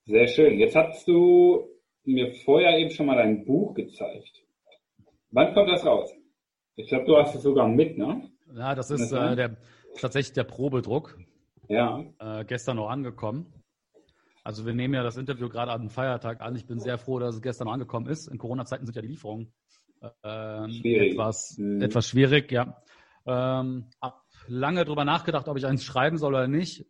Sehr 0.05 0.27
schön. 0.29 0.59
Jetzt 0.59 0.77
hast 0.77 1.09
du 1.09 1.69
mir 2.05 2.33
vorher 2.45 2.79
eben 2.79 2.91
schon 2.91 3.07
mal 3.07 3.17
dein 3.17 3.45
Buch 3.45 3.75
gezeigt. 3.75 4.45
Wann 5.31 5.55
kommt 5.55 5.71
das 5.71 5.85
raus? 5.85 6.13
Ich 6.77 6.89
glaube, 6.89 7.07
du 7.07 7.17
hast 7.17 7.35
es 7.35 7.43
sogar 7.43 7.69
mit, 7.69 7.97
ne? 7.97 8.31
Ja, 8.55 8.75
das 8.75 8.91
ist 8.91 9.11
äh, 9.11 9.35
der, 9.35 9.57
tatsächlich 9.99 10.35
der 10.35 10.45
Probedruck. 10.45 11.19
Ja. 11.69 12.05
Äh, 12.21 12.45
gestern 12.45 12.77
noch 12.77 12.89
angekommen. 12.89 13.53
Also 14.47 14.65
wir 14.65 14.75
nehmen 14.75 14.95
ja 14.95 15.03
das 15.03 15.17
Interview 15.17 15.49
gerade 15.49 15.73
an 15.73 15.81
einem 15.81 15.91
Feiertag 15.91 16.41
an. 16.41 16.55
Ich 16.55 16.67
bin 16.67 16.79
sehr 16.79 16.99
froh, 16.99 17.19
dass 17.19 17.35
es 17.35 17.43
gestern 17.43 17.67
angekommen 17.67 18.07
ist. 18.07 18.29
In 18.29 18.39
Corona-Zeiten 18.39 18.87
sind 18.87 18.95
ja 18.95 19.03
die 19.03 19.09
Lieferungen 19.09 19.53
äh, 20.01 20.71
schwierig. 20.71 21.15
Etwas, 21.15 21.57
mhm. 21.59 21.83
etwas 21.83 22.07
schwierig, 22.07 22.53
ja. 22.53 22.81
Ähm, 23.27 23.87
hab 24.01 24.23
lange 24.47 24.85
darüber 24.85 25.05
nachgedacht, 25.05 25.49
ob 25.49 25.57
ich 25.57 25.67
eins 25.67 25.83
schreiben 25.83 26.17
soll 26.17 26.35
oder 26.35 26.47
nicht. 26.47 26.87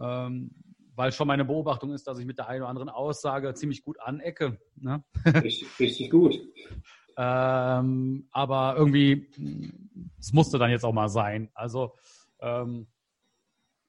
Ähm, 0.00 0.50
weil 0.96 1.12
schon 1.12 1.28
meine 1.28 1.44
Beobachtung 1.44 1.92
ist, 1.92 2.08
dass 2.08 2.18
ich 2.18 2.26
mit 2.26 2.38
der 2.38 2.48
einen 2.48 2.62
oder 2.62 2.70
anderen 2.70 2.88
Aussage 2.88 3.54
ziemlich 3.54 3.84
gut 3.84 4.00
anecke. 4.00 4.58
Ne? 4.74 5.04
Richtig, 5.26 5.78
richtig 5.78 6.10
gut. 6.10 6.36
Ähm, 7.18 8.28
aber 8.30 8.74
irgendwie, 8.76 9.30
es 10.20 10.34
musste 10.34 10.58
dann 10.58 10.70
jetzt 10.70 10.84
auch 10.84 10.92
mal 10.92 11.08
sein. 11.08 11.48
Also 11.54 11.94
ähm, 12.40 12.88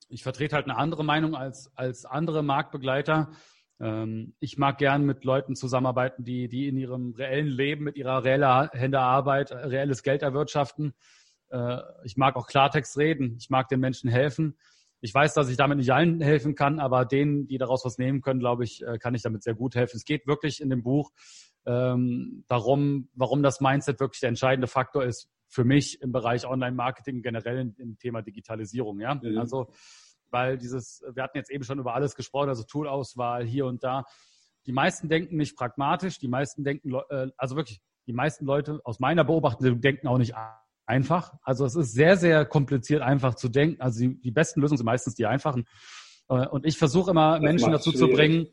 ich 0.09 0.23
vertrete 0.23 0.55
halt 0.55 0.65
eine 0.65 0.77
andere 0.77 1.03
Meinung 1.03 1.35
als, 1.35 1.71
als 1.75 2.05
andere 2.05 2.43
Marktbegleiter. 2.43 3.31
Ähm, 3.79 4.33
ich 4.39 4.57
mag 4.57 4.77
gern 4.77 5.05
mit 5.05 5.23
Leuten 5.23 5.55
zusammenarbeiten, 5.55 6.23
die, 6.23 6.47
die 6.47 6.67
in 6.67 6.77
ihrem 6.77 7.13
reellen 7.13 7.47
Leben 7.47 7.83
mit 7.83 7.97
ihrer 7.97 8.23
reellen 8.23 8.69
Hände 8.71 8.99
Arbeit 8.99 9.51
reelles 9.51 10.03
Geld 10.03 10.21
erwirtschaften. 10.21 10.93
Äh, 11.49 11.77
ich 12.03 12.17
mag 12.17 12.35
auch 12.35 12.47
Klartext 12.47 12.97
reden. 12.97 13.35
Ich 13.39 13.49
mag 13.49 13.67
den 13.67 13.79
Menschen 13.79 14.09
helfen. 14.09 14.57
Ich 14.99 15.13
weiß, 15.13 15.35
dass 15.35 15.49
ich 15.49 15.57
damit 15.57 15.77
nicht 15.77 15.93
allen 15.93 16.21
helfen 16.21 16.55
kann, 16.55 16.79
aber 16.79 17.05
denen, 17.05 17.47
die 17.47 17.59
daraus 17.59 17.85
was 17.85 17.99
nehmen 17.99 18.21
können, 18.21 18.39
glaube 18.39 18.63
ich, 18.63 18.83
äh, 18.83 18.97
kann 18.97 19.13
ich 19.13 19.21
damit 19.21 19.43
sehr 19.43 19.53
gut 19.53 19.75
helfen. 19.75 19.97
Es 19.97 20.05
geht 20.05 20.25
wirklich 20.25 20.59
in 20.59 20.69
dem 20.69 20.81
Buch 20.81 21.11
ähm, 21.67 22.43
darum, 22.47 23.09
warum 23.13 23.43
das 23.43 23.61
Mindset 23.61 23.99
wirklich 23.99 24.21
der 24.21 24.29
entscheidende 24.29 24.67
Faktor 24.67 25.03
ist 25.03 25.29
für 25.47 25.63
mich 25.63 26.01
im 26.01 26.11
Bereich 26.11 26.45
Online-Marketing 26.45 27.21
generell 27.21 27.73
im 27.77 27.97
Thema 27.97 28.21
Digitalisierung. 28.21 28.99
Ja, 28.99 29.15
mhm. 29.15 29.37
also 29.37 29.67
weil 30.29 30.57
dieses, 30.57 31.01
wir 31.13 31.23
hatten 31.23 31.37
jetzt 31.37 31.51
eben 31.51 31.63
schon 31.63 31.79
über 31.79 31.93
alles 31.93 32.15
gesprochen, 32.15 32.49
also 32.49 32.63
Toolauswahl 32.63 33.45
hier 33.45 33.65
und 33.65 33.83
da. 33.83 34.05
Die 34.65 34.73
meisten 34.73 35.07
denken 35.07 35.37
nicht 35.37 35.55
pragmatisch, 35.55 36.19
die 36.19 36.27
meisten 36.27 36.63
denken, 36.63 36.93
äh, 37.09 37.27
also 37.37 37.55
wirklich, 37.55 37.79
die 38.07 38.13
meisten 38.13 38.45
Leute 38.45 38.81
aus 38.83 38.99
meiner 38.99 39.23
Beobachtung 39.23 39.81
denken 39.81 40.07
auch 40.07 40.17
nicht 40.17 40.35
einfach. 40.85 41.33
Also 41.43 41.65
es 41.65 41.75
ist 41.75 41.93
sehr, 41.93 42.17
sehr 42.17 42.45
kompliziert, 42.45 43.01
einfach 43.01 43.35
zu 43.35 43.49
denken. 43.49 43.81
Also 43.81 43.99
die, 43.99 44.19
die 44.19 44.31
besten 44.31 44.61
Lösungen 44.61 44.77
sind 44.77 44.85
meistens 44.85 45.15
die 45.15 45.25
einfachen. 45.25 45.65
Äh, 46.29 46.47
und 46.47 46.65
ich 46.65 46.77
versuche 46.77 47.11
immer, 47.11 47.33
das 47.33 47.41
Menschen 47.41 47.71
dazu 47.71 47.91
schwierig. 47.91 48.09
zu 48.09 48.15
bringen, 48.15 48.47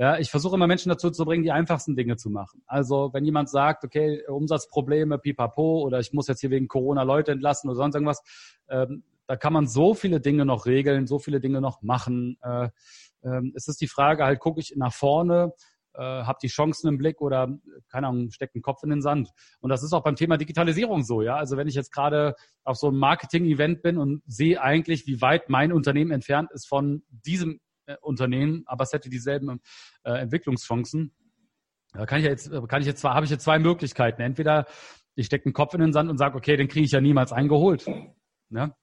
ja, 0.00 0.18
ich 0.18 0.30
versuche 0.30 0.56
immer 0.56 0.66
Menschen 0.66 0.88
dazu 0.88 1.10
zu 1.10 1.26
bringen, 1.26 1.44
die 1.44 1.52
einfachsten 1.52 1.94
Dinge 1.94 2.16
zu 2.16 2.30
machen. 2.30 2.62
Also 2.66 3.10
wenn 3.12 3.22
jemand 3.22 3.50
sagt, 3.50 3.84
okay, 3.84 4.26
Umsatzprobleme, 4.26 5.18
pipapo, 5.18 5.82
oder 5.82 6.00
ich 6.00 6.14
muss 6.14 6.26
jetzt 6.26 6.40
hier 6.40 6.48
wegen 6.48 6.68
Corona 6.68 7.02
Leute 7.02 7.32
entlassen 7.32 7.68
oder 7.68 7.76
sonst 7.76 7.96
irgendwas, 7.96 8.22
ähm, 8.70 9.04
da 9.26 9.36
kann 9.36 9.52
man 9.52 9.66
so 9.66 9.92
viele 9.92 10.22
Dinge 10.22 10.46
noch 10.46 10.64
regeln, 10.64 11.06
so 11.06 11.18
viele 11.18 11.38
Dinge 11.38 11.60
noch 11.60 11.82
machen. 11.82 12.38
Äh, 12.42 12.70
äh, 13.20 13.42
es 13.54 13.68
ist 13.68 13.82
die 13.82 13.88
Frage, 13.88 14.24
halt 14.24 14.40
gucke 14.40 14.58
ich 14.58 14.72
nach 14.74 14.94
vorne 14.94 15.52
äh, 15.92 16.00
habe 16.00 16.38
die 16.42 16.48
Chancen 16.48 16.88
im 16.88 16.96
Blick 16.96 17.20
oder, 17.20 17.48
keine 17.90 18.06
Ahnung, 18.06 18.30
steckt 18.30 18.54
einen 18.54 18.62
Kopf 18.62 18.82
in 18.82 18.90
den 18.90 19.02
Sand. 19.02 19.30
Und 19.60 19.68
das 19.68 19.82
ist 19.82 19.92
auch 19.92 20.02
beim 20.02 20.16
Thema 20.16 20.38
Digitalisierung 20.38 21.02
so, 21.02 21.20
ja. 21.20 21.36
Also 21.36 21.58
wenn 21.58 21.68
ich 21.68 21.74
jetzt 21.74 21.92
gerade 21.92 22.36
auf 22.64 22.76
so 22.76 22.88
einem 22.88 22.98
Marketing-Event 22.98 23.82
bin 23.82 23.98
und 23.98 24.22
sehe 24.26 24.62
eigentlich, 24.62 25.06
wie 25.06 25.20
weit 25.20 25.50
mein 25.50 25.72
Unternehmen 25.72 26.10
entfernt 26.10 26.50
ist 26.52 26.68
von 26.68 27.02
diesem 27.10 27.60
Unternehmen, 28.00 28.62
aber 28.66 28.84
es 28.84 28.92
hätte 28.92 29.10
dieselben 29.10 29.60
äh, 30.04 30.12
Entwicklungschancen, 30.12 31.14
da 31.92 32.06
kann 32.06 32.20
ich 32.20 32.26
jetzt, 32.26 32.50
kann 32.68 32.80
ich 32.80 32.86
jetzt 32.86 33.00
zwar, 33.00 33.14
habe 33.14 33.24
ich 33.24 33.30
jetzt 33.30 33.44
zwei 33.44 33.58
Möglichkeiten. 33.58 34.22
Entweder 34.22 34.66
ich 35.16 35.26
stecke 35.26 35.46
einen 35.46 35.54
Kopf 35.54 35.74
in 35.74 35.80
den 35.80 35.92
Sand 35.92 36.08
und 36.08 36.18
sage, 36.18 36.36
okay, 36.36 36.56
den 36.56 36.68
kriege 36.68 36.84
ich 36.84 36.92
ja 36.92 37.00
niemals 37.00 37.32
eingeholt. 37.32 37.86
Ne? 38.48 38.74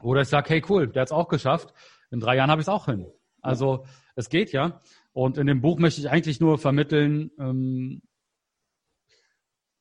Oder 0.00 0.22
ich 0.22 0.28
sage, 0.28 0.48
hey 0.50 0.62
cool, 0.68 0.88
der 0.88 1.02
hat 1.02 1.08
es 1.08 1.12
auch 1.12 1.28
geschafft. 1.28 1.74
In 2.10 2.20
drei 2.20 2.36
Jahren 2.36 2.50
habe 2.50 2.60
ich 2.60 2.64
es 2.64 2.70
auch 2.70 2.86
hin. 2.86 3.06
Also 3.42 3.84
es 4.14 4.30
geht 4.30 4.52
ja. 4.52 4.80
Und 5.12 5.38
in 5.38 5.46
dem 5.46 5.60
Buch 5.60 5.78
möchte 5.78 6.00
ich 6.00 6.08
eigentlich 6.08 6.40
nur 6.40 6.58
vermitteln, 6.58 7.30
ähm, 7.38 8.02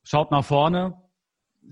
schaut 0.04 0.32
nach 0.32 0.44
vorne, 0.44 1.02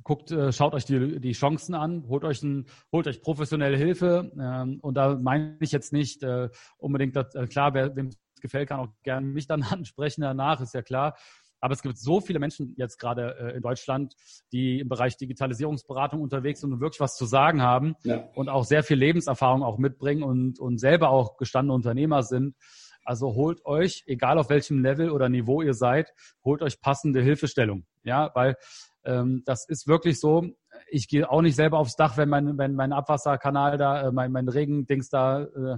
guckt, 0.04 0.32
äh, 0.32 0.52
schaut 0.52 0.74
euch 0.74 0.86
die, 0.86 1.20
die 1.20 1.32
Chancen 1.34 1.76
an, 1.76 2.06
holt 2.08 2.24
euch, 2.24 2.42
ein, 2.44 2.66
holt 2.92 3.08
euch 3.08 3.22
professionelle 3.22 3.78
Hilfe. 3.78 4.32
Ähm, 4.40 4.80
und 4.82 4.96
da 4.96 5.16
meine 5.16 5.58
ich 5.60 5.72
jetzt 5.72 5.94
nicht 5.94 6.24
äh, 6.24 6.50
unbedingt, 6.78 7.16
dass, 7.16 7.34
äh, 7.36 7.48
klar, 7.48 7.74
wer 7.74 7.96
wem 7.96 8.08
es 8.08 8.18
gefällt, 8.42 8.70
kann 8.70 8.80
auch 8.80 8.90
gerne 9.04 9.26
mich 9.28 9.48
dann 9.48 9.64
ansprechen 9.64 10.22
danach, 10.22 10.62
ist 10.62 10.74
ja 10.74 10.82
klar. 10.82 11.16
Aber 11.62 11.74
es 11.74 11.82
gibt 11.82 11.98
so 11.98 12.22
viele 12.22 12.38
Menschen 12.38 12.76
jetzt 12.78 13.00
gerade 13.00 13.36
äh, 13.40 13.56
in 13.56 13.62
Deutschland, 13.62 14.14
die 14.52 14.82
im 14.82 14.90
Bereich 14.90 15.18
Digitalisierungsberatung 15.18 16.22
unterwegs 16.22 16.62
sind 16.62 16.74
und 16.74 16.80
wirklich 16.80 17.00
was 17.00 17.16
zu 17.16 17.26
sagen 17.26 17.62
haben 17.62 17.96
ja. 18.04 18.28
und 18.36 18.50
auch 18.50 18.66
sehr 18.66 18.84
viel 18.84 18.98
Lebenserfahrung 18.98 19.64
auch 19.64 19.78
mitbringen 19.78 20.22
und, 20.22 20.60
und 20.60 20.78
selber 20.78 21.10
auch 21.10 21.38
gestandene 21.38 21.74
Unternehmer 21.74 22.24
sind. 22.24 22.56
Also 23.04 23.36
holt 23.36 23.66
euch, 23.66 24.04
egal 24.08 24.38
auf 24.38 24.50
welchem 24.50 24.84
Level 24.84 25.10
oder 25.12 25.30
Niveau 25.30 25.62
ihr 25.62 25.74
seid, 25.74 26.14
holt 26.44 26.62
euch 26.62 26.82
passende 26.82 27.22
Hilfestellung. 27.22 27.86
Ja, 28.04 28.32
weil 28.34 28.58
ähm, 29.06 29.44
das 29.46 29.68
ist 29.68 29.88
wirklich 29.88 30.20
so. 30.20 30.46
Ich 30.90 31.08
gehe 31.08 31.30
auch 31.30 31.42
nicht 31.42 31.56
selber 31.56 31.80
aufs 31.80 31.96
Dach, 31.96 32.18
wenn 32.18 32.30
mein, 32.30 32.58
wenn 32.58 32.76
mein 32.76 32.94
Abwasserkanal 32.94 33.78
da, 33.78 34.08
äh, 34.08 34.12
mein, 34.12 34.32
mein 34.32 34.50
Regendings 34.50 35.10
da 35.10 35.44
äh, 35.44 35.78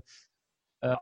äh, 0.82 0.96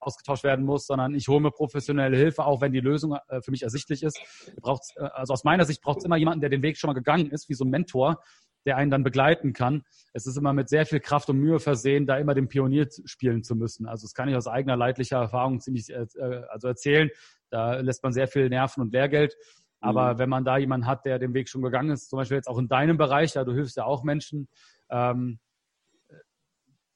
ausgetauscht 0.00 0.44
werden 0.44 0.64
muss, 0.64 0.86
sondern 0.86 1.14
ich 1.14 1.28
hole 1.28 1.40
mir 1.40 1.50
professionelle 1.50 2.16
Hilfe, 2.16 2.44
auch 2.44 2.60
wenn 2.60 2.72
die 2.72 2.80
Lösung 2.80 3.16
äh, 3.28 3.40
für 3.42 3.50
mich 3.50 3.62
ersichtlich 3.62 4.02
ist. 4.02 4.20
Braucht's, 4.60 4.94
äh, 4.96 5.04
also 5.12 5.32
aus 5.32 5.44
meiner 5.44 5.64
Sicht 5.64 5.82
braucht 5.82 5.98
es 5.98 6.04
immer 6.04 6.16
jemanden, 6.16 6.40
der 6.40 6.50
den 6.50 6.62
Weg 6.62 6.76
schon 6.76 6.88
mal 6.88 6.94
gegangen 6.94 7.30
ist, 7.30 7.48
wie 7.48 7.54
so 7.54 7.64
ein 7.64 7.70
Mentor, 7.70 8.20
der 8.66 8.76
einen 8.76 8.90
dann 8.90 9.02
begleiten 9.02 9.52
kann. 9.52 9.82
Es 10.12 10.26
ist 10.26 10.36
immer 10.36 10.52
mit 10.52 10.68
sehr 10.68 10.86
viel 10.86 11.00
Kraft 11.00 11.30
und 11.30 11.38
Mühe 11.38 11.58
versehen, 11.58 12.06
da 12.06 12.18
immer 12.18 12.34
den 12.34 12.48
Pionier 12.48 12.88
spielen 13.04 13.42
zu 13.42 13.54
müssen. 13.56 13.86
Also 13.86 14.04
das 14.04 14.14
kann 14.14 14.28
ich 14.28 14.36
aus 14.36 14.46
eigener 14.46 14.76
leidlicher 14.76 15.18
Erfahrung 15.18 15.60
ziemlich 15.60 15.90
äh, 15.90 16.06
also 16.48 16.68
erzählen. 16.68 17.10
Da 17.50 17.76
lässt 17.80 18.02
man 18.02 18.12
sehr 18.12 18.28
viel 18.28 18.48
Nerven 18.48 18.82
und 18.82 18.92
Lehrgeld. 18.92 19.36
Aber 19.80 20.14
mhm. 20.14 20.18
wenn 20.18 20.28
man 20.28 20.44
da 20.44 20.58
jemanden 20.58 20.86
hat, 20.86 21.04
der 21.04 21.18
den 21.18 21.34
Weg 21.34 21.48
schon 21.48 21.62
gegangen 21.62 21.90
ist, 21.90 22.10
zum 22.10 22.18
Beispiel 22.18 22.36
jetzt 22.36 22.48
auch 22.48 22.58
in 22.58 22.68
deinem 22.68 22.96
Bereich, 22.96 23.34
ja, 23.34 23.44
du 23.44 23.52
hilfst 23.52 23.76
ja 23.76 23.84
auch 23.84 24.02
Menschen, 24.02 24.48
ähm, 24.90 25.38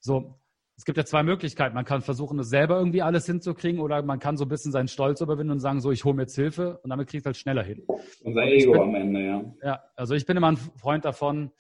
so, 0.01 0.39
es 0.77 0.85
gibt 0.85 0.99
ja 0.99 1.05
zwei 1.05 1.23
Möglichkeiten. 1.23 1.75
Man 1.75 1.85
kann 1.85 2.03
versuchen, 2.03 2.39
es 2.41 2.49
selber 2.49 2.77
irgendwie 2.77 3.03
alles 3.03 3.25
hinzukriegen 3.27 3.81
oder 3.81 4.03
man 4.03 4.19
kann 4.19 4.37
so 4.37 4.45
ein 4.45 4.49
bisschen 4.49 4.73
seinen 4.73 4.89
Stolz 4.89 5.21
überwinden 5.21 5.53
und 5.53 5.61
sagen, 5.61 5.81
so, 5.81 5.93
ich 5.93 6.05
hole 6.05 6.15
mir 6.15 6.23
jetzt 6.23 6.35
Hilfe 6.35 6.79
und 6.79 6.91
damit 6.91 7.09
kriegst 7.09 7.25
du 7.25 7.29
halt 7.29 7.37
schneller 7.37 7.63
hin. 7.63 7.87
Unser 8.25 8.43
Ego 8.43 8.73
bin, 8.73 8.81
am 8.81 8.95
Ende, 8.97 9.25
ja. 9.25 9.45
Ja, 9.63 9.83
also 9.95 10.15
ich 10.15 10.27
bin 10.27 10.37
immer 10.37 10.51
ein 10.51 10.57
Freund 10.57 11.05
davon, 11.05 11.53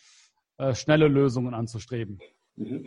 äh, 0.58 0.74
schnelle 0.74 1.06
Lösungen 1.06 1.54
anzustreben. 1.54 2.18
Mhm. 2.56 2.86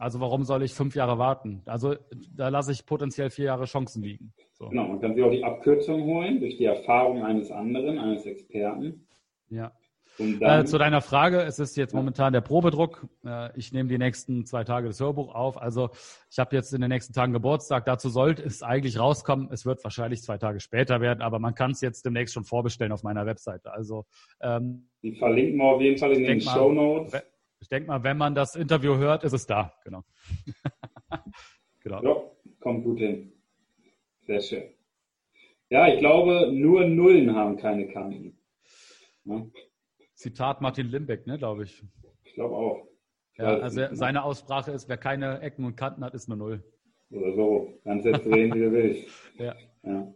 Also 0.00 0.18
warum 0.18 0.44
soll 0.44 0.62
ich 0.62 0.72
fünf 0.72 0.94
Jahre 0.94 1.18
warten? 1.18 1.60
Also 1.66 1.94
da 2.34 2.48
lasse 2.48 2.72
ich 2.72 2.86
potenziell 2.86 3.28
vier 3.28 3.44
Jahre 3.46 3.66
Chancen 3.66 4.02
liegen. 4.02 4.32
So. 4.54 4.68
Genau, 4.68 4.88
man 4.88 5.00
kann 5.00 5.14
sich 5.14 5.22
auch 5.22 5.30
die 5.30 5.44
Abkürzung 5.44 6.04
holen 6.04 6.40
durch 6.40 6.56
die 6.56 6.64
Erfahrung 6.64 7.22
eines 7.22 7.50
anderen, 7.50 7.98
eines 7.98 8.24
Experten. 8.24 9.06
Ja. 9.50 9.72
Dann, 10.18 10.62
äh, 10.62 10.64
zu 10.64 10.78
deiner 10.78 11.02
Frage, 11.02 11.42
es 11.42 11.58
ist 11.58 11.76
jetzt 11.76 11.94
momentan 11.94 12.32
der 12.32 12.40
Probedruck. 12.40 13.06
Äh, 13.26 13.56
ich 13.58 13.72
nehme 13.72 13.90
die 13.90 13.98
nächsten 13.98 14.46
zwei 14.46 14.64
Tage 14.64 14.88
das 14.88 15.00
Hörbuch 15.00 15.34
auf. 15.34 15.60
Also 15.60 15.90
ich 16.30 16.38
habe 16.38 16.56
jetzt 16.56 16.72
in 16.72 16.80
den 16.80 16.88
nächsten 16.88 17.12
Tagen 17.12 17.34
Geburtstag. 17.34 17.84
Dazu 17.84 18.08
sollte 18.08 18.42
es 18.42 18.62
eigentlich 18.62 18.98
rauskommen. 18.98 19.50
Es 19.52 19.66
wird 19.66 19.84
wahrscheinlich 19.84 20.22
zwei 20.22 20.38
Tage 20.38 20.60
später 20.60 21.02
werden, 21.02 21.20
aber 21.20 21.38
man 21.38 21.54
kann 21.54 21.72
es 21.72 21.82
jetzt 21.82 22.06
demnächst 22.06 22.32
schon 22.32 22.44
vorbestellen 22.44 22.92
auf 22.92 23.02
meiner 23.02 23.26
Webseite. 23.26 23.70
Also 23.70 24.06
ähm, 24.40 24.88
die 25.02 25.14
verlinken 25.14 25.58
wir 25.58 25.64
auf 25.64 25.82
jeden 25.82 25.98
Fall 25.98 26.12
in 26.12 26.24
den 26.24 26.40
Show 26.40 26.72
Notes. 26.72 27.22
Ich 27.60 27.68
denke 27.68 27.88
mal, 27.88 28.02
wenn 28.02 28.16
man 28.16 28.34
das 28.34 28.56
Interview 28.56 28.96
hört, 28.96 29.22
ist 29.22 29.32
es 29.32 29.46
da. 29.46 29.72
Genau. 29.84 30.02
genau. 31.80 32.02
Ja, 32.02 32.30
kommt 32.60 32.84
gut 32.84 32.98
hin. 32.98 33.32
Sehr 34.22 34.40
schön. 34.40 34.62
Ja, 35.68 35.86
ich 35.86 35.98
glaube, 36.00 36.50
nur 36.52 36.84
Nullen 36.84 37.34
haben 37.34 37.56
keine 37.56 37.86
Kanten. 37.88 38.38
Ja. 39.24 39.46
Zitat 40.14 40.60
Martin 40.60 40.88
Limbeck, 40.88 41.26
ne, 41.26 41.38
glaube 41.38 41.64
ich. 41.64 41.82
Ich 42.24 42.34
glaube 42.34 42.56
auch. 42.56 42.86
Ja, 43.36 43.56
also 43.58 43.86
seine 43.92 44.24
Aussprache 44.24 44.72
ist, 44.72 44.88
wer 44.88 44.96
keine 44.96 45.40
Ecken 45.40 45.64
und 45.64 45.76
Kanten 45.76 46.04
hat, 46.04 46.14
ist 46.14 46.28
eine 46.28 46.36
Null. 46.36 46.62
Oder 47.10 47.34
so. 47.34 47.72
Kannst 47.84 48.06
jetzt 48.06 48.26
drehen, 48.26 48.52
wie 48.54 48.60
du 48.60 48.72
willst. 48.72 49.08
Ja. 49.38 49.54
ja. 49.84 50.14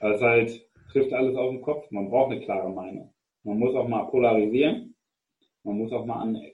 Das 0.00 0.20
halt, 0.20 0.68
trifft 0.90 1.12
alles 1.12 1.36
auf 1.36 1.50
den 1.50 1.62
Kopf. 1.62 1.90
Man 1.90 2.10
braucht 2.10 2.32
eine 2.32 2.40
klare 2.40 2.70
Meinung. 2.70 3.14
Man 3.44 3.58
muss 3.58 3.74
auch 3.74 3.86
mal 3.86 4.04
polarisieren. 4.04 4.96
Man 5.62 5.78
muss 5.78 5.92
auch 5.92 6.04
mal 6.04 6.20
anecken. 6.22 6.53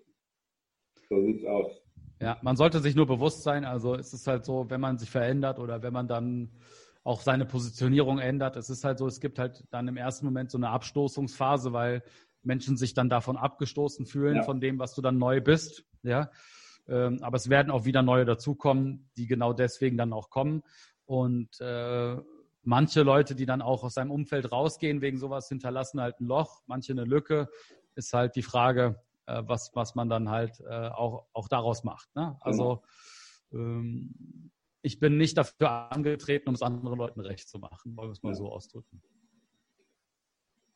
So 1.11 1.21
sieht's 1.23 1.45
aus. 1.45 1.73
Ja, 2.21 2.39
man 2.43 2.57
sollte 2.57 2.81
sich 2.81 2.95
nur 2.95 3.07
bewusst 3.07 3.43
sein. 3.43 3.65
Also 3.65 3.95
es 3.95 4.13
ist 4.13 4.27
halt 4.27 4.45
so, 4.45 4.71
wenn 4.71 4.81
man 4.81 4.99
sich 4.99 5.11
verändert 5.11 5.59
oder 5.59 5.83
wenn 5.83 5.93
man 5.93 6.07
dann 6.07 6.51
auch 7.03 7.21
seine 7.21 7.47
Positionierung 7.47 8.19
ändert. 8.19 8.57
Es 8.57 8.71
ist 8.71 8.85
halt 8.85 8.99
so, 8.99 9.07
es 9.07 9.21
gibt 9.21 9.39
halt 9.39 9.65
dann 9.71 9.89
im 9.89 9.97
ersten 9.97 10.27
Moment 10.27 10.51
so 10.51 10.59
eine 10.59 10.69
Abstoßungsphase, 10.69 11.73
weil 11.73 12.03
Menschen 12.43 12.77
sich 12.77 12.95
dann 12.95 13.09
davon 13.09 13.37
abgestoßen 13.37 14.07
fühlen, 14.07 14.37
ja. 14.37 14.43
von 14.43 14.61
dem, 14.61 14.79
was 14.79 14.95
du 14.95 15.03
dann 15.03 15.19
neu 15.19 15.41
bist. 15.41 15.85
Ja. 16.03 16.31
Ähm, 16.89 17.19
aber 17.23 17.37
es 17.37 17.49
werden 17.49 17.71
auch 17.71 17.85
wieder 17.85 18.03
neue 18.03 18.25
dazukommen, 18.25 19.11
die 19.17 19.27
genau 19.27 19.53
deswegen 19.53 19.97
dann 19.97 20.13
auch 20.13 20.31
kommen. 20.31 20.63
Und 21.07 21.61
äh, 21.61 22.17
manche 22.63 23.03
Leute, 23.03 23.35
die 23.35 23.47
dann 23.47 23.63
auch 23.63 23.83
aus 23.83 23.95
seinem 23.95 24.11
Umfeld 24.11 24.53
rausgehen 24.53 25.01
wegen 25.01 25.19
sowas, 25.19 25.49
hinterlassen 25.49 26.01
halt 26.01 26.21
ein 26.21 26.27
Loch, 26.27 26.63
manche 26.67 26.93
eine 26.93 27.05
Lücke. 27.05 27.49
Ist 27.95 28.13
halt 28.13 28.37
die 28.37 28.43
Frage, 28.43 29.01
äh, 29.31 29.43
was, 29.47 29.71
was 29.75 29.95
man 29.95 30.09
dann 30.09 30.29
halt 30.29 30.61
äh, 30.61 30.89
auch, 30.89 31.27
auch 31.33 31.49
daraus 31.49 31.85
macht. 31.85 32.15
Ne? 32.15 32.37
Also 32.41 32.83
genau. 33.51 33.65
ähm, 33.65 34.51
ich 34.83 34.99
bin 34.99 35.17
nicht 35.17 35.37
dafür 35.37 35.93
angetreten, 35.93 36.49
um 36.49 36.55
es 36.55 36.63
anderen 36.63 36.99
Leuten 36.99 37.21
recht 37.21 37.49
zu 37.49 37.59
machen, 37.59 37.97
wollen 37.97 38.09
wir 38.09 38.13
es 38.13 38.23
mal 38.23 38.31
ja. 38.31 38.37
so 38.37 38.51
ausdrücken. 38.51 39.03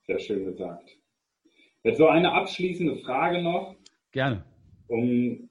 Sehr 0.06 0.18
schön 0.18 0.44
gesagt. 0.44 0.90
Jetzt 1.82 1.98
so 1.98 2.08
eine 2.08 2.32
abschließende 2.32 2.98
Frage 2.98 3.42
noch. 3.42 3.76
Gerne. 4.12 4.44
Um 4.88 5.50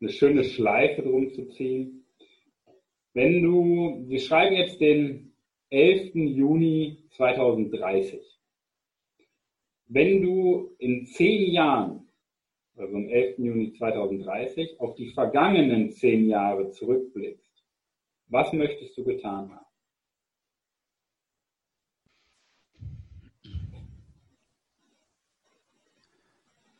eine 0.00 0.10
schöne 0.10 0.44
Schleife 0.44 1.02
drum 1.02 1.32
zu 1.32 1.48
ziehen. 1.48 2.06
Wenn 3.14 3.42
du, 3.42 4.04
wir 4.08 4.18
schreiben 4.18 4.56
jetzt 4.56 4.80
den 4.80 5.34
11. 5.70 6.14
Juni 6.14 7.04
2030. 7.16 8.20
Wenn 9.86 10.22
du 10.22 10.74
in 10.78 11.06
zehn 11.06 11.52
Jahren, 11.52 12.03
also 12.76 12.96
am 12.96 13.08
11. 13.08 13.38
Juni 13.38 13.72
2030, 13.72 14.80
auf 14.80 14.94
die 14.96 15.12
vergangenen 15.12 15.90
zehn 15.90 16.28
Jahre 16.28 16.70
zurückblickst, 16.70 17.64
was 18.28 18.52
möchtest 18.52 18.96
du 18.96 19.04
getan 19.04 19.50
haben? 19.50 19.64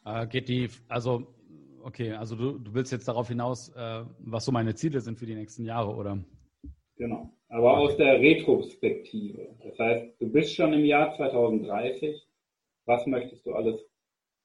Äh, 0.04 0.26
geht 0.26 0.48
die, 0.48 0.68
also, 0.88 1.26
okay, 1.82 2.12
also 2.12 2.36
du, 2.36 2.58
du 2.58 2.74
willst 2.74 2.92
jetzt 2.92 3.08
darauf 3.08 3.28
hinaus, 3.28 3.70
äh, 3.70 4.04
was 4.18 4.44
so 4.44 4.52
meine 4.52 4.74
Ziele 4.74 5.00
sind 5.00 5.18
für 5.18 5.26
die 5.26 5.34
nächsten 5.34 5.64
Jahre, 5.64 5.94
oder? 5.94 6.18
Genau, 6.96 7.30
aber 7.48 7.72
okay. 7.72 7.82
aus 7.82 7.96
der 7.96 8.20
Retrospektive. 8.20 9.56
Das 9.62 9.78
heißt, 9.78 10.20
du 10.20 10.30
bist 10.30 10.54
schon 10.54 10.72
im 10.72 10.84
Jahr 10.84 11.14
2030. 11.16 12.22
Was 12.84 13.06
möchtest 13.06 13.46
du 13.46 13.54
alles 13.54 13.80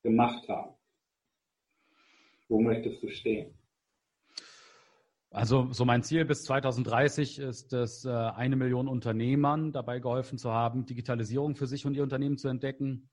gemacht 0.01 0.47
haben? 0.47 0.78
Wo 2.49 2.59
möchtest 2.59 3.01
du 3.01 3.09
stehen? 3.09 3.53
Also 5.31 5.71
so 5.71 5.85
mein 5.85 6.01
Ziel 6.01 6.25
bis 6.25 6.43
2030 6.43 7.37
ist 7.37 7.71
es, 7.71 8.03
äh, 8.03 8.09
eine 8.09 8.55
Million 8.55 8.87
Unternehmern 8.87 9.71
dabei 9.71 9.99
geholfen 9.99 10.39
zu 10.39 10.51
haben, 10.51 10.87
Digitalisierung 10.87 11.55
für 11.55 11.67
sich 11.67 11.85
und 11.85 11.93
ihr 11.93 12.01
Unternehmen 12.01 12.39
zu 12.39 12.47
entdecken, 12.47 13.11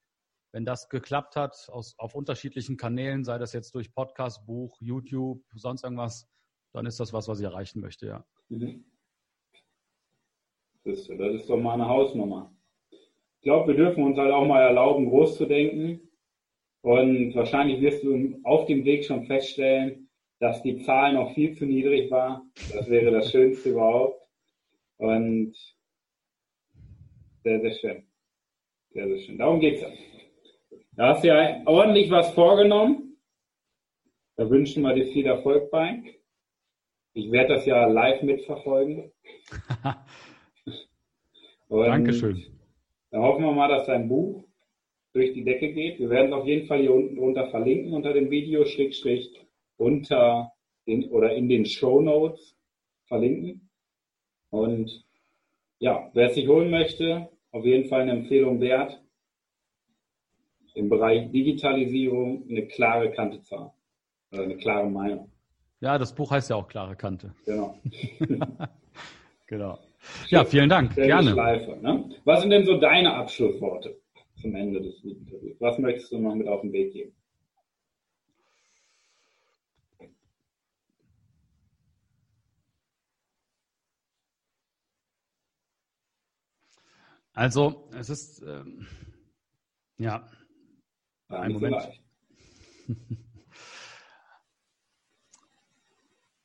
wenn 0.53 0.64
das 0.64 0.89
geklappt 0.89 1.37
hat, 1.37 1.68
aus, 1.70 1.95
auf 1.99 2.14
unterschiedlichen 2.14 2.78
Kanälen, 2.78 3.24
sei 3.24 3.37
das 3.37 3.53
jetzt 3.53 3.74
durch 3.74 3.93
Podcast, 3.93 4.47
Buch, 4.47 4.78
YouTube, 4.80 5.45
sonst 5.55 5.84
irgendwas, 5.84 6.26
dann 6.72 6.87
ist 6.87 6.99
das 6.99 7.12
was, 7.12 7.28
was 7.28 7.39
ich 7.39 7.45
erreichen 7.45 7.80
möchte, 7.80 8.07
ja. 8.07 8.24
Mhm. 8.49 8.87
Das, 10.84 11.01
ist, 11.01 11.11
das 11.11 11.34
ist 11.34 11.51
doch 11.51 11.59
mal 11.59 11.74
eine 11.74 11.87
Hausnummer. 11.87 12.57
Ich 12.91 13.43
glaube, 13.43 13.68
wir 13.68 13.76
dürfen 13.76 14.05
uns 14.05 14.16
halt 14.16 14.32
auch 14.32 14.47
mal 14.47 14.62
erlauben, 14.62 15.11
groß 15.11 15.37
zu 15.37 15.45
denken. 15.45 16.05
Und 16.87 17.34
wahrscheinlich 17.34 17.80
wirst 17.80 18.05
du 18.05 18.39
auf 18.45 18.66
dem 18.66 18.84
Weg 18.84 19.05
schon 19.05 19.26
feststellen, 19.26 20.09
dass 20.39 20.62
die 20.62 20.84
Zahl 20.84 21.14
noch 21.14 21.34
viel 21.34 21.53
zu 21.53 21.66
niedrig 21.66 22.12
war. 22.12 22.47
Das 22.72 22.89
wäre 22.89 23.11
das 23.11 23.32
Schönste 23.32 23.70
überhaupt. 23.70 24.22
Und 24.99 25.57
Sehr, 27.43 27.61
sehr 27.61 27.72
schön. 27.72 28.07
Sehr, 28.91 29.09
sehr 29.09 29.18
schön. 29.18 29.37
Darum 29.37 29.59
geht's 29.59 29.80
ja. 29.80 29.89
Da 30.93 31.09
hast 31.09 31.24
du 31.24 31.28
ja 31.28 31.61
ordentlich 31.66 32.09
was 32.09 32.30
vorgenommen. 32.34 33.16
Da 34.37 34.49
wünschen 34.49 34.84
wir 34.84 34.95
dir 34.95 35.07
viel 35.07 35.26
Erfolg 35.26 35.72
bei. 35.72 36.05
Ich 37.14 37.32
werde 37.32 37.55
das 37.55 37.66
ja 37.66 37.84
live 37.89 38.22
mitverfolgen. 38.22 39.11
Dankeschön. 41.68 42.45
Da 43.11 43.18
hoffen 43.18 43.43
wir 43.43 43.51
mal, 43.51 43.66
dass 43.66 43.87
dein 43.87 44.07
Buch 44.07 44.45
durch 45.16 45.32
die 45.32 45.44
Decke 45.44 45.72
geht. 45.72 45.98
Wir 45.98 46.10
werden 46.10 46.26
es 46.26 46.32
auf 46.34 46.46
jeden 46.46 46.66
Fall 46.66 46.80
hier 46.80 46.94
unten 46.94 47.16
drunter 47.16 47.48
verlinken 47.48 47.94
unter 47.94 48.12
dem 48.12 48.30
Video, 48.30 48.66
Schrägstrich 48.66 49.32
unter 49.78 50.52
den 50.86 51.10
oder 51.10 51.34
in 51.34 51.48
den 51.48 51.64
Show 51.64 52.02
Notes 52.02 52.54
verlinken. 53.06 53.70
Und 54.50 55.04
ja, 55.78 56.10
wer 56.12 56.28
es 56.28 56.34
sich 56.34 56.46
holen 56.46 56.70
möchte, 56.70 57.30
auf 57.50 57.64
jeden 57.64 57.88
Fall 57.88 58.02
eine 58.02 58.12
Empfehlung 58.12 58.60
wert. 58.60 59.02
Im 60.74 60.90
Bereich 60.90 61.30
Digitalisierung 61.30 62.44
eine 62.50 62.66
klare 62.66 63.10
Kante 63.10 63.40
zu 63.40 63.58
haben. 63.58 63.72
Oder 64.32 64.42
eine 64.42 64.56
klare 64.58 64.90
Meinung. 64.90 65.32
Ja, 65.80 65.96
das 65.96 66.14
Buch 66.14 66.30
heißt 66.30 66.50
ja 66.50 66.56
auch 66.56 66.68
klare 66.68 66.94
Kante. 66.94 67.34
Genau. 67.46 67.80
genau. 69.46 69.78
Ja, 70.28 70.44
vielen 70.44 70.68
Dank. 70.68 70.94
Gerne. 70.94 71.30
Schleife, 71.30 71.78
ne? 71.80 72.10
Was 72.24 72.42
sind 72.42 72.50
denn 72.50 72.66
so 72.66 72.78
deine 72.78 73.14
Abschlussworte 73.14 73.96
zum 74.47 74.55
Ende 74.55 74.80
des 74.80 75.03
Interviews? 75.03 75.61
Was 75.61 75.78
möchtest 75.78 76.12
du 76.12 76.18
noch 76.18 76.34
mit 76.34 76.47
auf 76.47 76.61
den 76.61 76.72
Weg 76.72 76.92
geben? 76.92 77.12
Also, 87.32 87.90
es 87.92 88.09
ist, 88.09 88.42
ähm, 88.42 88.86
ja, 89.99 90.26
ein 91.28 91.53
Moment. 91.53 91.76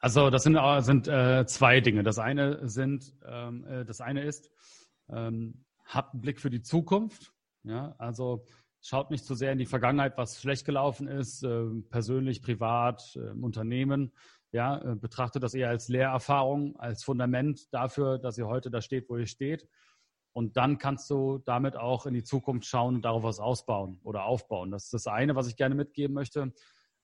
Also 0.03 0.31
das 0.31 0.41
sind, 0.41 0.55
äh, 0.55 0.81
sind 0.81 1.07
äh, 1.07 1.45
zwei 1.45 1.79
Dinge. 1.79 2.01
Das 2.01 2.17
eine 2.17 2.67
sind, 2.67 3.13
ähm, 3.23 3.63
äh, 3.65 3.85
das 3.85 4.01
eine 4.01 4.23
ist, 4.23 4.49
ähm, 5.09 5.63
habt 5.85 6.15
einen 6.15 6.21
Blick 6.21 6.41
für 6.41 6.49
die 6.49 6.63
Zukunft. 6.63 7.31
Ja, 7.63 7.95
also 7.97 8.45
schaut 8.81 9.11
nicht 9.11 9.23
zu 9.23 9.33
so 9.33 9.37
sehr 9.37 9.51
in 9.51 9.59
die 9.59 9.65
Vergangenheit, 9.65 10.17
was 10.17 10.41
schlecht 10.41 10.65
gelaufen 10.65 11.07
ist, 11.07 11.43
äh, 11.43 11.65
persönlich, 11.89 12.41
privat, 12.41 13.15
im 13.15 13.43
Unternehmen. 13.43 14.11
Ja, 14.51 14.81
äh, 14.81 14.95
betrachtet 14.95 15.43
das 15.43 15.53
eher 15.53 15.69
als 15.69 15.87
Lehrerfahrung, 15.87 16.75
als 16.77 17.03
Fundament 17.03 17.73
dafür, 17.73 18.17
dass 18.17 18.37
ihr 18.37 18.47
heute 18.47 18.69
da 18.71 18.81
steht, 18.81 19.09
wo 19.09 19.17
ihr 19.17 19.27
steht. 19.27 19.67
Und 20.33 20.57
dann 20.57 20.77
kannst 20.77 21.09
du 21.09 21.39
damit 21.39 21.75
auch 21.75 22.05
in 22.05 22.13
die 22.13 22.23
Zukunft 22.23 22.65
schauen 22.65 22.95
und 22.95 23.01
darauf 23.03 23.23
was 23.23 23.39
ausbauen 23.39 23.99
oder 24.03 24.23
aufbauen. 24.23 24.71
Das 24.71 24.85
ist 24.85 24.93
das 24.93 25.07
eine, 25.07 25.35
was 25.35 25.47
ich 25.47 25.55
gerne 25.55 25.75
mitgeben 25.75 26.13
möchte 26.13 26.53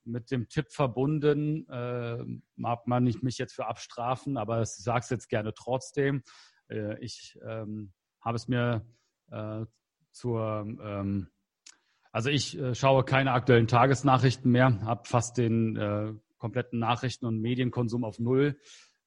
mit 0.07 0.31
dem 0.31 0.47
Tipp 0.49 0.71
verbunden, 0.71 1.67
äh, 1.69 2.23
mag 2.55 2.87
man 2.87 3.03
nicht 3.03 3.23
mich 3.23 3.37
jetzt 3.37 3.53
für 3.53 3.67
abstrafen, 3.67 4.37
aber 4.37 4.61
ich 4.61 4.69
sage 4.69 5.01
es 5.01 5.09
jetzt 5.09 5.29
gerne 5.29 5.53
trotzdem. 5.53 6.23
Äh, 6.69 6.97
ich 7.03 7.37
ähm, 7.45 7.93
habe 8.21 8.37
es 8.37 8.47
mir 8.47 8.85
äh, 9.31 9.65
zur, 10.17 10.65
ähm, 10.83 11.27
also 12.11 12.29
ich 12.29 12.57
äh, 12.57 12.73
schaue 12.73 13.03
keine 13.03 13.31
aktuellen 13.31 13.67
Tagesnachrichten 13.67 14.51
mehr, 14.51 14.81
habe 14.81 15.07
fast 15.07 15.37
den 15.37 15.75
äh, 15.75 16.13
kompletten 16.37 16.79
Nachrichten- 16.79 17.25
und 17.25 17.39
Medienkonsum 17.39 18.03
auf 18.03 18.19
Null 18.19 18.59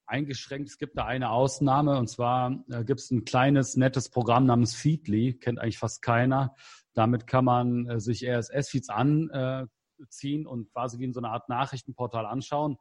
eingeschränkt. 0.05 0.69
Es 0.69 0.77
gibt 0.77 0.97
da 0.97 1.05
eine 1.05 1.29
Ausnahme 1.29 1.97
und 1.97 2.07
zwar 2.07 2.63
äh, 2.69 2.83
gibt 2.83 2.99
es 2.99 3.11
ein 3.11 3.25
kleines, 3.25 3.77
nettes 3.77 4.09
Programm 4.09 4.45
namens 4.45 4.75
Feedly, 4.75 5.33
kennt 5.33 5.59
eigentlich 5.59 5.77
fast 5.77 6.01
keiner. 6.01 6.55
Damit 6.93 7.27
kann 7.27 7.45
man 7.45 7.87
äh, 7.89 7.99
sich 7.99 8.27
RSS-Feeds 8.27 8.89
an 8.89 9.29
äh, 9.29 9.65
und 10.45 10.71
quasi 10.71 10.97
wie 10.99 11.05
in 11.05 11.13
so 11.13 11.19
eine 11.19 11.29
Art 11.29 11.47
Nachrichtenportal 11.47 12.25
anschauen. 12.25 12.77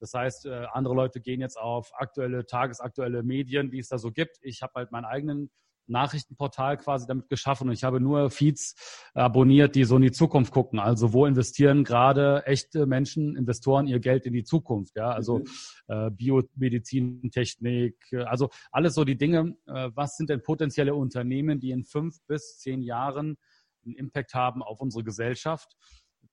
Das 0.00 0.14
heißt, 0.14 0.46
äh, 0.46 0.66
andere 0.72 0.94
Leute 0.94 1.20
gehen 1.20 1.40
jetzt 1.40 1.58
auf 1.58 1.90
aktuelle, 1.94 2.46
tagesaktuelle 2.46 3.22
Medien, 3.22 3.70
die 3.70 3.78
es 3.78 3.88
da 3.88 3.98
so 3.98 4.12
gibt. 4.12 4.38
Ich 4.42 4.62
habe 4.62 4.74
halt 4.76 4.92
meinen 4.92 5.06
eigenen 5.06 5.50
Nachrichtenportal 5.88 6.76
quasi 6.76 7.06
damit 7.06 7.28
geschaffen 7.28 7.68
und 7.68 7.74
ich 7.74 7.84
habe 7.84 8.00
nur 8.00 8.30
Feeds 8.30 8.74
abonniert, 9.14 9.74
die 9.74 9.84
so 9.84 9.96
in 9.96 10.02
die 10.02 10.12
Zukunft 10.12 10.52
gucken. 10.52 10.78
Also 10.78 11.12
wo 11.12 11.26
investieren 11.26 11.84
gerade 11.84 12.44
echte 12.46 12.86
Menschen, 12.86 13.36
Investoren 13.36 13.86
ihr 13.86 14.00
Geld 14.00 14.26
in 14.26 14.32
die 14.32 14.44
Zukunft? 14.44 14.96
Ja, 14.96 15.10
also 15.10 15.38
mhm. 15.38 15.44
äh, 15.88 16.10
Biomedizintechnik, 16.10 17.96
also 18.26 18.50
alles 18.70 18.94
so 18.94 19.04
die 19.04 19.16
Dinge. 19.16 19.56
Äh, 19.66 19.90
was 19.94 20.16
sind 20.16 20.30
denn 20.30 20.42
potenzielle 20.42 20.94
Unternehmen, 20.94 21.60
die 21.60 21.70
in 21.70 21.84
fünf 21.84 22.16
bis 22.26 22.58
zehn 22.58 22.82
Jahren 22.82 23.36
einen 23.84 23.94
Impact 23.94 24.34
haben 24.34 24.62
auf 24.62 24.80
unsere 24.80 25.04
Gesellschaft? 25.04 25.76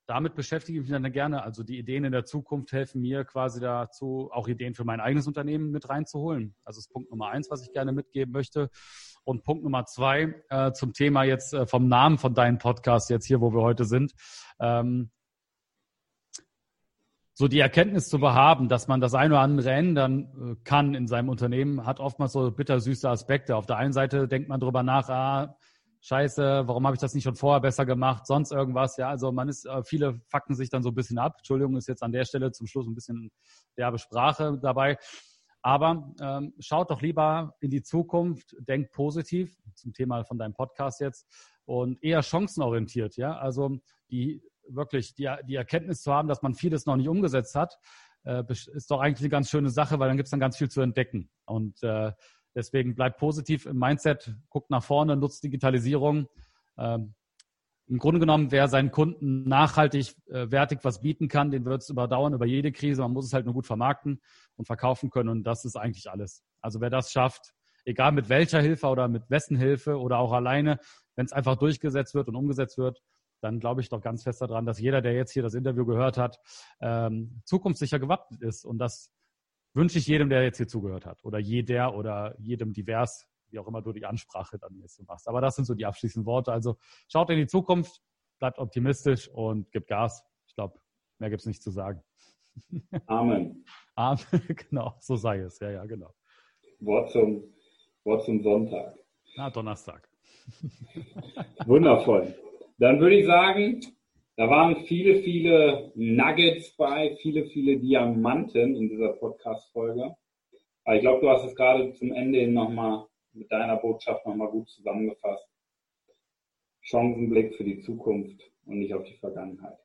Damit 0.08 0.36
beschäftige 0.36 0.80
ich 0.80 0.84
mich 0.84 0.92
dann 0.92 1.12
gerne. 1.12 1.44
Also 1.44 1.64
die 1.64 1.80
Ideen 1.80 2.06
in 2.06 2.12
der 2.12 2.26
Zukunft 2.26 2.72
helfen 2.72 3.02
mir 3.02 3.26
quasi 3.26 3.60
dazu, 3.60 4.30
auch 4.32 4.48
Ideen 4.48 4.76
für 4.76 4.84
mein 4.84 5.00
eigenes 5.00 5.28
Unternehmen 5.28 5.72
mit 5.72 5.90
reinzuholen. 5.90 6.56
Also 6.64 6.78
das 6.78 6.86
ist 6.86 6.94
Punkt 6.94 7.10
Nummer 7.10 7.30
eins, 7.30 7.50
was 7.50 7.64
ich 7.64 7.72
gerne 7.72 7.92
mitgeben 7.92 8.32
möchte. 8.32 8.70
Und 9.24 9.44
Punkt 9.44 9.64
Nummer 9.64 9.86
zwei 9.86 10.36
äh, 10.50 10.72
zum 10.74 10.94
Thema 10.94 11.24
jetzt 11.24 11.54
äh, 11.54 11.66
vom 11.66 11.88
Namen 11.88 12.18
von 12.18 12.36
deinem 12.36 12.60
Podcast 12.60 13.10
jetzt 13.10 13.26
hier, 13.26 13.42
wo 13.42 13.52
wir 13.54 13.62
heute 13.62 13.86
sind. 13.86 14.14
Ähm, 14.60 15.10
so 17.34 17.50
die 17.50 17.60
Erkenntnis 17.60 18.08
zu 18.08 18.20
behaben, 18.20 18.70
dass 18.70 18.88
man 18.88 19.02
das 19.02 19.14
eine 19.14 19.34
oder 19.34 19.42
andere 19.42 19.72
ändern 19.72 20.56
äh, 20.60 20.64
kann 20.64 20.94
in 20.94 21.08
seinem 21.08 21.30
Unternehmen, 21.30 21.86
hat 21.86 22.00
oftmals 22.00 22.32
so 22.32 22.52
bittersüße 22.52 23.10
Aspekte. 23.10 23.56
Auf 23.56 23.66
der 23.66 23.78
einen 23.78 23.92
Seite 23.92 24.28
denkt 24.28 24.48
man 24.48 24.60
drüber 24.60 24.84
nach, 24.84 25.10
ah, 25.10 25.58
Scheiße, 26.08 26.68
warum 26.68 26.86
habe 26.86 26.96
ich 26.96 27.02
das 27.02 27.16
nicht 27.16 27.24
schon 27.24 27.36
vorher 27.36 27.62
besser 27.62 27.84
gemacht, 27.84 28.28
sonst 28.28 28.52
irgendwas. 28.52 28.96
Ja, 28.98 29.10
also 29.10 29.32
man 29.32 29.50
ist, 29.50 29.66
äh, 29.66 29.84
viele 29.84 30.22
facken 30.28 30.54
sich 30.54 30.70
dann 30.70 30.84
so 30.84 30.90
ein 30.90 30.94
bisschen 30.94 31.18
ab. 31.18 31.34
Entschuldigung, 31.40 31.76
ist 31.78 31.88
jetzt 31.88 32.04
an 32.04 32.12
der 32.12 32.26
Stelle 32.26 32.52
zum 32.52 32.68
Schluss 32.68 32.86
ein 32.86 32.94
bisschen 32.94 33.32
derbe 33.76 33.98
Sprache 33.98 34.60
dabei. 34.62 35.00
Aber 35.64 36.14
ähm, 36.22 36.54
schaut 36.60 36.92
doch 36.92 37.02
lieber 37.02 37.56
in 37.60 37.72
die 37.72 37.82
Zukunft, 37.82 38.56
denkt 38.60 38.92
positiv 38.92 39.58
zum 39.74 39.94
Thema 39.94 40.24
von 40.26 40.38
deinem 40.38 40.54
Podcast 40.54 41.02
jetzt 41.02 41.26
und 41.66 42.04
eher 42.04 42.22
chancenorientiert. 42.22 43.18
Ja, 43.18 43.40
also 43.40 43.80
die 44.12 44.44
wirklich 44.68 45.16
die, 45.16 45.28
die 45.48 45.56
Erkenntnis 45.56 46.04
zu 46.04 46.14
haben, 46.14 46.28
dass 46.28 46.44
man 46.44 46.54
vieles 46.54 46.86
noch 46.86 46.98
nicht 46.98 47.10
umgesetzt 47.10 47.56
hat, 47.56 47.80
äh, 48.26 48.44
ist 48.48 48.92
doch 48.92 49.00
eigentlich 49.00 49.22
eine 49.22 49.30
ganz 49.30 49.50
schöne 49.50 49.72
Sache, 49.72 49.98
weil 49.98 50.08
dann 50.08 50.18
gibt 50.18 50.28
es 50.28 50.32
dann 50.32 50.40
ganz 50.40 50.56
viel 50.56 50.70
zu 50.70 50.82
entdecken. 50.82 51.32
Und 51.46 51.82
äh, 51.82 52.12
Deswegen 52.56 52.96
bleibt 52.96 53.18
positiv 53.18 53.66
im 53.66 53.78
Mindset, 53.78 54.34
guckt 54.50 54.70
nach 54.70 54.84
vorne, 54.84 55.18
nutzt 55.18 55.44
Digitalisierung. 55.44 56.28
Ähm, 56.78 57.14
Im 57.88 58.00
Grunde 58.00 58.20
genommen, 58.20 58.52
wer 58.52 58.70
seinen 58.70 58.92
Kunden 58.92 59.44
nachhaltig 59.48 60.16
äh, 60.28 60.50
wertig 60.50 60.80
was 60.84 61.02
bieten 61.02 61.28
kann, 61.28 61.52
den 61.52 61.66
wird 61.66 61.82
es 61.82 61.90
überdauern 61.90 62.34
über 62.34 62.46
jede 62.46 62.72
Krise. 62.72 63.02
Man 63.02 63.12
muss 63.12 63.26
es 63.26 63.34
halt 63.34 63.46
nur 63.46 63.54
gut 63.54 63.68
vermarkten 63.68 64.22
und 64.56 64.66
verkaufen 64.66 65.10
können 65.10 65.30
und 65.30 65.44
das 65.44 65.66
ist 65.66 65.76
eigentlich 65.76 66.10
alles. 66.10 66.44
Also 66.62 66.80
wer 66.80 66.90
das 66.90 67.12
schafft, 67.12 67.54
egal 67.84 68.14
mit 68.14 68.30
welcher 68.30 68.62
Hilfe 68.62 68.88
oder 68.88 69.08
mit 69.08 69.30
wessen 69.30 69.58
Hilfe 69.58 70.00
oder 70.00 70.18
auch 70.20 70.32
alleine, 70.32 70.80
wenn 71.16 71.26
es 71.26 71.34
einfach 71.34 71.58
durchgesetzt 71.58 72.16
wird 72.16 72.30
und 72.30 72.36
umgesetzt 72.36 72.78
wird, 72.78 73.02
dann 73.42 73.60
glaube 73.60 73.82
ich 73.82 73.90
doch 73.90 74.02
ganz 74.02 74.24
fest 74.24 74.42
daran, 74.42 74.66
dass 74.66 74.80
jeder, 74.80 75.02
der 75.02 75.14
jetzt 75.14 75.32
hier 75.32 75.44
das 75.44 75.54
Interview 75.54 75.86
gehört 75.86 76.18
hat, 76.18 76.40
ähm, 76.80 77.42
zukunftssicher 77.44 78.00
gewappnet 78.00 78.42
ist 78.42 78.66
und 78.66 78.80
das 78.80 79.12
wünsche 79.76 80.00
ich 80.00 80.08
jedem, 80.08 80.30
der 80.30 80.44
jetzt 80.44 80.58
hier 80.58 80.68
zugehört 80.68 81.06
hat 81.06 81.24
oder 81.24 81.38
jeder 81.38 81.96
oder 81.96 82.36
jedem 82.40 82.74
divers, 82.74 83.28
wie 83.50 83.60
auch 83.60 83.68
immer 83.68 83.82
du 83.82 83.92
die 83.92 84.06
Ansprache 84.06 84.58
dann 84.58 84.78
jetzt 84.80 85.06
machst. 85.08 85.28
Aber 85.28 85.42
das 85.42 85.56
sind 85.56 85.66
so 85.66 85.76
die 85.76 85.86
abschließenden 85.86 86.26
Worte. 86.26 86.52
Also 86.52 86.78
schaut 87.08 87.30
in 87.30 87.38
die 87.38 87.48
Zukunft, 87.48 88.02
bleibt 88.40 88.58
optimistisch 88.58 89.30
und 89.30 89.72
gibt 89.72 89.88
Gas. 89.88 90.24
Ich 90.48 90.56
glaube, 90.56 90.80
mehr 91.20 91.30
gibt 91.30 91.42
es 91.42 91.46
nicht 91.46 91.62
zu 91.62 91.72
sagen. 91.72 92.02
Amen. 93.08 93.66
Amen, 93.96 94.20
genau, 94.70 94.96
so 95.00 95.16
sei 95.16 95.40
es. 95.40 95.60
Ja, 95.60 95.72
ja, 95.72 95.86
genau. 95.86 96.14
Wort 96.80 97.12
zum, 97.12 97.44
Wort 98.04 98.24
zum 98.26 98.42
Sonntag. 98.42 98.96
Na, 99.36 99.50
Donnerstag. 99.50 100.10
Wundervoll. 101.66 102.34
Dann 102.78 103.00
würde 103.00 103.16
ich 103.16 103.26
sagen, 103.26 103.82
da 104.38 104.50
waren 104.50 104.86
viele, 104.86 105.24
viele 105.24 105.92
Nuggets 105.96 106.76
bei, 106.76 107.16
viele, 107.22 107.46
viele 107.46 107.78
Diamanten 107.78 108.76
in 108.76 108.90
dieser 108.90 109.14
Podcast-Folge. 109.14 110.16
Aber 110.84 110.96
ich 110.96 111.02
glaube, 111.02 111.22
du 111.22 111.30
hast 111.30 111.46
es 111.46 111.56
gerade 111.56 111.94
zum 111.94 112.12
Ende 112.12 112.40
hin 112.40 112.54
nochmal 112.54 113.08
mit 113.34 113.52
deiner 113.52 113.78
Botschaft 113.78 114.26
nochmal 114.26 114.50
gut 114.50 114.68
zusammengefasst. 114.70 115.48
Chancenblick 116.82 117.56
für 117.56 117.64
die 117.64 117.80
Zukunft 117.80 118.42
und 118.66 118.80
nicht 118.80 118.94
auf 118.94 119.04
die 119.04 119.16
Vergangenheit. 119.16 119.80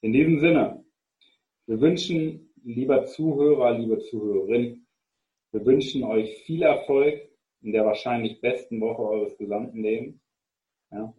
In 0.00 0.12
diesem 0.12 0.38
Sinne, 0.38 0.84
wir 1.66 1.80
wünschen, 1.80 2.52
lieber 2.62 3.04
Zuhörer, 3.06 3.76
liebe 3.76 3.98
Zuhörerin, 3.98 4.86
wir 5.52 5.66
wünschen 5.66 6.04
euch 6.04 6.42
viel 6.44 6.62
Erfolg 6.62 7.28
in 7.60 7.72
der 7.72 7.84
wahrscheinlich 7.84 8.40
besten 8.40 8.80
Woche 8.80 9.02
eures 9.02 9.36
gesamten 9.36 9.82
Lebens. 9.82 10.20
Ja, 10.90 11.12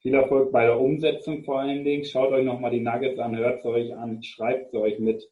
viel 0.00 0.14
Erfolg 0.14 0.52
bei 0.52 0.64
der 0.64 0.80
Umsetzung 0.80 1.44
vor 1.44 1.60
allen 1.60 1.84
Dingen. 1.84 2.04
Schaut 2.04 2.32
euch 2.32 2.44
nochmal 2.44 2.70
die 2.70 2.80
Nuggets 2.80 3.18
an, 3.18 3.36
hört 3.36 3.62
sie 3.62 3.68
euch 3.68 3.94
an, 3.94 4.22
schreibt 4.22 4.70
sie 4.70 4.78
euch 4.78 4.98
mit. 4.98 5.28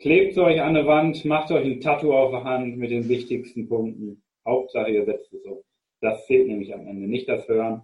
Klebt 0.00 0.34
sie 0.34 0.42
euch 0.42 0.60
an 0.60 0.74
der 0.74 0.86
Wand, 0.86 1.24
macht 1.24 1.50
euch 1.50 1.64
ein 1.64 1.80
Tattoo 1.80 2.12
auf 2.12 2.30
der 2.30 2.44
Hand 2.44 2.76
mit 2.76 2.90
den 2.90 3.08
wichtigsten 3.08 3.68
Punkten. 3.68 4.22
Hauptsache, 4.46 4.90
ihr 4.90 5.04
setzt 5.04 5.32
es 5.32 5.44
um. 5.44 5.62
Das 6.00 6.24
zählt 6.26 6.46
nämlich 6.46 6.72
am 6.72 6.86
Ende. 6.86 7.08
Nicht 7.08 7.28
das 7.28 7.48
Hören, 7.48 7.82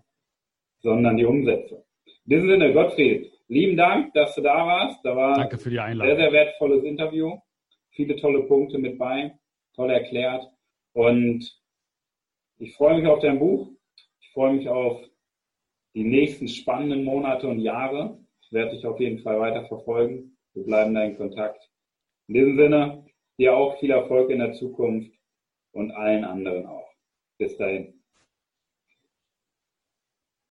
sondern 0.81 1.17
die 1.17 1.25
Umsetzung. 1.25 1.85
In 2.27 2.31
diesem 2.31 2.49
Sinne, 2.49 2.73
Gottfried, 2.73 3.33
lieben 3.49 3.77
Dank, 3.77 4.15
dass 4.15 4.35
du 4.35 4.43
da 4.43 4.67
warst. 4.67 5.05
Da 5.05 5.17
war 5.17 5.37
Danke 5.37 5.59
für 5.59 5.71
die 5.71 5.81
Einladung. 5.81 6.17
Sehr, 6.17 6.25
sehr 6.25 6.33
wertvolles 6.33 6.85
Interview. 6.85 7.37
Viele 7.91 8.17
tolle 8.17 8.45
Punkte 8.45 8.79
mit 8.79 8.99
bei. 8.99 9.37
Toll 9.75 9.91
erklärt. 9.91 10.49
Und 10.93 11.45
ich 12.59 12.75
freue 12.77 13.01
mich 13.01 13.09
auf 13.09 13.19
dein 13.19 13.41
Buch. 13.41 13.73
Ich 14.21 14.31
freue 14.31 14.55
mich 14.55 14.69
auf 14.69 15.03
die 15.95 16.05
nächsten 16.05 16.49
spannenden 16.49 17.05
Monate 17.05 17.49
und 17.49 17.61
Jahre. 17.61 18.19
Ich 18.43 18.53
werde 18.53 18.73
dich 18.73 18.87
auf 18.87 19.01
jeden 19.01 19.21
Fall 19.21 19.39
weiter 19.39 19.65
verfolgen. 19.67 20.37
Wir 20.53 20.65
bleiben 20.65 20.95
da 20.95 21.05
in 21.05 21.17
Kontakt. 21.17 21.71
In 22.29 22.35
diesem 22.35 22.57
Sinne, 22.57 23.05
dir 23.39 23.57
auch 23.57 23.79
viel 23.79 23.91
Erfolg 23.91 24.31
in 24.31 24.39
der 24.39 24.53
Zukunft 24.53 25.13
und 25.73 25.91
allen 25.93 26.25
anderen 26.25 26.67
auch. 26.67 26.89
Bis 27.39 27.57
dahin. 27.57 28.04